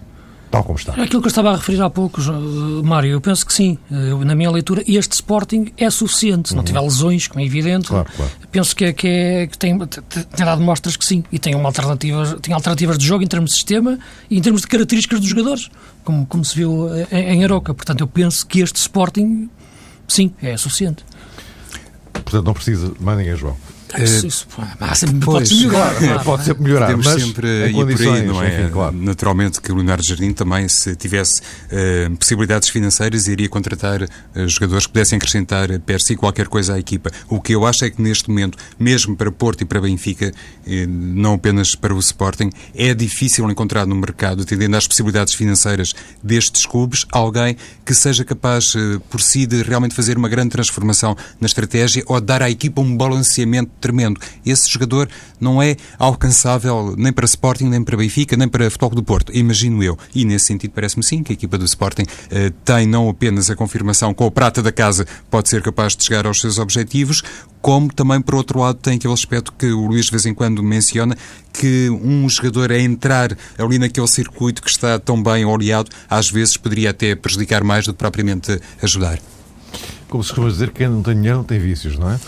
tal 0.54 0.64
como 0.64 0.78
está. 0.78 0.94
É 0.96 1.02
Aquilo 1.02 1.20
que 1.20 1.26
eu 1.26 1.30
estava 1.30 1.50
a 1.52 1.56
referir 1.56 1.82
há 1.82 1.90
pouco, 1.90 2.22
Mário, 2.84 3.10
eu 3.10 3.20
penso 3.20 3.44
que 3.44 3.52
sim. 3.52 3.76
Na 3.90 4.36
minha 4.36 4.52
leitura, 4.52 4.84
este 4.88 5.14
Sporting 5.14 5.72
é 5.76 5.90
suficiente. 5.90 6.50
Se 6.50 6.56
não 6.56 6.64
tiver 6.64 6.80
lesões, 6.80 7.28
como 7.28 7.42
é 7.42 7.46
evidente, 7.46 7.88
Claro, 7.88 8.08
claro. 8.16 8.32
penso 8.52 8.76
que, 8.76 8.86
é, 8.86 8.94
que, 8.94 9.08
é, 9.08 9.48
que 9.48 9.58
tem, 9.58 9.76
tem 9.80 10.46
dado 10.46 10.62
mostras 10.62 10.96
que 10.96 11.04
sim. 11.04 11.24
E 11.32 11.40
tem, 11.40 11.56
uma 11.56 11.70
alternativa, 11.70 12.38
tem 12.40 12.54
alternativas 12.54 13.00
de 13.00 13.06
jogo 13.08 13.24
em 13.24 13.28
termos 13.28 13.50
de 13.50 13.56
sistema 13.56 13.98
e 14.30 14.38
em 14.38 14.42
termos 14.44 14.62
de 14.62 14.68
características 14.68 15.20
dos 15.20 15.28
jogadores, 15.28 15.72
como, 16.04 16.24
como 16.28 16.46
se 16.46 16.56
viu 16.56 16.88
em, 17.12 17.18
em 17.40 17.44
Aroca. 17.44 17.74
Portanto, 17.74 18.02
eu 18.02 18.08
penso 18.08 18.46
que 18.46 18.60
este 18.60 18.76
Sporting, 18.76 19.50
sim, 20.08 20.32
é 20.40 20.56
suficiente. 20.56 21.04
Portanto, 22.14 22.46
não 22.46 22.54
precisa 22.54 22.94
mais 23.00 23.18
ninguém, 23.18 23.36
João. 23.36 23.58
Isso, 23.98 24.28
isso, 24.28 24.48
há 24.80 24.96
sempre 24.96 25.20
pois, 25.20 25.50
pode 25.50 25.66
melhorar. 25.66 25.96
Claro, 25.96 26.24
pode 26.24 26.46
sempre 26.46 26.64
melhorar, 26.64 26.86
Podemos 26.88 27.06
mas 27.06 27.24
sempre 27.24 27.70
em 27.70 27.80
ir 27.80 27.98
por 27.98 28.08
aí, 28.08 28.26
não 28.26 28.44
é? 28.44 28.62
enfim, 28.62 28.72
claro. 28.72 28.96
Naturalmente 28.96 29.62
que 29.62 29.72
o 29.72 29.76
Leonardo 29.76 30.06
Jardim 30.06 30.34
também, 30.34 30.68
se 30.68 30.96
tivesse 30.96 31.42
eh, 31.72 32.10
possibilidades 32.18 32.70
financeiras, 32.70 33.28
iria 33.28 33.50
contratar 33.50 34.02
eh, 34.02 34.08
jogadores 34.48 34.86
que 34.86 34.94
pudessem 34.94 35.18
acrescentar 35.18 35.70
eh, 35.72 35.80
per 35.80 36.02
si 36.02 36.16
qualquer 36.16 36.48
coisa 36.48 36.76
à 36.76 36.80
equipa. 36.80 37.12
O 37.28 37.42
que 37.42 37.54
eu 37.54 37.66
acho 37.66 37.86
é 37.86 37.90
que 37.90 38.02
neste 38.02 38.30
momento, 38.30 38.58
mesmo 38.80 39.16
para 39.16 39.32
Porto 39.32 39.62
e 39.62 39.66
para 39.66 39.82
Benfica, 39.82 40.32
eh, 40.66 40.86
não 40.88 41.34
apenas 41.34 41.76
para 41.76 41.94
o 41.94 42.00
Sporting, 42.00 42.50
é 42.76 42.94
difícil 42.94 43.50
encontrar 43.50 43.86
no 43.86 43.96
mercado, 43.96 44.44
atendendo 44.44 44.78
às 44.78 44.88
possibilidades 44.88 45.34
financeiras 45.34 45.94
destes 46.22 46.66
clubes, 46.66 47.06
alguém 47.12 47.58
que 47.86 47.94
seja 47.94 48.24
capaz 48.24 48.74
eh, 48.76 49.00
por 49.10 49.22
si 49.22 49.46
de 49.46 49.62
realmente 49.64 49.94
fazer 49.94 50.18
uma 50.18 50.30
grande 50.30 50.50
transformação 50.50 51.16
na 51.40 51.46
estratégia 51.46 52.04
ou 52.08 52.20
dar 52.20 52.42
à 52.42 52.50
equipa 52.50 52.82
um 52.82 52.96
balanceamento 52.96 53.72
tremendo. 53.84 54.18
Esse 54.46 54.72
jogador 54.72 55.10
não 55.42 55.62
é 55.62 55.76
alcançável 56.00 56.96
nem 56.98 57.12
para 57.12 57.26
Sporting, 57.26 57.66
nem 57.66 57.84
para 57.84 57.98
Benfica, 57.98 58.38
nem 58.38 58.48
para 58.48 58.70
Futebol 58.70 58.92
do 58.92 59.04
Porto, 59.04 59.36
imagino 59.36 59.84
eu. 59.84 60.00
E 60.16 60.24
nesse 60.24 60.46
sentido 60.46 60.72
parece-me 60.72 61.04
sim 61.04 61.22
que 61.22 61.34
a 61.34 61.36
equipa 61.36 61.58
do 61.58 61.66
Sporting 61.66 62.06
eh, 62.32 62.54
tem 62.64 62.88
não 62.88 63.10
apenas 63.10 63.50
a 63.50 63.56
confirmação 63.56 64.14
com 64.14 64.26
a 64.26 64.32
prata 64.32 64.62
da 64.62 64.72
casa 64.72 65.06
pode 65.30 65.50
ser 65.50 65.62
capaz 65.62 65.98
de 65.98 66.06
chegar 66.06 66.26
aos 66.26 66.40
seus 66.40 66.58
objetivos, 66.58 67.22
como 67.62 67.94
também, 67.94 68.22
por 68.22 68.36
outro 68.36 68.60
lado, 68.60 68.78
tem 68.78 68.96
aquele 68.96 69.14
aspecto 69.14 69.52
que 69.54 69.68
o 69.68 69.88
Luís 69.88 70.06
de 70.06 70.12
vez 70.12 70.26
em 70.26 70.34
quando 70.34 70.64
menciona, 70.64 71.18
que 71.52 71.90
um 71.90 72.28
jogador 72.30 72.72
a 72.72 72.80
entrar 72.80 73.36
ali 73.58 73.78
naquele 73.78 74.08
circuito 74.08 74.62
que 74.62 74.70
está 74.70 74.98
tão 74.98 75.22
bem 75.22 75.44
oleado, 75.44 75.90
às 76.10 76.30
vezes 76.30 76.56
poderia 76.56 76.92
até 76.92 77.16
prejudicar 77.16 77.64
mais 77.64 77.86
do 77.86 77.94
que 77.94 78.00
propriamente 78.00 78.60
ajudar. 78.82 79.20
Como 80.08 80.24
se 80.24 80.30
costuma 80.30 80.50
dizer, 80.50 80.72
quem 80.72 80.88
não 80.88 81.02
tem 81.02 81.16
dinheiro 81.16 81.38
não 81.38 81.44
tem 81.44 81.60
vícios, 81.60 81.98
não 81.98 82.12
é? 82.12 82.20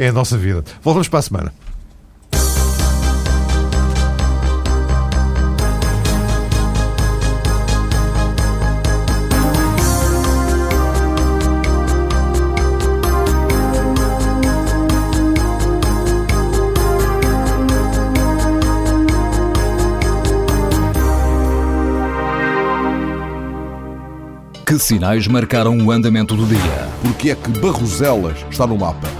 É 0.00 0.08
a 0.08 0.12
nossa 0.14 0.38
vida. 0.38 0.64
Voltamos 0.82 1.08
para 1.08 1.18
a 1.18 1.22
semana. 1.22 1.52
Que 24.64 24.78
sinais 24.78 25.26
marcaram 25.26 25.76
o 25.76 25.92
andamento 25.92 26.34
do 26.34 26.46
dia? 26.46 26.58
Porque 27.02 27.32
é 27.32 27.34
que 27.34 27.50
Barroselas 27.60 28.38
está 28.50 28.66
no 28.66 28.78
mapa? 28.78 29.19